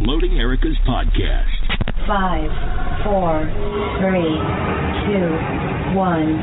Uploading 0.00 0.40
Erika's 0.40 0.80
podcast. 0.88 1.60
Five, 2.08 2.48
four, 3.04 3.44
three, 4.00 4.32
two, 5.04 5.28
one. 5.92 6.40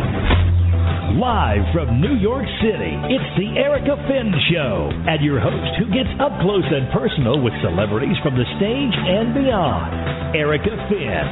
Live 1.18 1.66
from 1.74 1.98
New 2.00 2.22
York 2.22 2.46
City, 2.62 2.94
it's 3.10 3.30
the 3.34 3.58
Erika 3.58 3.98
Finn 4.06 4.30
Show, 4.54 4.94
and 5.10 5.26
your 5.26 5.42
host 5.42 5.74
who 5.82 5.90
gets 5.90 6.14
up 6.22 6.38
close 6.46 6.70
and 6.70 6.86
personal 6.94 7.42
with 7.42 7.54
celebrities 7.66 8.14
from 8.22 8.38
the 8.38 8.46
stage 8.62 8.94
and 8.94 9.34
beyond, 9.34 10.38
Erika 10.38 10.78
Finn. 10.86 11.26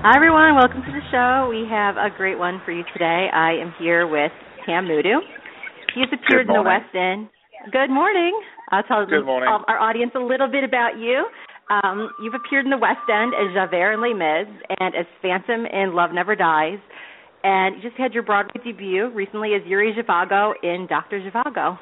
Hi, 0.00 0.16
everyone. 0.16 0.56
Welcome 0.56 0.88
to 0.88 0.92
the 0.92 1.04
show. 1.12 1.52
We 1.52 1.68
have 1.68 2.00
a 2.00 2.08
great 2.16 2.38
one 2.38 2.62
for 2.64 2.72
you 2.72 2.84
today. 2.94 3.28
I 3.28 3.60
am 3.60 3.74
here 3.78 4.08
with 4.08 4.32
Tam 4.64 4.88
Mutu. 4.88 5.20
He's 5.92 6.08
appeared 6.08 6.48
in 6.48 6.54
the 6.54 6.64
West 6.64 6.96
End. 6.96 7.28
Good 7.70 7.92
morning. 7.92 8.32
I'll 8.70 8.82
tell 8.82 9.06
morning. 9.24 9.48
our 9.68 9.78
audience 9.78 10.12
a 10.14 10.20
little 10.20 10.48
bit 10.48 10.64
about 10.64 10.98
you. 10.98 11.26
Um, 11.70 12.10
you've 12.22 12.34
appeared 12.34 12.64
in 12.64 12.70
the 12.70 12.78
West 12.78 13.02
End 13.10 13.32
as 13.34 13.52
Javert 13.54 13.94
in 13.94 14.00
Les 14.00 14.14
Mis 14.14 14.46
and 14.78 14.94
as 14.94 15.06
Phantom 15.22 15.66
in 15.66 15.94
Love 15.94 16.10
Never 16.12 16.36
Dies. 16.36 16.78
And 17.42 17.76
you 17.76 17.82
just 17.82 17.98
had 17.98 18.12
your 18.12 18.22
Broadway 18.22 18.60
debut 18.64 19.10
recently 19.14 19.54
as 19.54 19.62
Yuri 19.66 19.94
Zhivago 19.94 20.52
in 20.62 20.86
Dr. 20.88 21.20
Zhivago. 21.20 21.78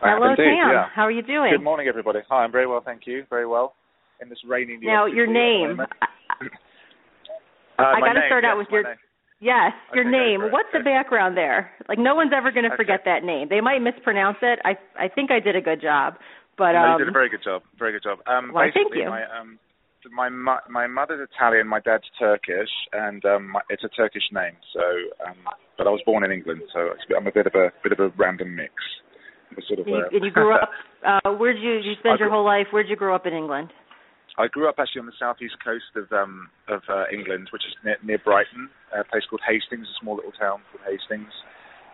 I 0.00 0.14
Hello, 0.14 0.30
indeed, 0.30 0.44
Tam. 0.44 0.70
yeah. 0.72 0.86
How 0.94 1.02
are 1.02 1.10
you 1.10 1.22
doing? 1.22 1.52
Good 1.52 1.64
morning, 1.64 1.88
everybody. 1.88 2.20
Hi, 2.28 2.44
I'm 2.44 2.52
very 2.52 2.66
well, 2.66 2.80
thank 2.84 3.02
you. 3.04 3.24
Very 3.28 3.46
well. 3.46 3.74
In 4.20 4.28
this 4.28 4.38
rainy 4.46 4.76
New 4.76 4.86
Now, 4.86 5.06
your 5.06 5.26
City 5.26 5.38
at 5.38 5.42
the 5.68 5.74
name. 5.74 5.80
I, 5.80 5.86
Uh, 7.78 7.94
I 7.94 8.00
got 8.00 8.14
to 8.14 8.22
start 8.26 8.44
out 8.44 8.58
with 8.58 8.66
your 8.70 8.82
name. 8.82 8.96
Yes, 9.40 9.70
your 9.94 10.02
name. 10.04 10.50
What's 10.50 10.68
the 10.72 10.82
background 10.82 11.36
there? 11.36 11.70
Like 11.88 11.98
no 11.98 12.14
one's 12.14 12.32
ever 12.34 12.50
going 12.50 12.64
to 12.64 12.74
Okay. 12.74 12.82
forget 12.82 13.02
that 13.04 13.22
name. 13.22 13.48
They 13.48 13.60
might 13.60 13.78
mispronounce 13.78 14.38
it. 14.42 14.58
I 14.64 14.74
I 14.98 15.08
think 15.08 15.30
I 15.30 15.38
did 15.38 15.54
a 15.54 15.60
good 15.60 15.80
job, 15.80 16.18
but 16.56 16.74
No, 16.74 16.84
um 16.84 16.92
you 16.92 16.98
did 17.06 17.08
a 17.08 17.12
very 17.12 17.28
good 17.28 17.44
job. 17.44 17.62
Very 17.78 17.92
good 17.92 18.02
job. 18.02 18.18
Um, 18.26 18.50
Why, 18.52 18.70
thank 18.74 18.94
you. 18.94 19.06
My, 19.06 19.22
um, 19.30 19.58
my 20.10 20.58
my 20.68 20.86
mother's 20.88 21.28
Italian, 21.32 21.68
my 21.68 21.78
dad's 21.80 22.10
Turkish, 22.18 22.70
and 22.92 23.24
um, 23.24 23.52
my, 23.52 23.60
it's 23.70 23.84
a 23.84 23.88
Turkish 23.88 24.26
name. 24.32 24.56
So, 24.74 24.82
um, 25.26 25.36
but 25.76 25.86
I 25.86 25.90
was 25.90 26.02
born 26.04 26.24
in 26.24 26.32
England, 26.32 26.62
so 26.72 26.90
I'm 27.16 27.26
a 27.26 27.32
bit 27.32 27.46
of 27.46 27.54
a 27.54 27.70
bit 27.82 27.92
of 27.92 28.00
a 28.00 28.08
random 28.16 28.56
mix. 28.56 28.74
Sort 29.66 29.80
of. 29.80 29.86
and 29.86 29.94
you, 29.94 30.02
uh, 30.02 30.08
and 30.12 30.24
you 30.24 30.30
grew 30.30 30.54
up. 30.54 30.70
Uh, 30.98 31.30
where'd 31.38 31.56
you 31.56 31.74
you 31.74 31.94
spend 32.00 32.18
I 32.18 32.18
your 32.18 32.28
whole 32.28 32.44
life? 32.44 32.66
Where'd 32.72 32.88
you 32.88 32.96
grow 32.96 33.14
up 33.14 33.24
in 33.24 33.32
England? 33.32 33.70
I 34.38 34.46
grew 34.46 34.70
up 34.70 34.78
actually 34.78 35.02
on 35.02 35.10
the 35.10 35.18
southeast 35.18 35.58
coast 35.58 35.90
of 35.98 36.06
um, 36.14 36.46
of 36.70 36.86
uh, 36.86 37.10
England, 37.10 37.50
which 37.50 37.66
is 37.66 37.74
near, 37.82 37.98
near 38.06 38.22
Brighton, 38.22 38.70
a 38.94 39.02
place 39.02 39.26
called 39.26 39.42
Hastings, 39.42 39.90
a 39.90 39.96
small 39.98 40.14
little 40.14 40.30
town 40.38 40.62
called 40.70 40.86
Hastings, 40.86 41.34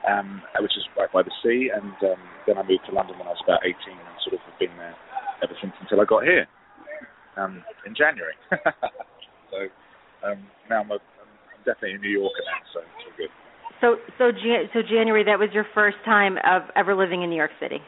um, 0.05 0.45
which 0.61 0.77
is 0.77 0.85
right 0.93 1.09
by 1.09 1.25
the 1.25 1.33
sea. 1.41 1.73
And 1.73 1.97
um, 2.05 2.21
then 2.45 2.61
I 2.61 2.63
moved 2.63 2.85
to 2.87 2.93
London 2.93 3.17
when 3.17 3.27
I 3.27 3.33
was 3.33 3.41
about 3.41 3.65
18, 3.65 3.97
and 3.97 4.17
sort 4.21 4.37
of 4.37 4.45
have 4.45 4.61
been 4.61 4.77
there 4.77 4.93
ever 5.41 5.57
since 5.57 5.73
until 5.81 6.05
I 6.05 6.05
got 6.05 6.29
here 6.29 6.45
um, 7.41 7.65
in 7.89 7.97
January. 7.97 8.37
so 9.51 9.59
um, 10.21 10.45
now 10.69 10.85
I'm, 10.85 10.93
a, 10.93 11.01
I'm 11.01 11.65
definitely 11.65 11.97
a 11.97 12.03
New 12.05 12.13
Yorker 12.13 12.45
now, 12.45 12.61
so 12.77 12.85
it's 12.85 13.05
all 13.09 13.17
good. 13.17 13.33
So 13.81 13.97
so 14.21 14.25
so 14.77 14.85
January. 14.85 15.25
That 15.25 15.41
was 15.41 15.49
your 15.57 15.65
first 15.73 15.97
time 16.05 16.37
of 16.45 16.69
ever 16.77 16.93
living 16.93 17.25
in 17.25 17.33
New 17.33 17.41
York 17.41 17.57
City. 17.57 17.81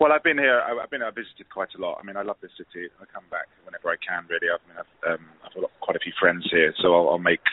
Well, 0.00 0.10
I've 0.10 0.26
been 0.26 0.38
here. 0.38 0.58
I've 0.58 0.90
been. 0.90 1.02
I've 1.02 1.14
visited 1.14 1.46
quite 1.50 1.70
a 1.78 1.80
lot. 1.80 1.98
I 2.00 2.04
mean, 2.04 2.16
I 2.16 2.22
love 2.22 2.36
this 2.42 2.50
city. 2.58 2.90
I 2.98 3.06
come 3.06 3.24
back 3.30 3.46
whenever 3.62 3.94
I 3.94 3.98
can. 4.02 4.26
Really, 4.26 4.50
I 4.50 4.58
mean, 4.66 4.78
I've, 4.78 4.92
um, 5.14 5.24
I've 5.46 5.54
got 5.54 5.70
quite 5.80 5.96
a 5.96 6.02
few 6.02 6.12
friends 6.18 6.42
here, 6.50 6.74
so 6.82 6.94
I'll, 6.94 7.14
I'll 7.14 7.22
make 7.22 7.46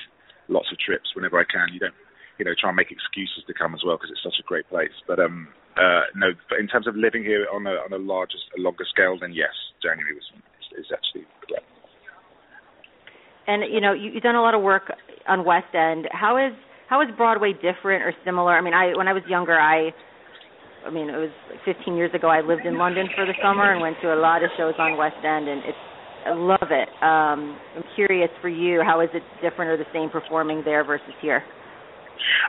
lots 0.50 0.74
of 0.74 0.80
trips 0.82 1.14
whenever 1.14 1.38
I 1.38 1.46
can. 1.46 1.70
You 1.70 1.80
don't, 1.80 1.94
you 2.42 2.46
know, 2.46 2.58
try 2.58 2.74
and 2.74 2.78
make 2.78 2.90
excuses 2.90 3.46
to 3.46 3.54
come 3.54 3.78
as 3.78 3.86
well 3.86 3.98
because 3.98 4.10
it's 4.10 4.26
such 4.26 4.42
a 4.42 4.48
great 4.50 4.66
place. 4.74 4.94
But 5.06 5.22
um, 5.22 5.54
uh, 5.78 6.10
no, 6.18 6.34
but 6.50 6.58
in 6.58 6.68
terms 6.68 6.88
of 6.90 6.98
living 6.98 7.22
here 7.22 7.46
on 7.54 7.70
a 7.70 7.78
on 7.86 7.94
a 7.94 8.02
larger, 8.02 8.42
a 8.58 8.60
longer 8.60 8.90
scale, 8.90 9.22
then 9.22 9.38
yes, 9.38 9.54
January 9.78 10.18
was 10.18 10.26
is, 10.34 10.86
is 10.86 10.90
actually 10.90 11.30
correct. 11.46 11.70
And 13.46 13.70
you 13.70 13.82
know 13.82 13.94
you, 13.94 14.18
you've 14.18 14.26
done 14.26 14.36
a 14.36 14.42
lot 14.42 14.58
of 14.58 14.66
work 14.66 14.90
on 15.30 15.46
West 15.46 15.78
End. 15.78 16.10
How 16.10 16.42
is 16.42 16.58
how 16.90 17.06
is 17.06 17.08
Broadway 17.16 17.54
different 17.54 18.02
or 18.02 18.18
similar? 18.26 18.58
I 18.58 18.62
mean, 18.62 18.74
I 18.74 18.98
when 18.98 19.08
I 19.08 19.14
was 19.14 19.24
younger, 19.30 19.54
I 19.54 19.94
I 20.86 20.90
mean, 20.90 21.10
it 21.10 21.18
was 21.18 21.32
15 21.66 21.96
years 21.96 22.12
ago. 22.14 22.28
I 22.28 22.42
lived 22.42 22.66
in 22.66 22.78
London 22.78 23.08
for 23.16 23.26
the 23.26 23.34
summer 23.42 23.72
and 23.72 23.82
went 23.82 23.98
to 24.02 24.14
a 24.14 24.20
lot 24.20 24.44
of 24.44 24.50
shows 24.58 24.74
on 24.80 24.98
West 24.98 25.22
End, 25.24 25.48
and 25.48 25.62
it's 25.66 25.78
I 26.26 26.34
love 26.34 26.70
it. 26.70 26.90
Um, 27.02 27.58
I'm 27.76 27.84
curious 27.96 28.30
for 28.42 28.50
you, 28.50 28.82
how 28.86 29.02
is 29.02 29.10
it 29.14 29.24
different 29.42 29.72
or 29.72 29.78
the 29.78 29.90
same 29.94 30.10
performing 30.10 30.62
there 30.64 30.84
versus 30.84 31.14
here? 31.22 31.44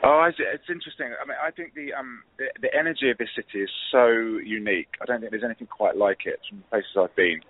Oh, 0.03 0.29
it's, 0.29 0.69
interesting. 0.69 1.07
I 1.17 1.25
mean, 1.25 1.37
I 1.41 1.49
think 1.49 1.73
the 1.73 1.93
um 1.93 2.21
the, 2.37 2.45
the 2.61 2.69
energy 2.77 3.09
of 3.09 3.17
this 3.17 3.29
city 3.35 3.63
is 3.63 3.69
so 3.91 4.07
unique. 4.43 4.89
I 5.01 5.05
don't 5.05 5.19
think 5.19 5.31
there's 5.31 5.43
anything 5.43 5.67
quite 5.67 5.97
like 5.97 6.25
it 6.25 6.39
from 6.47 6.59
the 6.59 6.65
places 6.69 6.91
I've 6.97 7.15
been, 7.15 7.41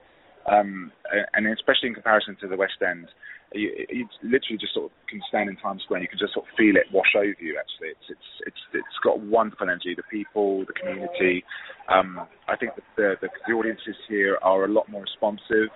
um, 0.49 0.91
and 1.33 1.47
especially 1.47 1.89
in 1.89 1.93
comparison 1.93 2.37
to 2.41 2.47
the 2.47 2.55
West 2.55 2.79
End. 2.79 3.07
You, 3.53 3.69
you 3.89 4.03
literally 4.23 4.57
just 4.57 4.73
sort 4.73 4.89
of 4.89 4.93
can 5.05 5.21
stand 5.29 5.49
in 5.49 5.55
Times 5.57 5.81
Square 5.85 6.01
and 6.01 6.05
you 6.05 6.11
can 6.11 6.17
just 6.17 6.33
sort 6.33 6.49
of 6.49 6.51
feel 6.57 6.75
it 6.75 6.89
wash 6.91 7.13
over 7.15 7.37
you. 7.37 7.61
Actually, 7.61 7.93
it's 7.93 8.07
it's 8.09 8.29
it's 8.49 8.63
it's 8.73 8.97
got 9.05 9.21
wonderful 9.21 9.69
energy. 9.69 9.93
The 9.93 10.07
people, 10.09 10.65
the 10.65 10.73
community. 10.73 11.45
Um, 11.87 12.25
I 12.49 12.57
think 12.57 12.73
the, 12.75 12.83
the 12.97 13.15
the 13.21 13.53
audiences 13.53 13.97
here 14.09 14.37
are 14.41 14.65
a 14.65 14.71
lot 14.71 14.89
more 14.89 15.05
responsive. 15.05 15.69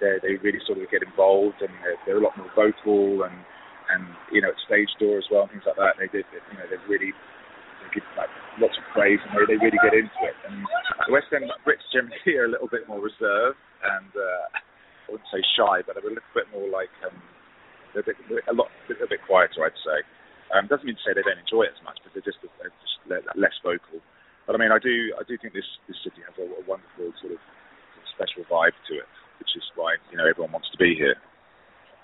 They 0.00 0.16
they 0.24 0.40
really 0.40 0.64
sort 0.64 0.80
of 0.80 0.88
get 0.88 1.04
involved 1.04 1.60
and 1.60 1.72
they're, 1.84 2.00
they're 2.08 2.20
a 2.20 2.24
lot 2.24 2.36
more 2.40 2.48
vocal 2.56 3.28
and 3.28 3.36
and 3.92 4.08
you 4.32 4.40
know 4.40 4.48
at 4.48 4.58
stage 4.64 4.90
door 4.96 5.18
as 5.18 5.28
well 5.28 5.44
and 5.44 5.52
things 5.52 5.68
like 5.68 5.76
that. 5.76 6.00
They 6.00 6.08
did 6.08 6.24
you 6.32 6.56
know 6.56 6.66
they 6.72 6.80
really 6.88 7.12
give 7.92 8.06
like 8.16 8.30
lots 8.62 8.78
of 8.78 8.84
praise 8.94 9.18
and 9.20 9.34
they 9.34 9.44
they 9.54 9.58
really 9.58 9.80
get 9.82 9.94
into 9.94 10.20
it. 10.24 10.36
And 10.48 10.64
the 11.06 11.12
West 11.12 11.28
End 11.34 11.50
Brits 11.66 11.84
generally 11.92 12.32
are 12.38 12.48
a 12.48 12.52
little 12.54 12.70
bit 12.70 12.88
more 12.88 13.02
reserved 13.02 13.58
and 13.84 14.10
uh, 14.14 14.46
I 15.10 15.18
wouldn't 15.18 15.34
say 15.34 15.42
shy, 15.58 15.82
but 15.82 15.98
they're 15.98 16.06
a 16.06 16.14
little 16.14 16.34
bit 16.38 16.46
more 16.54 16.70
like 16.70 16.94
um, 17.02 17.18
they're 17.90 18.06
a, 18.06 18.14
bit, 18.30 18.46
a 18.46 18.54
lot 18.54 18.70
a 18.86 19.10
bit 19.10 19.18
quieter, 19.26 19.66
I'd 19.66 19.74
say. 19.82 20.06
Um, 20.54 20.70
doesn't 20.70 20.86
mean 20.86 20.94
to 20.94 21.02
say 21.02 21.10
they 21.10 21.26
don't 21.26 21.42
enjoy 21.42 21.66
it 21.66 21.74
as 21.74 21.82
much, 21.82 21.98
but 22.06 22.14
they're 22.14 22.22
just, 22.22 22.38
they're 22.62 22.70
just 22.78 23.02
less 23.34 23.54
vocal. 23.66 23.98
But 24.46 24.54
I 24.54 24.58
mean, 24.62 24.70
I 24.70 24.78
do 24.78 25.14
I 25.18 25.26
do 25.26 25.34
think 25.38 25.54
this 25.54 25.66
this 25.90 25.98
city 26.06 26.22
has 26.22 26.34
a, 26.38 26.46
a 26.46 26.62
wonderful 26.66 27.10
sort 27.18 27.34
of 27.34 27.42
special 28.14 28.46
vibe 28.46 28.74
to 28.90 29.02
it, 29.02 29.10
which 29.42 29.50
is 29.58 29.66
why 29.74 29.98
you 30.10 30.18
know 30.18 30.26
everyone 30.26 30.54
wants 30.54 30.70
to 30.70 30.78
be 30.78 30.94
here. 30.94 31.18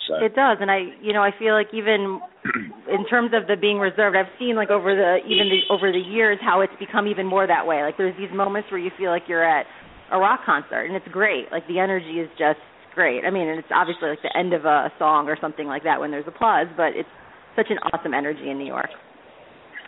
So 0.06 0.22
It 0.22 0.36
does, 0.38 0.58
and 0.60 0.70
I, 0.70 0.94
you 1.02 1.12
know, 1.12 1.22
I 1.22 1.34
feel 1.34 1.54
like 1.54 1.74
even 1.74 2.22
in 2.86 3.02
terms 3.10 3.32
of 3.34 3.48
the 3.50 3.56
being 3.58 3.78
reserved, 3.78 4.14
I've 4.14 4.30
seen 4.38 4.54
like 4.54 4.70
over 4.70 4.94
the 4.94 5.18
even 5.26 5.50
the 5.50 5.66
over 5.72 5.90
the 5.90 5.98
years 5.98 6.38
how 6.40 6.60
it's 6.60 6.76
become 6.78 7.08
even 7.08 7.26
more 7.26 7.46
that 7.46 7.66
way. 7.66 7.82
Like 7.82 7.96
there's 7.98 8.16
these 8.16 8.30
moments 8.30 8.70
where 8.70 8.78
you 8.78 8.90
feel 8.96 9.10
like 9.10 9.26
you're 9.26 9.42
at 9.42 9.66
a 10.12 10.18
rock 10.18 10.46
concert, 10.46 10.86
and 10.86 10.94
it's 10.94 11.08
great. 11.10 11.50
Like 11.50 11.66
the 11.66 11.80
energy 11.80 12.22
is 12.22 12.30
just 12.38 12.62
great. 12.96 13.28
I 13.28 13.30
mean, 13.30 13.46
and 13.46 13.60
it's 13.60 13.68
obviously 13.68 14.08
like 14.08 14.24
the 14.24 14.32
end 14.32 14.56
of 14.56 14.64
a 14.64 14.90
song 14.98 15.28
or 15.28 15.36
something 15.36 15.68
like 15.68 15.84
that 15.84 16.00
when 16.00 16.10
there's 16.10 16.26
applause, 16.26 16.66
but 16.76 16.96
it's 16.96 17.12
such 17.54 17.68
an 17.68 17.76
awesome 17.92 18.16
energy 18.16 18.48
in 18.48 18.56
New 18.56 18.66
York. 18.66 18.90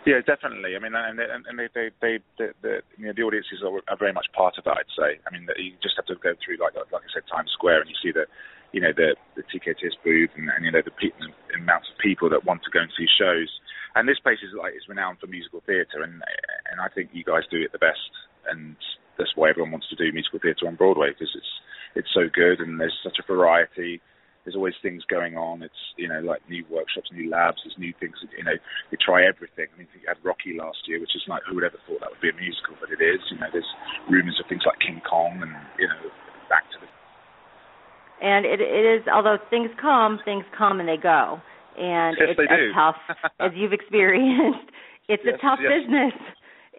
Yeah, 0.07 0.23
definitely. 0.23 0.77
I 0.77 0.79
mean, 0.79 0.95
and 0.95 1.19
they, 1.19 1.27
and 1.27 1.55
they, 1.59 1.67
they, 1.75 1.87
they 1.99 2.13
the, 2.39 2.47
the, 2.63 2.73
you 2.95 3.11
know, 3.11 3.15
the 3.17 3.25
audiences 3.25 3.59
are, 3.65 3.83
are 3.91 3.99
very 3.99 4.13
much 4.13 4.31
part 4.31 4.55
of 4.55 4.63
that. 4.63 4.79
I'd 4.79 4.95
say. 4.95 5.19
I 5.25 5.29
mean, 5.33 5.43
you 5.59 5.75
just 5.83 5.99
have 5.99 6.07
to 6.07 6.15
go 6.15 6.31
through, 6.39 6.61
like, 6.63 6.77
like 6.77 7.03
I 7.03 7.11
said, 7.11 7.27
Times 7.27 7.51
Square, 7.51 7.83
and 7.83 7.89
you 7.91 7.99
see 7.99 8.15
the, 8.15 8.23
you 8.71 8.79
know, 8.79 8.95
the 8.95 9.19
the 9.35 9.43
TKTS 9.43 9.99
booth, 10.05 10.31
and, 10.39 10.47
and 10.47 10.63
you 10.63 10.71
know 10.71 10.85
the, 10.85 10.95
pe- 10.95 11.13
the 11.19 11.29
amounts 11.59 11.91
of 11.91 11.99
people 11.99 12.29
that 12.31 12.47
want 12.47 12.63
to 12.63 12.71
go 12.71 12.79
and 12.79 12.91
see 12.95 13.09
shows. 13.19 13.51
And 13.97 14.07
this 14.07 14.21
place 14.23 14.39
is 14.39 14.55
like 14.55 14.71
is 14.71 14.87
renowned 14.87 15.19
for 15.19 15.27
musical 15.27 15.59
theatre, 15.67 15.99
and 15.99 16.23
and 16.71 16.79
I 16.79 16.87
think 16.95 17.11
you 17.11 17.27
guys 17.27 17.43
do 17.51 17.59
it 17.59 17.75
the 17.75 17.81
best, 17.81 18.07
and 18.47 18.79
that's 19.19 19.35
why 19.35 19.51
everyone 19.51 19.75
wants 19.75 19.91
to 19.91 19.99
do 19.99 20.15
musical 20.15 20.39
theatre 20.39 20.63
on 20.63 20.79
Broadway 20.79 21.11
because 21.11 21.33
it's 21.35 21.53
it's 21.95 22.09
so 22.13 22.27
good, 22.31 22.59
and 22.59 22.79
there's 22.79 22.97
such 23.03 23.17
a 23.19 23.25
variety. 23.25 24.01
There's 24.45 24.55
always 24.55 24.73
things 24.81 25.03
going 25.09 25.35
on. 25.37 25.61
It's 25.61 25.81
you 25.97 26.07
know 26.07 26.21
like 26.21 26.41
new 26.49 26.63
workshops, 26.69 27.11
new 27.11 27.29
labs. 27.29 27.61
There's 27.63 27.77
new 27.77 27.93
things. 27.99 28.15
You 28.37 28.43
know, 28.43 28.55
they 28.89 28.97
try 28.97 29.27
everything. 29.27 29.67
I 29.73 29.77
mean, 29.77 29.87
you 29.93 30.07
had 30.07 30.17
Rocky 30.23 30.55
last 30.57 30.87
year, 30.87 30.99
which 30.99 31.13
is 31.15 31.21
like 31.27 31.43
who 31.47 31.55
would 31.55 31.67
ever 31.67 31.77
thought 31.85 31.99
that 32.01 32.09
would 32.09 32.23
be 32.23 32.29
a 32.31 32.37
musical, 32.39 32.73
but 32.79 32.89
it 32.89 33.03
is. 33.03 33.19
You 33.29 33.37
know, 33.37 33.51
there's 33.51 33.67
rumours 34.09 34.39
of 34.41 34.47
things 34.49 34.63
like 34.65 34.79
King 34.79 35.01
Kong 35.07 35.39
and 35.43 35.53
you 35.77 35.87
know 35.87 36.09
Back 36.49 36.65
to 36.73 36.77
the 36.81 36.89
And 38.25 38.45
it 38.45 38.59
it 38.59 38.85
is 38.85 39.05
although 39.07 39.37
things 39.49 39.69
come, 39.79 40.19
things 40.25 40.45
come 40.57 40.79
and 40.79 40.89
they 40.89 40.97
go. 40.97 41.37
And 41.77 42.17
Yes, 42.19 42.35
it's 42.37 42.49
do. 42.49 42.71
tough 42.73 42.97
as 43.39 43.51
you've 43.55 43.73
experienced. 43.73 44.71
It's 45.07 45.23
Yes, 45.25 45.35
a 45.37 45.41
tough 45.41 45.59
yes. 45.61 45.71
business. 45.83 46.13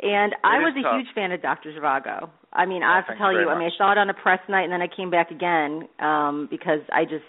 And 0.02 0.34
I 0.42 0.58
was 0.58 0.74
a 0.76 0.82
tough. 0.82 0.96
huge 0.96 1.14
fan 1.14 1.30
of 1.32 1.40
Dr. 1.42 1.72
Zhivago. 1.72 2.30
I 2.52 2.66
mean, 2.66 2.82
I 2.82 2.96
have 2.96 3.06
to 3.06 3.12
thank 3.12 3.20
tell 3.20 3.32
you 3.32 3.40
you, 3.40 3.48
I 3.48 3.58
mean, 3.58 3.70
I 3.72 3.76
saw 3.78 3.92
it 3.92 3.98
on 3.98 4.10
a 4.10 4.14
press 4.14 4.40
night 4.48 4.64
and 4.64 4.72
then 4.72 4.82
I 4.82 4.88
came 4.88 5.10
back 5.10 5.30
again 5.30 5.88
um 6.00 6.48
because 6.50 6.80
I 6.92 7.04
just 7.04 7.26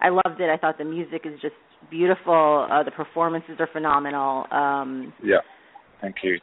I 0.00 0.08
loved 0.08 0.40
it. 0.40 0.48
I 0.50 0.56
thought 0.56 0.78
the 0.78 0.84
music 0.84 1.22
is 1.24 1.40
just 1.40 1.54
beautiful. 1.90 2.66
Uh 2.70 2.82
the 2.82 2.90
performances 2.90 3.56
are 3.58 3.68
phenomenal. 3.72 4.46
Um 4.50 5.12
Yeah, 5.22 5.44
thank 6.00 6.16
you. 6.22 6.40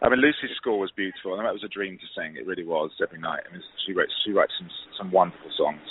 I 0.00 0.08
mean, 0.08 0.20
Lucy's 0.20 0.56
score 0.56 0.78
was 0.78 0.90
beautiful. 0.96 1.34
I 1.34 1.36
mean, 1.36 1.46
that 1.46 1.54
was 1.54 1.64
a 1.64 1.70
dream 1.70 1.98
to 1.98 2.08
sing. 2.16 2.36
It 2.36 2.46
really 2.46 2.64
was 2.64 2.90
every 3.02 3.20
night. 3.20 3.42
I 3.48 3.52
mean, 3.52 3.62
she 3.86 3.92
writes 3.92 4.12
she 4.24 4.32
writes 4.32 4.52
some 4.58 4.70
some 4.98 5.10
wonderful 5.12 5.50
songs. 5.56 5.84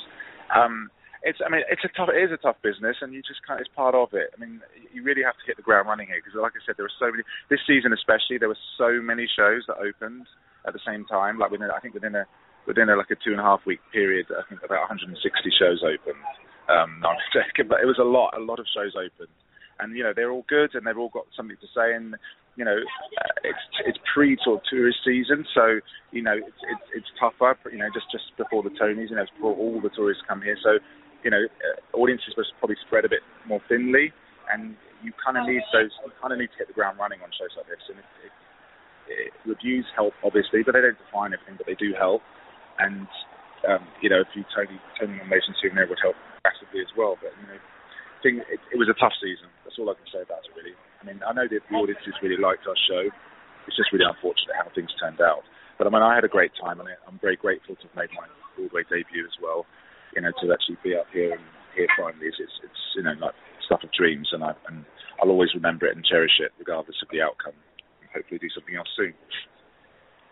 Um, 0.52 0.90
it's 1.24 1.38
I 1.46 1.50
mean, 1.50 1.62
it's 1.70 1.86
a 1.86 1.92
tough 1.94 2.10
it 2.10 2.18
is 2.18 2.34
a 2.34 2.42
tough 2.42 2.58
business, 2.66 2.98
and 3.02 3.14
you 3.14 3.22
just 3.22 3.46
can't. 3.46 3.62
It's 3.62 3.70
part 3.76 3.94
of 3.94 4.10
it. 4.14 4.34
I 4.34 4.38
mean, 4.42 4.60
you 4.92 5.04
really 5.04 5.22
have 5.22 5.38
to 5.38 5.46
hit 5.46 5.56
the 5.56 5.64
ground 5.64 5.88
running 5.88 6.08
here 6.08 6.18
because, 6.18 6.34
like 6.34 6.58
I 6.58 6.62
said, 6.66 6.76
there 6.76 6.90
were 6.90 7.00
so 7.00 7.14
many 7.14 7.24
this 7.54 7.62
season, 7.70 7.94
especially 7.94 8.42
there 8.42 8.50
were 8.50 8.66
so 8.78 8.98
many 8.98 9.30
shows 9.30 9.64
that 9.70 9.78
opened 9.78 10.26
at 10.68 10.74
the 10.74 10.84
same 10.86 11.06
time. 11.06 11.40
Like 11.40 11.52
within, 11.52 11.70
I 11.72 11.80
think 11.80 11.94
within 11.94 12.16
a 12.16 12.26
within 12.68 12.90
a, 12.90 12.96
like 12.96 13.10
a 13.12 13.16
two 13.16 13.32
and 13.32 13.40
a 13.40 13.44
half 13.44 13.62
week 13.66 13.80
period, 13.92 14.28
I 14.30 14.48
think 14.48 14.62
about 14.64 14.86
160 14.90 15.18
shows 15.58 15.82
opened. 15.82 16.22
Um, 16.70 17.02
no, 17.02 17.10
I'm 17.10 17.22
joking, 17.34 17.68
but 17.68 17.82
it 17.82 17.90
was 17.90 18.00
a 18.00 18.06
lot, 18.06 18.38
a 18.38 18.40
lot 18.40 18.60
of 18.60 18.68
shows 18.70 18.94
opened, 18.96 19.34
and 19.80 19.98
you 19.98 20.04
know 20.04 20.14
they're 20.16 20.32
all 20.32 20.46
good 20.48 20.76
and 20.76 20.86
they've 20.86 20.98
all 20.98 21.10
got 21.10 21.26
something 21.36 21.58
to 21.58 21.70
say. 21.74 21.96
And 21.96 22.16
you 22.56 22.66
know, 22.66 22.78
uh, 22.78 23.36
it's 23.44 23.66
it's 23.86 24.00
pre 24.14 24.38
sort 24.44 24.60
of 24.60 24.64
tourist 24.70 25.00
season, 25.06 25.46
so 25.54 25.80
you 26.12 26.22
know 26.22 26.38
it's 26.38 26.62
it's, 26.70 26.88
it's 27.04 27.12
tougher. 27.20 27.58
You 27.72 27.80
know, 27.80 27.90
just 27.94 28.12
just 28.12 28.36
before 28.38 28.64
the 28.64 28.74
Tonys, 28.76 29.10
you 29.10 29.16
know, 29.16 29.26
before 29.36 29.56
all 29.56 29.82
the 29.82 29.90
tourists 29.90 30.24
come 30.28 30.42
here, 30.42 30.58
so 30.62 30.78
you 31.24 31.30
know, 31.30 31.44
uh, 31.46 31.98
audiences 31.98 32.34
must 32.38 32.54
probably 32.60 32.78
spread 32.86 33.06
a 33.06 33.10
bit 33.10 33.22
more 33.46 33.62
thinly, 33.70 34.12
and 34.52 34.76
you 35.04 35.14
kind 35.18 35.38
of 35.38 35.46
need 35.46 35.62
those. 35.74 35.94
You 36.06 36.12
kind 36.22 36.34
of 36.34 36.40
need 36.40 36.50
to 36.54 36.58
hit 36.58 36.68
the 36.68 36.78
ground 36.78 36.98
running 36.98 37.22
on 37.22 37.30
shows 37.34 37.54
like 37.58 37.70
this, 37.70 37.82
and 37.90 37.98
it, 37.98 38.10
it, 38.26 38.34
reviews 39.46 39.86
help 39.96 40.14
obviously, 40.24 40.64
but 40.64 40.74
they 40.74 40.82
don't 40.82 40.98
define 40.98 41.34
everything, 41.34 41.58
but 41.58 41.68
they 41.68 41.78
do 41.78 41.94
help. 41.98 42.22
And 42.80 43.08
um, 43.68 43.86
you 44.02 44.10
know, 44.10 44.22
if 44.22 44.32
you 44.34 44.44
Tony 44.54 44.78
Tony 44.98 45.18
nomination 45.18 45.54
souvenir 45.62 45.86
would 45.88 46.02
help 46.02 46.18
massively 46.44 46.82
as 46.82 46.92
well. 46.98 47.18
But 47.22 47.34
you 47.38 47.46
know, 47.48 47.60
thing 48.22 48.36
it, 48.50 48.62
it 48.74 48.78
was 48.78 48.90
a 48.90 48.98
tough 48.98 49.14
season. 49.22 49.50
That's 49.66 49.78
all 49.78 49.90
I 49.90 49.98
can 49.98 50.08
say 50.10 50.22
about 50.22 50.46
it 50.46 50.54
really. 50.58 50.76
I 51.02 51.04
mean, 51.06 51.22
I 51.26 51.34
know 51.34 51.50
that 51.50 51.62
the 51.66 51.76
audiences 51.76 52.14
really 52.22 52.38
liked 52.38 52.70
our 52.70 52.78
show. 52.78 53.10
It's 53.66 53.78
just 53.78 53.90
really 53.94 54.06
unfortunate 54.06 54.54
how 54.58 54.70
things 54.74 54.94
turned 54.98 55.22
out. 55.22 55.46
But 55.82 55.90
I 55.90 55.90
mean, 55.90 56.06
I 56.06 56.14
had 56.14 56.26
a 56.26 56.30
great 56.30 56.54
time, 56.62 56.78
and 56.78 56.90
I'm 57.10 57.18
very 57.22 57.38
grateful 57.38 57.74
to 57.74 57.86
have 57.90 57.98
made 57.98 58.14
my 58.14 58.30
Broadway 58.54 58.86
debut 58.86 59.26
as 59.26 59.34
well. 59.42 59.66
You 60.14 60.22
know, 60.22 60.30
to 60.30 60.46
actually 60.54 60.78
be 60.86 60.94
up 60.94 61.10
here 61.10 61.34
and 61.34 61.42
here 61.74 61.90
finally, 61.98 62.28
it's, 62.30 62.38
it's, 62.38 62.58
it's 62.62 62.84
you 62.96 63.04
know 63.04 63.18
like 63.18 63.34
stuff 63.66 63.82
of 63.82 63.90
dreams, 63.94 64.30
and 64.34 64.44
I 64.44 64.54
and 64.70 64.86
I'll 65.22 65.34
always 65.34 65.54
remember 65.54 65.88
it 65.88 65.96
and 65.96 66.06
cherish 66.06 66.38
it 66.38 66.52
regardless 66.60 66.98
of 67.02 67.10
the 67.10 67.22
outcome. 67.22 67.58
Hopefully, 68.14 68.40
do 68.40 68.50
something 68.54 68.76
else 68.76 68.90
soon. 68.96 69.14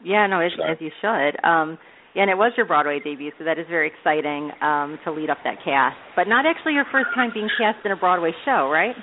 Yeah, 0.04 0.28
no, 0.28 0.40
as, 0.40 0.52
so. 0.56 0.64
as 0.64 0.78
you 0.80 0.92
should. 1.02 1.36
Um, 1.44 1.78
and 2.16 2.30
it 2.30 2.38
was 2.38 2.52
your 2.58 2.66
Broadway 2.66 3.00
debut, 3.00 3.31
so 3.38 3.46
that 3.46 3.60
is 3.60 3.66
very 3.70 3.88
exciting 3.88 4.52
um, 4.62 4.98
to 5.06 5.12
lead 5.12 5.30
up 5.30 5.38
that 5.44 5.62
cast. 5.64 5.96
But 6.16 6.28
not 6.28 6.46
actually 6.46 6.74
your 6.74 6.88
first 6.92 7.08
time 7.14 7.31
being 7.34 7.50
cast 7.56 7.86
in 7.86 7.92
a 7.92 7.96
Broadway 7.96 8.31
show, 8.46 8.68
right? 8.68 8.96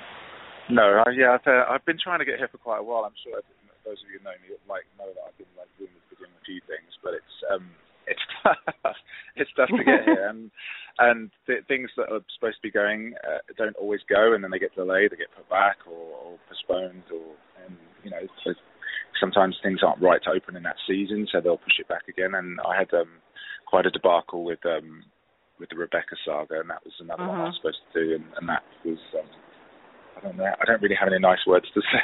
No, 0.69 1.01
uh, 1.01 1.09
yeah, 1.15 1.39
I've, 1.39 1.47
uh, 1.47 1.63
I've 1.71 1.85
been 1.85 1.97
trying 1.97 2.19
to 2.19 2.25
get 2.25 2.37
here 2.37 2.51
for 2.51 2.59
quite 2.59 2.79
a 2.79 2.83
while. 2.83 3.07
I'm 3.07 3.15
sure 3.23 3.39
those 3.87 4.03
of 4.03 4.11
you 4.11 4.19
who 4.19 4.27
know 4.27 4.35
me 4.43 4.51
like 4.67 4.83
know 4.99 5.07
that 5.07 5.23
I've 5.23 5.39
been 5.39 5.47
like 5.55 5.71
doing, 5.79 5.95
doing 6.11 6.35
a 6.35 6.43
few 6.43 6.59
things, 6.67 6.91
but 6.99 7.15
it's 7.15 7.35
um, 7.47 7.71
it's 8.11 8.25
tough. 8.43 8.99
it's 9.39 9.51
tough 9.55 9.71
to 9.71 9.83
get 9.83 10.03
here, 10.03 10.27
and 10.27 10.51
and 10.99 11.31
th- 11.47 11.63
things 11.71 11.87
that 11.95 12.11
are 12.11 12.19
supposed 12.35 12.59
to 12.59 12.67
be 12.67 12.71
going 12.71 13.15
uh, 13.23 13.39
don't 13.55 13.79
always 13.79 14.03
go, 14.11 14.35
and 14.35 14.43
then 14.43 14.51
they 14.51 14.59
get 14.59 14.75
delayed, 14.75 15.15
they 15.15 15.19
get 15.19 15.31
put 15.31 15.47
back 15.47 15.79
or, 15.87 15.95
or 15.95 16.31
postponed, 16.51 17.07
or 17.07 17.31
and 17.63 17.79
you 18.03 18.11
know 18.11 18.27
so 18.43 18.51
sometimes 19.19 19.57
things 19.61 19.79
aren't 19.85 20.01
right 20.01 20.21
to 20.23 20.31
open 20.31 20.55
in 20.55 20.63
that 20.63 20.77
season, 20.87 21.27
so 21.31 21.41
they'll 21.41 21.57
push 21.57 21.79
it 21.79 21.87
back 21.87 22.07
again. 22.07 22.35
And 22.35 22.59
I 22.61 22.77
had 22.77 22.93
um, 22.93 23.21
quite 23.65 23.85
a 23.85 23.91
debacle 23.91 24.43
with 24.43 24.59
um, 24.65 25.03
with 25.59 25.69
the 25.69 25.75
Rebecca 25.75 26.15
saga, 26.25 26.61
and 26.61 26.69
that 26.69 26.83
was 26.85 26.93
another 26.99 27.23
uh-huh. 27.23 27.31
one 27.31 27.41
I 27.41 27.43
was 27.45 27.55
mm-hmm. 27.55 27.67
supposed 27.67 27.81
to 27.93 28.05
do, 28.05 28.15
and, 28.15 28.25
and 28.39 28.49
that 28.49 28.63
was. 28.85 28.99
Um, 29.13 29.29
I 30.17 30.19
don't 30.21 30.37
know. 30.37 30.49
I 30.49 30.65
don't 30.65 30.81
really 30.81 30.97
have 30.97 31.13
any 31.13 31.21
nice 31.21 31.45
words 31.45 31.67
to 31.75 31.81
say. 31.93 32.03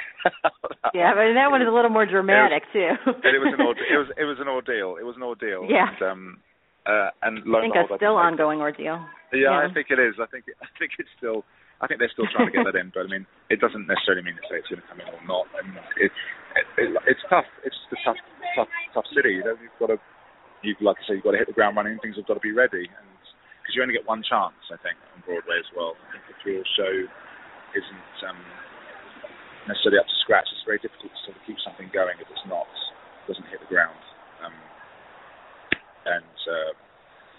yeah, 0.94 1.18
but 1.18 1.34
that 1.34 1.50
one 1.50 1.62
is 1.62 1.68
a 1.68 1.74
little 1.74 1.90
more 1.90 2.06
dramatic 2.06 2.62
it 2.74 2.94
was, 3.02 3.18
too. 3.18 3.26
it 3.26 3.42
was 3.42 3.54
an 3.58 3.66
ordeal. 3.66 3.90
It 3.90 3.98
was 3.98 4.10
it 4.22 4.26
was 4.30 4.38
an 4.40 4.48
ordeal. 4.48 4.98
It 5.02 5.06
was 5.06 5.16
an 5.18 5.24
ordeal. 5.24 5.66
Yeah. 5.66 5.90
And, 5.90 6.02
um, 6.06 6.38
uh, 6.86 7.10
and 7.24 7.42
I 7.42 7.62
think 7.66 7.74
it's 7.74 7.98
still 7.98 8.20
ongoing 8.20 8.60
ordeal. 8.60 9.02
Yeah, 9.34 9.50
yeah, 9.50 9.66
I 9.66 9.74
think 9.74 9.88
it 9.90 9.98
is. 9.98 10.14
I 10.22 10.28
think 10.28 10.46
I 10.62 10.70
think 10.78 10.92
it's 11.00 11.10
still 11.18 11.42
I 11.84 11.88
think 11.92 12.00
they're 12.00 12.16
still 12.16 12.32
trying 12.32 12.48
to 12.48 12.56
get 12.56 12.64
that 12.64 12.80
in, 12.80 12.96
but 12.96 13.04
I 13.04 13.10
mean, 13.12 13.28
it 13.52 13.60
doesn't 13.60 13.92
necessarily 13.92 14.24
mean 14.24 14.40
to 14.40 14.46
say 14.48 14.64
it's 14.64 14.72
going 14.72 14.80
to 14.80 14.88
come 14.88 15.04
in 15.04 15.12
or 15.12 15.20
not. 15.28 15.52
And 15.60 15.76
it, 16.00 16.16
it, 16.56 16.66
it, 16.80 16.90
it's 17.12 17.24
tough. 17.28 17.44
It's 17.68 17.76
just 17.76 17.92
a 17.92 18.00
tough, 18.08 18.20
tough, 18.56 18.72
tough 18.96 19.08
city. 19.12 19.36
You 19.36 19.44
know, 19.44 19.60
you've 19.60 19.76
got 19.84 19.92
to, 19.92 20.00
you've 20.64 20.80
like 20.80 20.96
I 21.04 21.04
say, 21.04 21.14
you've 21.20 21.28
got 21.28 21.36
to 21.36 21.42
hit 21.44 21.52
the 21.52 21.58
ground 21.58 21.76
running. 21.76 22.00
Things 22.00 22.16
have 22.16 22.24
got 22.24 22.40
to 22.40 22.46
be 22.46 22.56
ready, 22.56 22.88
and 22.88 23.08
because 23.60 23.76
you 23.76 23.84
only 23.84 24.00
get 24.00 24.08
one 24.08 24.24
chance, 24.24 24.56
I 24.72 24.80
think, 24.80 24.96
on 25.12 25.28
Broadway 25.28 25.60
as 25.60 25.68
well. 25.76 26.00
I 26.08 26.16
think 26.16 26.24
if 26.32 26.40
your 26.48 26.64
show 26.80 26.94
isn't 27.76 28.16
um, 28.32 28.40
necessarily 29.68 30.00
up 30.00 30.08
to 30.08 30.18
scratch, 30.24 30.48
it's 30.56 30.64
very 30.64 30.80
difficult 30.80 31.12
to 31.12 31.22
sort 31.28 31.36
of 31.36 31.44
keep 31.44 31.60
something 31.68 31.92
going 31.92 32.16
if 32.24 32.32
it's 32.32 32.48
not 32.48 32.68
doesn't 33.28 33.48
hit 33.48 33.60
the 33.64 33.72
ground. 33.72 34.00
Um, 34.44 34.56
and 36.08 36.38
uh, 36.48 36.72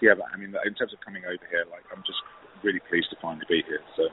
yeah, 0.01 0.17
but 0.17 0.25
I 0.33 0.37
mean, 0.37 0.53
in 0.53 0.73
terms 0.73 0.93
of 0.93 0.99
coming 1.05 1.25
over 1.25 1.45
here, 1.49 1.65
like 1.69 1.85
I'm 1.93 2.01
just 2.05 2.21
really 2.65 2.81
pleased 2.89 3.13
to 3.13 3.17
finally 3.21 3.45
be 3.45 3.61
here. 3.65 3.85
So 3.93 4.09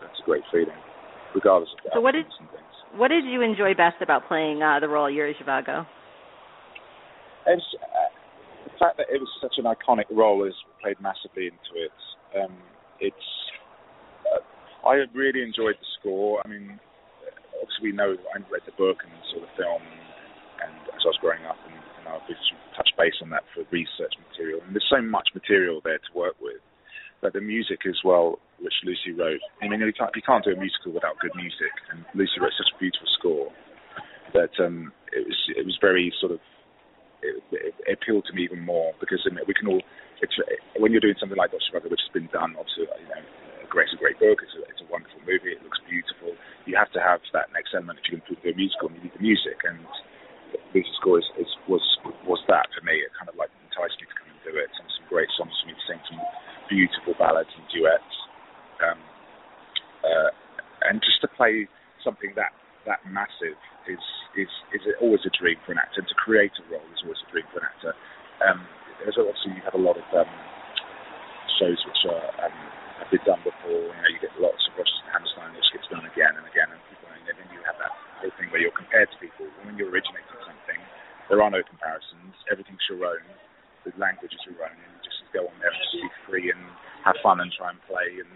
that's 0.00 0.20
a 0.20 0.24
great 0.24 0.42
feeling, 0.50 0.78
regardless 1.34 1.70
of 1.72 1.92
so 1.92 2.00
what 2.00 2.12
did, 2.12 2.26
things. 2.38 2.74
What 2.96 3.08
did 3.08 3.24
you 3.24 3.42
enjoy 3.42 3.74
best 3.74 4.00
about 4.00 4.28
playing 4.28 4.62
uh, 4.62 4.80
the 4.80 4.88
role 4.88 5.08
of 5.08 5.14
Yuri 5.14 5.34
Zhivago? 5.34 5.86
It's, 7.46 7.64
uh, 7.76 8.10
the 8.64 8.78
fact 8.78 8.96
that 8.96 9.06
it 9.12 9.20
was 9.20 9.28
such 9.40 9.54
an 9.58 9.64
iconic 9.64 10.08
role 10.10 10.44
has 10.44 10.54
played 10.80 10.96
massively 11.00 11.52
into 11.52 11.72
it. 11.76 11.96
Um, 12.38 12.56
it's 13.00 13.28
uh, 14.32 14.88
I 14.88 15.04
really 15.12 15.42
enjoyed 15.42 15.76
the 15.76 15.88
score. 16.00 16.40
I 16.44 16.48
mean, 16.48 16.80
obviously 17.60 17.90
we 17.90 17.92
know 17.92 18.16
I 18.34 18.38
read 18.50 18.64
the 18.66 18.76
book 18.78 19.04
and 19.04 19.12
saw 19.30 19.40
the 19.40 19.52
film, 19.56 19.82
and 20.64 20.74
as 20.94 21.02
I 21.04 21.08
was 21.12 21.18
growing 21.20 21.44
up, 21.44 21.58
and, 21.68 21.76
and 21.76 22.08
I've 22.08 22.24
touched 22.76 22.96
base 22.96 23.18
on 23.22 23.30
that 23.30 23.44
for 23.54 23.62
research 23.70 24.14
material. 24.30 24.60
And 24.64 24.74
there's 24.74 24.88
so 24.88 25.02
much 25.02 25.28
material 25.34 25.80
there 25.84 25.98
to 25.98 26.10
work 26.14 26.34
with 26.40 26.62
but 27.24 27.32
the 27.32 27.40
music 27.40 27.88
as 27.88 27.96
well, 28.04 28.38
which 28.64 28.74
Lucy 28.82 29.12
wrote. 29.12 29.44
I 29.60 29.68
mean, 29.68 29.84
you 29.84 29.92
can't, 29.92 30.10
you 30.16 30.24
can't 30.24 30.42
do 30.42 30.56
a 30.56 30.58
musical 30.58 30.96
without 30.96 31.20
good 31.20 31.36
music, 31.36 31.72
and 31.92 32.02
Lucy 32.16 32.40
wrote 32.40 32.56
such 32.56 32.72
a 32.72 32.78
beautiful 32.80 33.08
score 33.20 33.48
that 34.32 34.50
um, 34.58 34.90
it 35.12 35.22
was 35.22 35.38
it 35.54 35.64
was 35.68 35.76
very 35.78 36.08
sort 36.18 36.32
of 36.32 36.40
it, 37.22 37.38
it, 37.52 37.74
appealed 37.92 38.24
to 38.26 38.32
me 38.32 38.48
even 38.48 38.64
more 38.64 38.96
because 38.98 39.20
I 39.28 39.30
mean, 39.30 39.44
we 39.46 39.54
can 39.54 39.68
all 39.68 39.84
when 40.80 40.92
you're 40.92 41.04
doing 41.04 41.18
something 41.20 41.36
like 41.36 41.52
Dr. 41.52 41.68
Brother, 41.70 41.92
which 41.92 42.00
has 42.00 42.12
been 42.16 42.32
done, 42.32 42.56
obviously, 42.56 42.88
you 42.88 43.08
know, 43.12 43.20
a 43.20 43.68
great, 43.68 43.92
a 43.92 43.98
great 44.00 44.16
book. 44.16 44.40
It's 44.40 44.56
a, 44.56 44.62
it's 44.72 44.80
a 44.80 44.88
wonderful 44.88 45.20
movie. 45.28 45.52
It 45.52 45.60
looks 45.60 45.80
beautiful. 45.84 46.32
You 46.64 46.80
have 46.80 46.88
to 46.96 47.00
have 47.02 47.20
that 47.36 47.52
next 47.52 47.76
element 47.76 48.00
if 48.00 48.08
you 48.08 48.16
can 48.16 48.24
do 48.24 48.36
a 48.40 48.56
musical. 48.56 48.88
You 48.88 49.04
need 49.04 49.12
the 49.12 49.24
music, 49.24 49.60
and 49.68 49.84
Lucy's 50.72 50.96
score 50.96 51.20
is, 51.20 51.28
is, 51.36 51.50
was 51.68 51.84
was 52.24 52.40
that 52.48 52.72
for 52.72 52.82
me. 52.84 52.96
It 53.04 53.12
kind 53.14 53.28
of 53.28 53.36
like 53.36 53.52
enticed 53.68 54.00
me 54.00 54.08
to 54.08 54.16
come 54.16 54.32
and 54.32 54.40
do 54.48 54.54
it. 54.56 54.72
Some 54.76 54.88
some 54.88 55.06
great 55.12 55.28
songs 55.36 55.52
for 55.60 55.66
me 55.68 55.74
to 55.76 55.84
sing, 55.84 56.00
some 56.08 56.20
beautiful 56.72 57.12
ballads 57.20 57.52
and 57.52 57.66
duets. 57.68 58.14
Um, 58.82 58.98
uh, 60.04 60.30
and 60.90 61.00
just 61.00 61.20
to 61.24 61.28
play 61.28 61.68
something 62.04 62.32
that 62.36 62.52
that 62.84 63.00
massive 63.08 63.56
is 63.88 64.02
is 64.36 64.52
is 64.76 64.84
always 65.00 65.24
a 65.24 65.32
dream 65.32 65.56
for 65.64 65.72
an 65.72 65.80
actor. 65.80 66.04
And 66.04 66.08
to 66.08 66.16
create 66.18 66.52
a 66.60 66.64
role 66.68 66.84
is 66.92 67.00
always 67.04 67.20
a 67.24 67.28
dream 67.32 67.48
for 67.52 67.64
an 67.64 67.68
actor. 67.68 67.92
Um, 68.44 68.60
there's 69.00 69.16
obviously 69.16 69.56
you 69.56 69.64
have 69.64 69.76
a 69.76 69.80
lot 69.80 69.96
of 69.96 70.06
um, 70.12 70.28
shows 71.56 71.80
which 71.88 72.02
are 72.12 72.28
um, 72.44 72.56
have 73.00 73.10
been 73.10 73.24
done 73.24 73.40
before. 73.40 73.80
You 73.88 74.00
know, 74.00 74.10
you 74.12 74.20
get 74.20 74.34
lots 74.36 74.60
of 74.68 74.76
Rodgers 74.76 75.00
and 75.04 75.10
Hammerstein 75.16 75.56
which 75.56 75.70
gets 75.72 75.88
done 75.88 76.04
again 76.04 76.36
and 76.36 76.44
again, 76.44 76.68
and 76.68 76.80
people, 76.92 77.08
and 77.08 77.24
then 77.24 77.48
you 77.50 77.60
have 77.64 77.80
that 77.80 77.92
whole 78.20 78.34
thing 78.36 78.52
where 78.52 78.60
you're 78.60 78.76
compared 78.76 79.08
to 79.08 79.16
people. 79.18 79.48
When 79.64 79.80
you're 79.80 79.90
originating 79.90 80.40
something, 80.44 80.80
there 81.32 81.40
are 81.40 81.50
no 81.50 81.64
comparisons. 81.64 82.36
Everything's 82.52 82.84
your 82.92 83.08
own. 83.08 83.24
The 83.88 83.92
language 84.00 84.32
is 84.32 84.40
your 84.48 84.60
own, 84.64 84.76
and 84.76 84.90
you 84.96 85.00
just 85.04 85.20
go 85.32 85.44
on 85.48 85.56
there 85.60 85.72
and 85.72 85.80
just 85.80 85.96
be 86.00 86.08
free 86.28 86.48
and 86.52 86.60
have 87.04 87.16
fun 87.20 87.40
and 87.40 87.52
try 87.52 87.68
and 87.72 87.80
play 87.84 88.20
and 88.20 88.32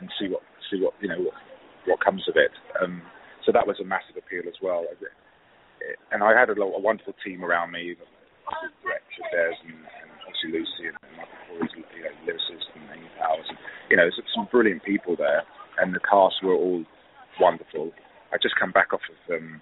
and 0.00 0.10
see 0.18 0.28
what 0.28 0.42
see 0.70 0.80
what 0.80 0.94
you 1.00 1.08
know 1.08 1.18
what 1.18 1.34
what 1.86 2.04
comes 2.04 2.22
of 2.28 2.36
it. 2.36 2.52
Um, 2.82 3.02
so 3.44 3.52
that 3.52 3.66
was 3.66 3.80
a 3.80 3.84
massive 3.84 4.16
appeal 4.16 4.44
as 4.46 4.58
well. 4.60 4.84
And 6.12 6.22
I 6.22 6.38
had 6.38 6.50
a, 6.50 6.56
a 6.60 6.80
wonderful 6.80 7.14
team 7.24 7.44
around 7.44 7.72
me, 7.72 7.96
director 8.82 9.24
Des 9.32 9.56
and, 9.64 9.80
and 9.80 10.10
obviously 10.26 10.52
Lucy 10.52 10.84
and 10.92 10.96
Michael 11.16 11.40
Korie's 11.48 11.72
you 11.96 12.04
know, 12.04 12.12
lyricist 12.28 12.68
and 12.76 12.84
Amy 12.92 13.08
Powers. 13.16 13.46
And, 13.48 13.58
you 13.88 13.96
know, 13.96 14.04
there's 14.04 14.20
some 14.34 14.48
brilliant 14.50 14.84
people 14.84 15.16
there, 15.16 15.44
and 15.80 15.94
the 15.94 16.00
cast 16.04 16.44
were 16.44 16.54
all 16.54 16.84
wonderful. 17.40 17.92
I 18.32 18.36
just 18.36 18.56
come 18.60 18.72
back 18.72 18.92
off 18.92 19.00
of 19.08 19.40
um, 19.40 19.60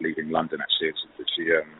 leaving 0.00 0.30
London 0.30 0.60
actually. 0.62 0.94
It's 0.94 1.34
the 1.34 1.58
um, 1.58 1.70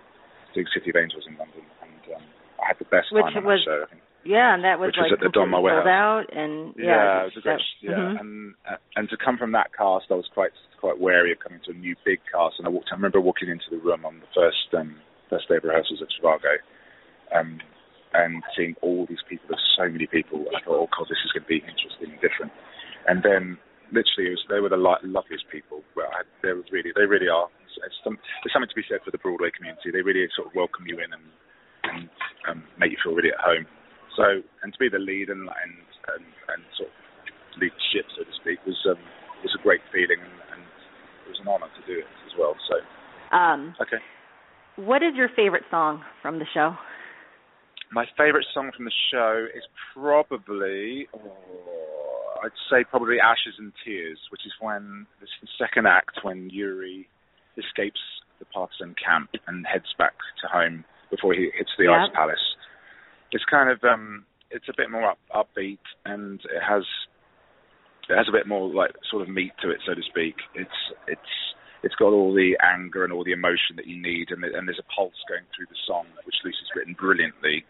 doing 0.55 0.67
City 0.75 0.91
of 0.91 0.97
Angels 0.97 1.25
in 1.29 1.39
London, 1.39 1.63
and 1.83 2.03
um, 2.19 2.25
I 2.59 2.75
had 2.75 2.79
the 2.83 2.91
best 2.91 3.15
Which 3.15 3.23
time 3.31 3.39
on 3.39 3.45
was, 3.45 3.63
that 3.63 3.71
show. 3.71 3.85
I 3.87 3.91
think. 3.95 4.03
Yeah, 4.25 4.55
and 4.55 4.65
that 4.65 4.79
was 4.79 4.93
which 4.93 4.99
like 4.99 5.15
was 5.15 5.19
at 5.19 5.25
the 5.25 5.33
Don 5.33 5.55
sold 5.55 5.87
out, 5.87 6.27
and 6.35 6.75
yeah, 6.77 6.91
yeah, 6.91 7.23
it 7.23 7.33
was 7.33 7.39
a 7.39 7.41
great, 7.41 7.63
that, 7.63 7.81
yeah, 7.81 7.97
mm-hmm. 7.97 8.19
and 8.19 8.55
uh, 8.67 8.77
and 8.97 9.09
to 9.09 9.17
come 9.17 9.39
from 9.39 9.53
that 9.53 9.71
cast, 9.73 10.11
I 10.11 10.19
was 10.19 10.29
quite 10.35 10.51
quite 10.81 10.99
wary 10.99 11.33
of 11.33 11.39
coming 11.39 11.63
to 11.65 11.73
a 11.73 11.79
new 11.79 11.95
big 12.05 12.19
cast, 12.27 12.59
and 12.59 12.67
I 12.67 12.71
walked. 12.71 12.91
I 12.91 12.99
remember 12.99 13.23
walking 13.23 13.49
into 13.49 13.71
the 13.71 13.79
room 13.79 14.05
on 14.05 14.21
the 14.21 14.31
first 14.35 14.69
um, 14.75 14.99
first 15.31 15.49
day 15.49 15.57
of 15.57 15.65
rehearsals 15.65 16.03
at 16.03 16.11
Zhivago, 16.13 16.59
um, 17.33 17.63
and 18.13 18.43
seeing 18.57 18.75
all 18.83 19.07
these 19.09 19.23
people. 19.29 19.55
There's 19.55 19.71
so 19.79 19.89
many 19.89 20.07
people. 20.11 20.45
I 20.51 20.61
thought, 20.67 20.83
oh 20.83 20.91
god, 20.91 21.07
this 21.09 21.23
is 21.25 21.33
going 21.33 21.47
to 21.47 21.53
be 21.55 21.63
interesting 21.63 22.13
and 22.13 22.21
different. 22.21 22.53
And 23.07 23.23
then 23.23 23.57
literally, 23.95 24.35
it 24.35 24.37
was, 24.37 24.45
they 24.51 24.61
were 24.61 24.69
the 24.69 24.81
li- 24.81 25.05
loveliest 25.07 25.49
people. 25.49 25.87
Well, 25.97 26.11
I, 26.13 26.27
they 26.43 26.53
were 26.53 26.67
really, 26.69 26.93
they 26.93 27.07
really 27.07 27.31
are. 27.31 27.49
Some, 28.03 28.19
there's 28.43 28.53
something 28.53 28.69
to 28.69 28.75
be 28.75 28.85
said 28.91 29.01
for 29.07 29.15
the 29.15 29.23
Broadway 29.23 29.55
community. 29.55 29.95
They 29.95 30.03
really 30.03 30.27
sort 30.35 30.51
of 30.51 30.55
welcome 30.59 30.85
you 30.91 30.99
in 30.99 31.15
and 31.15 31.27
and 31.89 32.11
um, 32.51 32.65
make 32.77 32.91
you 32.91 32.99
feel 33.01 33.15
really 33.15 33.31
at 33.31 33.41
home. 33.41 33.65
So, 34.19 34.43
and 34.67 34.73
to 34.75 34.79
be 34.83 34.91
the 34.91 34.99
lead 34.99 35.31
and 35.31 35.47
and 35.47 35.75
and, 36.11 36.27
and 36.51 36.61
sort 36.75 36.91
of 36.91 36.97
lead 37.63 37.71
the 37.71 37.85
ship, 37.95 38.07
so 38.19 38.27
to 38.27 38.35
speak, 38.43 38.59
was 38.67 38.77
um, 38.91 38.99
was 39.47 39.55
a 39.55 39.63
great 39.63 39.81
feeling, 39.95 40.19
and, 40.19 40.59
and 40.59 40.63
it 41.23 41.29
was 41.31 41.39
an 41.39 41.47
honour 41.47 41.71
to 41.71 41.83
do 41.87 42.03
it 42.03 42.11
as 42.27 42.35
well. 42.35 42.59
So, 42.67 42.83
um, 43.31 43.79
okay. 43.81 44.03
What 44.75 45.03
is 45.03 45.15
your 45.15 45.31
favorite 45.35 45.65
song 45.71 46.03
from 46.23 46.39
the 46.39 46.47
show? 46.53 46.75
My 47.91 48.07
favourite 48.19 48.47
song 48.53 48.71
from 48.77 48.85
the 48.85 48.99
show 49.11 49.47
is 49.55 49.63
probably, 49.95 51.09
oh, 51.15 52.43
I'd 52.45 52.55
say 52.71 52.85
probably 52.85 53.17
Ashes 53.19 53.55
and 53.59 53.73
Tears, 53.85 54.19
which 54.31 54.43
is 54.45 54.53
when 54.61 55.07
this 55.21 55.31
is 55.43 55.49
the 55.49 55.65
second 55.65 55.87
act 55.87 56.21
when 56.23 56.51
Yuri 56.51 57.09
escapes 57.57 58.01
the 58.39 58.45
partisan 58.45 58.95
camp 58.95 59.31
and 59.47 59.67
heads 59.67 59.91
back 59.99 60.15
to 60.43 60.49
home 60.49 60.85
before 61.11 61.33
he 61.35 61.51
hits 61.57 61.71
the 61.79 61.85
Yep. 61.85 61.93
ice 61.99 62.11
palace. 62.15 62.47
It's 63.33 63.45
kind 63.45 63.71
of 63.71 63.83
um, 63.85 64.25
it's 64.51 64.69
a 64.69 64.77
bit 64.77 64.91
more 64.91 65.11
up, 65.11 65.19
upbeat 65.35 65.85
and 66.05 66.41
it 66.45 66.63
has 66.63 66.85
it 68.09 68.17
has 68.17 68.27
a 68.29 68.33
bit 68.33 68.47
more 68.47 68.73
like 68.73 68.93
sort 69.11 69.23
of 69.23 69.29
meat 69.29 69.53
to 69.63 69.71
it, 69.71 69.79
so 69.87 69.95
to 69.95 70.03
speak. 70.03 70.37
It's 70.55 70.81
it's 71.07 71.35
it's 71.83 71.95
got 71.95 72.13
all 72.13 72.35
the 72.35 72.57
anger 72.63 73.05
and 73.05 73.13
all 73.13 73.25
the 73.25 73.37
emotion 73.37 73.77
that 73.77 73.87
you 73.87 74.01
need, 74.01 74.31
and, 74.31 74.43
and 74.43 74.67
there's 74.67 74.81
a 74.83 74.91
pulse 74.95 75.21
going 75.29 75.45
through 75.55 75.67
the 75.71 75.79
song, 75.87 76.07
which 76.25 76.35
Lucy's 76.45 76.73
written 76.75 76.97
brilliantly 76.99 77.65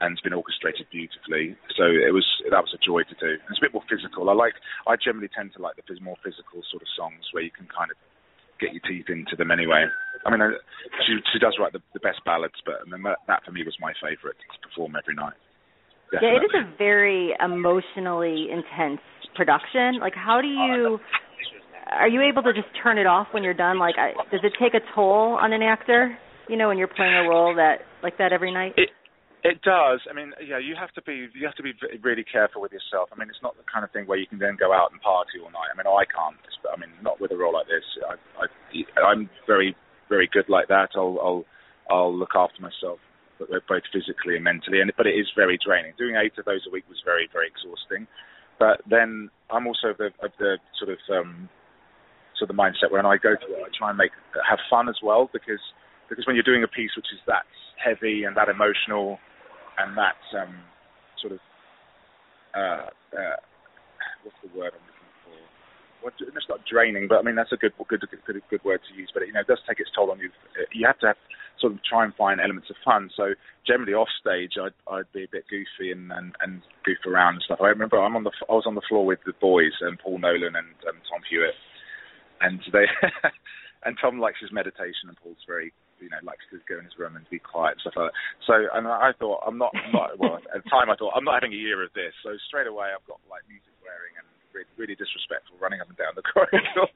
and 0.00 0.12
it's 0.12 0.20
been 0.20 0.36
orchestrated 0.36 0.86
beautifully. 0.92 1.56
So 1.76 1.88
it 1.88 2.12
was 2.12 2.26
that 2.50 2.60
was 2.60 2.72
a 2.76 2.80
joy 2.84 3.02
to 3.08 3.16
do. 3.16 3.40
It's 3.48 3.60
a 3.60 3.64
bit 3.64 3.72
more 3.72 3.86
physical. 3.88 4.28
I 4.28 4.34
like 4.34 4.54
I 4.86 4.96
generally 4.96 5.30
tend 5.32 5.56
to 5.56 5.62
like 5.62 5.76
the 5.76 5.84
more 6.00 6.20
physical 6.20 6.60
sort 6.68 6.82
of 6.84 6.90
songs 6.96 7.24
where 7.32 7.42
you 7.42 7.50
can 7.50 7.68
kind 7.72 7.88
of 7.90 7.96
get 8.60 8.72
your 8.72 8.82
teeth 8.88 9.06
into 9.08 9.36
them 9.36 9.50
anyway. 9.50 9.84
I 10.24 10.30
mean, 10.30 10.40
she 11.06 11.18
she 11.32 11.38
does 11.38 11.54
write 11.60 11.72
the, 11.72 11.80
the 11.94 12.00
best 12.00 12.20
ballads, 12.24 12.58
but 12.64 12.82
I 12.82 12.90
mean, 12.90 13.02
that, 13.04 13.18
that 13.26 13.44
for 13.44 13.52
me 13.52 13.62
was 13.64 13.76
my 13.80 13.92
favourite 14.02 14.36
to 14.36 14.68
perform 14.68 14.96
every 14.96 15.14
night. 15.14 15.38
Yeah, 16.12 16.38
it 16.38 16.42
is 16.42 16.50
Definitely. 16.52 16.74
a 16.74 16.78
very 16.78 17.34
emotionally 17.42 18.48
intense 18.50 19.00
production. 19.34 19.98
Like, 20.00 20.14
how 20.14 20.40
do 20.40 20.48
you? 20.48 20.98
Are 21.90 22.08
you 22.08 22.22
able 22.22 22.42
to 22.42 22.52
just 22.52 22.68
turn 22.82 22.98
it 22.98 23.06
off 23.06 23.28
when 23.30 23.44
you're 23.44 23.54
done? 23.54 23.78
Like, 23.78 23.94
I, 23.98 24.10
does 24.30 24.40
it 24.42 24.52
take 24.60 24.74
a 24.74 24.82
toll 24.94 25.38
on 25.40 25.52
an 25.52 25.62
actor? 25.62 26.18
You 26.48 26.56
know, 26.56 26.68
when 26.68 26.78
you're 26.78 26.88
playing 26.88 27.14
a 27.14 27.28
role 27.28 27.54
that 27.56 27.86
like 28.02 28.18
that 28.18 28.32
every 28.32 28.52
night. 28.52 28.72
It 28.76 28.90
it 29.46 29.62
does. 29.62 30.02
I 30.10 30.12
mean, 30.12 30.34
yeah, 30.42 30.58
you 30.58 30.74
have 30.74 30.90
to 30.98 31.02
be 31.02 31.30
you 31.30 31.46
have 31.46 31.54
to 31.56 31.62
be 31.62 31.72
really 32.02 32.24
careful 32.24 32.60
with 32.60 32.72
yourself. 32.72 33.08
I 33.12 33.16
mean, 33.18 33.30
it's 33.30 33.42
not 33.42 33.54
the 33.56 33.66
kind 33.70 33.84
of 33.84 33.90
thing 33.94 34.06
where 34.06 34.18
you 34.18 34.26
can 34.26 34.38
then 34.38 34.58
go 34.58 34.74
out 34.74 34.90
and 34.90 35.00
party 35.00 35.38
all 35.38 35.50
night. 35.54 35.70
I 35.70 35.76
mean, 35.78 35.86
I 35.86 36.04
can't. 36.04 36.36
But 36.62 36.74
I 36.74 36.76
mean, 36.80 36.90
not 37.02 37.20
with 37.20 37.30
a 37.30 37.38
role 37.38 37.54
like 37.54 37.70
this. 37.70 37.86
I, 38.02 38.18
I 38.42 38.46
I'm 39.06 39.30
very 39.46 39.76
very 40.08 40.28
good 40.32 40.50
like 40.50 40.68
that. 40.68 40.90
I'll 40.98 41.18
I'll 41.22 41.44
I'll 41.90 42.14
look 42.14 42.34
after 42.34 42.58
myself, 42.60 42.98
both 43.38 43.86
physically 43.94 44.34
and 44.34 44.44
mentally. 44.44 44.80
And 44.82 44.90
but 44.96 45.06
it 45.06 45.14
is 45.14 45.30
very 45.36 45.58
draining. 45.62 45.94
Doing 45.98 46.16
eight 46.18 46.34
of 46.38 46.44
those 46.44 46.66
a 46.66 46.72
week 46.72 46.84
was 46.88 46.98
very 47.04 47.28
very 47.32 47.46
exhausting. 47.46 48.06
But 48.58 48.82
then 48.90 49.30
I'm 49.50 49.66
also 49.66 49.94
of 49.94 49.98
the 49.98 50.10
of 50.22 50.32
the 50.38 50.58
sort 50.78 50.90
of 50.90 50.98
um 51.12 51.48
sort 52.38 52.50
of 52.50 52.56
mindset 52.56 52.90
when 52.90 53.06
I 53.06 53.16
go 53.16 53.32
to 53.38 53.48
it, 53.54 53.62
I 53.62 53.70
try 53.76 53.90
and 53.90 53.98
make 53.98 54.12
have 54.34 54.58
fun 54.68 54.88
as 54.88 54.98
well 55.02 55.30
because 55.32 55.62
because 56.08 56.26
when 56.26 56.36
you're 56.36 56.46
doing 56.46 56.64
a 56.64 56.68
piece 56.68 56.90
which 56.96 57.10
is 57.12 57.20
that 57.26 57.46
heavy 57.76 58.24
and 58.24 58.36
that 58.36 58.48
emotional 58.48 59.18
and 59.78 59.96
that 59.96 60.20
um, 60.36 60.54
sort 61.20 61.32
of 61.34 61.40
uh, 62.56 62.88
uh, 63.12 63.38
what's 64.24 64.40
the 64.42 64.52
word 64.56 64.72
I'm 64.72 64.86
looking 64.88 65.12
for? 65.24 65.36
What, 66.02 66.14
it's 66.20 66.48
not 66.48 66.60
draining, 66.70 67.08
but 67.08 67.18
I 67.18 67.22
mean 67.22 67.36
that's 67.36 67.52
a 67.52 67.60
good 67.60 67.72
good 67.88 68.00
good 68.26 68.42
good, 68.50 68.64
word 68.64 68.80
to 68.88 68.92
use. 68.94 69.10
But 69.12 69.26
you 69.26 69.32
know, 69.32 69.40
it 69.40 69.46
does 69.46 69.60
take 69.68 69.80
its 69.80 69.90
toll 69.94 70.10
on 70.10 70.18
you. 70.18 70.30
You 70.72 70.86
have 70.86 70.98
to 71.00 71.08
have, 71.08 71.20
sort 71.60 71.72
of 71.72 71.80
try 71.84 72.04
and 72.04 72.14
find 72.14 72.40
elements 72.40 72.68
of 72.68 72.76
fun. 72.84 73.08
So 73.16 73.32
generally 73.66 73.94
off 73.94 74.08
stage, 74.20 74.60
I'd 74.60 74.76
I'd 74.88 75.10
be 75.12 75.24
a 75.24 75.32
bit 75.32 75.44
goofy 75.48 75.92
and, 75.92 76.12
and, 76.12 76.36
and 76.40 76.62
goof 76.84 76.98
around 77.06 77.40
and 77.40 77.42
stuff. 77.42 77.60
I 77.60 77.68
remember 77.68 78.00
I'm 78.00 78.16
on 78.16 78.24
the 78.24 78.32
I 78.48 78.52
was 78.52 78.66
on 78.66 78.74
the 78.74 78.86
floor 78.88 79.04
with 79.04 79.20
the 79.24 79.32
boys 79.40 79.72
and 79.80 79.98
Paul 79.98 80.18
Nolan 80.18 80.56
and 80.56 80.72
um, 80.88 81.00
Tom 81.08 81.22
Hewitt, 81.28 81.56
and 82.40 82.60
they 82.72 82.86
and 83.84 83.96
Tom 84.00 84.20
likes 84.20 84.40
his 84.40 84.52
meditation 84.52 85.08
and 85.08 85.16
Paul's 85.22 85.44
very 85.46 85.72
you 86.00 86.10
know 86.10 86.20
likes 86.22 86.44
to 86.50 86.60
go 86.68 86.78
in 86.78 86.84
his 86.84 86.96
room 86.98 87.16
and 87.16 87.24
be 87.28 87.38
quiet 87.38 87.78
and 87.78 87.82
stuff 87.82 87.96
like 87.96 88.12
that. 88.12 88.16
So 88.44 88.54
and 88.72 88.86
I 88.86 89.12
thought 89.18 89.44
I'm 89.46 89.58
not 89.58 89.72
I'm 89.74 89.92
not 89.92 90.18
well 90.18 90.38
at 90.38 90.64
the 90.64 90.70
time 90.70 90.90
I 90.90 90.96
thought 90.96 91.16
I'm 91.16 91.24
not 91.24 91.40
having 91.40 91.52
a 91.52 91.60
year 91.60 91.82
of 91.82 91.92
this. 91.92 92.14
So 92.22 92.34
straight 92.48 92.66
away 92.66 92.92
I've 92.92 93.04
got 93.08 93.20
like 93.28 93.44
music 93.48 93.72
blaring 93.80 94.14
and 94.20 94.26
really, 94.56 94.72
really 94.80 94.96
disrespectful, 94.96 95.60
running 95.60 95.84
up 95.84 95.92
and 95.92 95.98
down 96.00 96.16
the 96.16 96.24
corridor, 96.32 96.88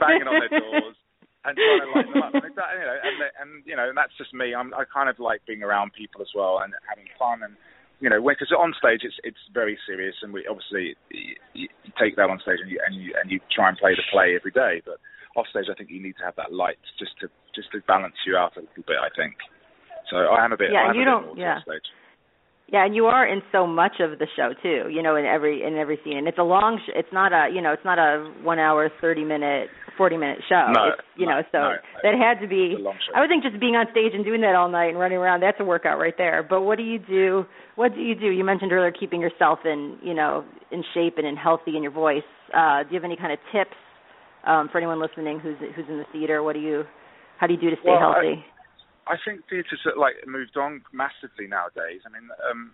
banging 0.00 0.28
on 0.28 0.40
their 0.40 0.52
doors. 0.56 0.96
And 1.42 1.58
trying 1.58 1.82
to 1.82 1.90
light 1.90 2.06
them 2.06 2.22
up, 2.22 2.34
and, 2.38 2.54
you 2.54 2.86
know, 2.86 2.98
and, 3.02 3.16
and 3.34 3.50
you 3.66 3.74
know, 3.74 3.90
and 3.90 3.98
that's 3.98 4.14
just 4.14 4.30
me. 4.30 4.54
I'm, 4.54 4.70
I 4.78 4.86
kind 4.86 5.10
of 5.10 5.18
like 5.18 5.42
being 5.42 5.66
around 5.66 5.90
people 5.90 6.22
as 6.22 6.30
well 6.38 6.62
and 6.62 6.70
having 6.86 7.10
fun, 7.18 7.42
and 7.42 7.58
you 7.98 8.06
know, 8.06 8.22
because 8.22 8.54
on 8.54 8.70
stage 8.78 9.02
it's 9.02 9.18
it's 9.26 9.42
very 9.50 9.74
serious, 9.82 10.14
and 10.22 10.30
we 10.30 10.46
obviously 10.46 10.94
you, 11.10 11.66
you 11.74 11.90
take 11.98 12.14
that 12.14 12.30
on 12.30 12.38
stage 12.46 12.62
and 12.62 12.70
you 12.70 12.78
and 12.86 12.94
you 12.94 13.10
and 13.18 13.26
you 13.26 13.42
try 13.50 13.66
and 13.66 13.74
play 13.74 13.90
the 13.98 14.06
play 14.14 14.38
every 14.38 14.54
day, 14.54 14.86
but 14.86 15.02
off 15.36 15.46
stage 15.50 15.66
I 15.70 15.74
think 15.74 15.90
you 15.90 16.02
need 16.02 16.16
to 16.18 16.24
have 16.24 16.36
that 16.36 16.52
light 16.52 16.78
just 16.98 17.18
to 17.20 17.28
just 17.54 17.72
to 17.72 17.80
balance 17.86 18.16
you 18.26 18.36
out 18.36 18.56
a 18.56 18.60
little 18.60 18.84
bit. 18.86 18.96
I 19.00 19.08
think. 19.14 19.34
So 20.10 20.16
I 20.16 20.44
am 20.44 20.52
a 20.52 20.56
bit. 20.56 20.70
Yeah, 20.72 20.88
am 20.88 20.94
you 20.94 21.02
a 21.02 21.04
don't- 21.04 21.36
yeah. 21.38 21.58
Yeah, 22.72 22.86
and 22.86 22.96
you 22.96 23.04
are 23.04 23.26
in 23.26 23.42
so 23.52 23.66
much 23.66 24.00
of 24.00 24.18
the 24.18 24.26
show 24.34 24.54
too. 24.62 24.88
You 24.88 25.02
know, 25.02 25.16
in 25.16 25.26
every 25.26 25.62
in 25.62 25.76
every 25.76 25.98
scene, 26.02 26.16
and 26.16 26.26
it's 26.26 26.38
a 26.38 26.42
long. 26.42 26.80
Sh- 26.80 26.96
it's 26.96 27.12
not 27.12 27.30
a 27.32 27.52
you 27.52 27.60
know, 27.60 27.72
it's 27.72 27.84
not 27.84 27.98
a 27.98 28.32
one 28.42 28.58
hour, 28.58 28.88
thirty 28.98 29.24
minute, 29.24 29.68
forty 29.98 30.16
minute 30.16 30.38
show. 30.48 30.72
No, 30.72 30.88
it's, 30.88 31.02
you 31.18 31.26
no, 31.26 31.32
know, 31.32 31.42
so 31.52 31.58
no, 31.58 31.72
that 32.02 32.14
had 32.16 32.40
to 32.40 32.48
be. 32.48 32.72
A 32.72 32.80
long 32.80 32.96
show. 33.04 33.12
I 33.14 33.20
would 33.20 33.28
think 33.28 33.42
just 33.42 33.60
being 33.60 33.76
on 33.76 33.84
stage 33.92 34.12
and 34.14 34.24
doing 34.24 34.40
that 34.40 34.54
all 34.54 34.70
night 34.70 34.88
and 34.88 34.98
running 34.98 35.18
around, 35.18 35.40
that's 35.42 35.60
a 35.60 35.64
workout 35.64 35.98
right 35.98 36.14
there. 36.16 36.42
But 36.48 36.62
what 36.62 36.78
do 36.78 36.84
you 36.84 36.98
do? 36.98 37.44
What 37.76 37.94
do 37.94 38.00
you 38.00 38.14
do? 38.14 38.30
You 38.30 38.42
mentioned 38.42 38.72
earlier 38.72 38.90
keeping 38.90 39.20
yourself 39.20 39.58
in, 39.66 39.98
you 40.02 40.14
know, 40.14 40.42
in 40.70 40.82
shape 40.94 41.18
and 41.18 41.26
in 41.26 41.36
healthy 41.36 41.76
in 41.76 41.82
your 41.82 41.92
voice. 41.92 42.24
Uh, 42.56 42.84
do 42.84 42.88
you 42.90 42.96
have 42.96 43.04
any 43.04 43.16
kind 43.16 43.32
of 43.32 43.38
tips 43.52 43.76
um, 44.46 44.68
for 44.70 44.78
anyone 44.78 45.00
listening 45.00 45.40
who's 45.40 45.56
who's 45.74 45.86
in 45.88 45.98
the 45.98 46.06
theater? 46.12 46.42
What 46.42 46.54
do 46.54 46.60
you, 46.60 46.84
how 47.38 47.46
do 47.46 47.54
you 47.54 47.60
do 47.60 47.70
to 47.70 47.76
stay 47.76 47.90
Well, 47.90 48.12
healthy? 48.12 48.44
I 49.06 49.16
think 49.24 49.42
theatre's 49.50 49.82
uh, 49.86 49.98
like 49.98 50.14
moved 50.26 50.56
on 50.56 50.82
massively 50.92 51.46
nowadays. 51.48 52.02
I 52.06 52.10
mean, 52.10 52.28
um, 52.50 52.72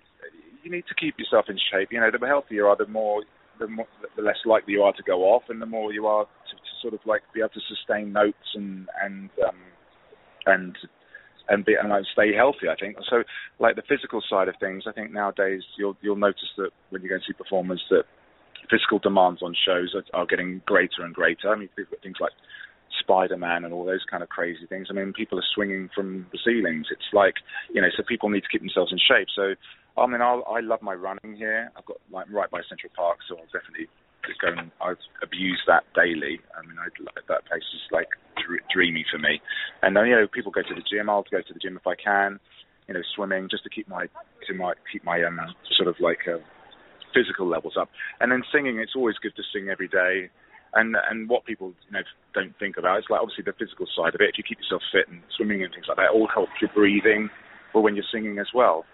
you 0.63 0.71
need 0.71 0.85
to 0.89 0.95
keep 0.95 1.19
yourself 1.19 1.47
in 1.49 1.57
shape. 1.73 1.89
You 1.91 2.01
know, 2.01 2.11
the 2.13 2.27
healthier 2.27 2.57
you 2.57 2.67
are, 2.67 2.77
the 2.77 2.87
more, 2.87 3.25
the 3.59 3.69
more, 3.69 3.87
the 4.17 4.23
less 4.23 4.37
likely 4.45 4.75
you 4.75 4.83
are 4.83 4.93
to 4.93 5.03
go 5.03 5.25
off, 5.25 5.45
and 5.49 5.61
the 5.61 5.67
more 5.67 5.93
you 5.93 6.07
are 6.07 6.25
to, 6.25 6.57
to 6.57 6.73
sort 6.83 6.95
of 6.95 7.01
like 7.07 7.23
be 7.33 7.41
able 7.41 7.51
to 7.51 7.61
sustain 7.69 8.13
notes 8.13 8.49
and 8.55 8.89
and 9.03 9.31
um, 9.47 9.57
and 10.47 10.77
and 11.49 11.65
be 11.65 11.75
and 11.81 11.89
like 11.89 12.05
stay 12.13 12.35
healthy. 12.35 12.69
I 12.71 12.77
think 12.77 12.97
so. 13.09 13.23
Like 13.59 13.77
the 13.77 13.89
physical 13.89 14.23
side 14.29 14.49
of 14.49 14.55
things, 14.61 14.85
I 14.87 14.93
think 14.93 15.13
nowadays 15.13 15.63
you'll 15.79 15.97
you'll 16.03 16.17
notice 16.17 16.53
that 16.59 16.71
when 16.91 17.03
you 17.03 17.09
go 17.09 17.17
and 17.17 17.25
see 17.27 17.33
performers 17.33 17.83
that 17.91 18.05
physical 18.71 18.99
demands 18.99 19.43
on 19.43 19.55
shows 19.55 19.95
are, 19.95 20.05
are 20.19 20.27
getting 20.27 20.63
greater 20.67 21.05
and 21.05 21.15
greater. 21.15 21.51
I 21.51 21.57
mean, 21.57 21.69
things 22.03 22.17
like 22.21 22.33
Spider-Man 23.01 23.65
and 23.65 23.73
all 23.73 23.85
those 23.85 24.05
kind 24.11 24.23
of 24.23 24.29
crazy 24.29 24.67
things. 24.69 24.89
I 24.91 24.95
mean, 24.95 25.13
people 25.13 25.39
are 25.39 25.49
swinging 25.55 25.89
from 25.95 26.27
the 26.33 26.39
ceilings. 26.45 26.87
It's 26.91 27.11
like, 27.13 27.35
you 27.73 27.81
know, 27.81 27.89
so 27.97 28.03
people 28.07 28.29
need 28.29 28.43
to 28.43 28.49
keep 28.51 28.61
themselves 28.61 28.93
in 28.93 28.99
shape. 28.99 29.29
So, 29.35 29.55
I 30.01 30.07
mean, 30.07 30.23
I'll, 30.23 30.45
I 30.49 30.61
love 30.61 30.83
my 30.83 30.95
running 30.95 31.37
here. 31.37 31.71
I've 31.77 31.85
got 31.85 31.99
like 32.11 32.27
right 32.31 32.51
by 32.51 32.61
Central 32.69 32.93
Park, 32.95 33.19
so 33.29 33.37
I'll 33.37 33.53
definitely 33.53 33.89
go 34.41 34.49
and 34.53 34.71
I 34.81 34.93
abuse 35.23 35.61
that 35.67 35.85
daily. 35.95 36.41
I 36.53 36.61
mean, 36.67 36.77
I, 36.77 36.89
that 37.29 37.47
place 37.49 37.65
is 37.73 37.81
like 37.91 38.09
dr- 38.37 38.61
dreamy 38.73 39.05
for 39.11 39.19
me. 39.19 39.41
And 39.83 39.97
then, 39.97 40.07
you 40.07 40.17
know, 40.17 40.27
people 40.29 40.53
go 40.53 40.63
to 40.63 40.75
the 40.75 40.85
gym. 40.85 41.09
I'll 41.09 41.25
go 41.31 41.41
to 41.41 41.55
the 41.55 41.61
gym 41.61 41.77
if 41.77 41.87
I 41.87 41.95
can. 41.97 42.39
You 42.89 42.95
know, 42.95 43.01
swimming 43.15 43.49
just 43.51 43.65
to 43.65 43.71
keep 43.71 43.87
my 43.87 44.07
to 44.49 44.55
my 44.55 44.73
keep 44.91 45.05
my 45.05 45.23
um 45.23 45.39
sort 45.77 45.89
of 45.89 45.97
like 46.01 46.25
uh, 46.27 46.41
physical 47.15 47.47
levels 47.47 47.75
up. 47.79 47.89
And 48.21 48.33
then 48.33 48.43
singing, 48.53 48.79
it's 48.79 48.97
always 48.97 49.17
good 49.23 49.37
to 49.37 49.43
sing 49.53 49.69
every 49.69 49.89
day. 49.89 50.31
And 50.75 50.97
and 51.11 51.29
what 51.29 51.47
people 51.47 51.73
you 51.89 51.93
know 51.93 52.05
don't 52.35 52.53
think 52.59 52.77
about 52.77 52.99
is 52.99 53.09
like 53.09 53.21
obviously 53.21 53.45
the 53.45 53.57
physical 53.57 53.87
side 53.97 54.15
of 54.15 54.21
it. 54.21 54.37
If 54.37 54.37
you 54.37 54.45
keep 54.45 54.61
yourself 54.61 54.83
fit 54.93 55.09
and 55.09 55.25
swimming 55.33 55.65
and 55.65 55.73
things 55.73 55.89
like 55.89 55.97
that, 55.97 56.13
all 56.13 56.29
helps 56.29 56.61
your 56.61 56.71
breathing, 56.77 57.31
or 57.73 57.81
when 57.81 57.97
you're 57.97 58.09
singing 58.13 58.39
as 58.39 58.53
well. 58.53 58.85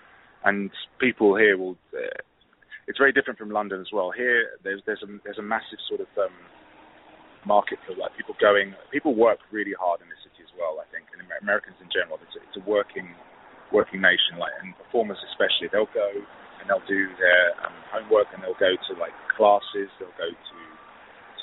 And 0.45 0.71
people 1.01 1.35
here 1.37 1.59
will. 1.59 1.77
Uh, 1.91 2.23
it's 2.87 3.01
very 3.01 3.13
different 3.17 3.41
from 3.41 3.51
London 3.51 3.81
as 3.81 3.89
well. 3.91 4.13
Here, 4.15 4.55
there's 4.63 4.83
there's 4.87 5.03
a 5.03 5.11
there's 5.25 5.39
a 5.39 5.43
massive 5.43 5.83
sort 5.89 5.99
of 5.99 6.11
um, 6.15 6.37
market 7.43 7.79
for 7.83 7.97
like 7.97 8.15
people 8.15 8.37
going. 8.39 8.75
People 8.93 9.15
work 9.17 9.41
really 9.51 9.75
hard 9.75 9.99
in 9.99 10.07
this 10.07 10.21
city 10.23 10.47
as 10.47 10.53
well. 10.55 10.79
I 10.79 10.87
think, 10.93 11.11
and 11.11 11.25
Americans 11.43 11.77
in 11.81 11.89
general, 11.91 12.21
it's 12.23 12.37
a, 12.37 12.41
it's 12.45 12.59
a 12.61 12.65
working 12.69 13.09
working 13.73 13.99
nation. 13.99 14.39
Like 14.39 14.53
and 14.63 14.77
performers 14.77 15.19
especially, 15.33 15.73
they'll 15.73 15.91
go 15.91 16.23
and 16.65 16.73
they'll 16.73 16.89
do 16.89 17.13
their 17.21 17.53
um, 17.61 17.77
homework 17.93 18.25
and 18.33 18.41
they'll 18.41 18.57
go 18.57 18.73
to 18.73 18.93
like 18.97 19.13
classes. 19.37 19.93
They'll 20.01 20.17
go 20.17 20.33
to 20.33 20.59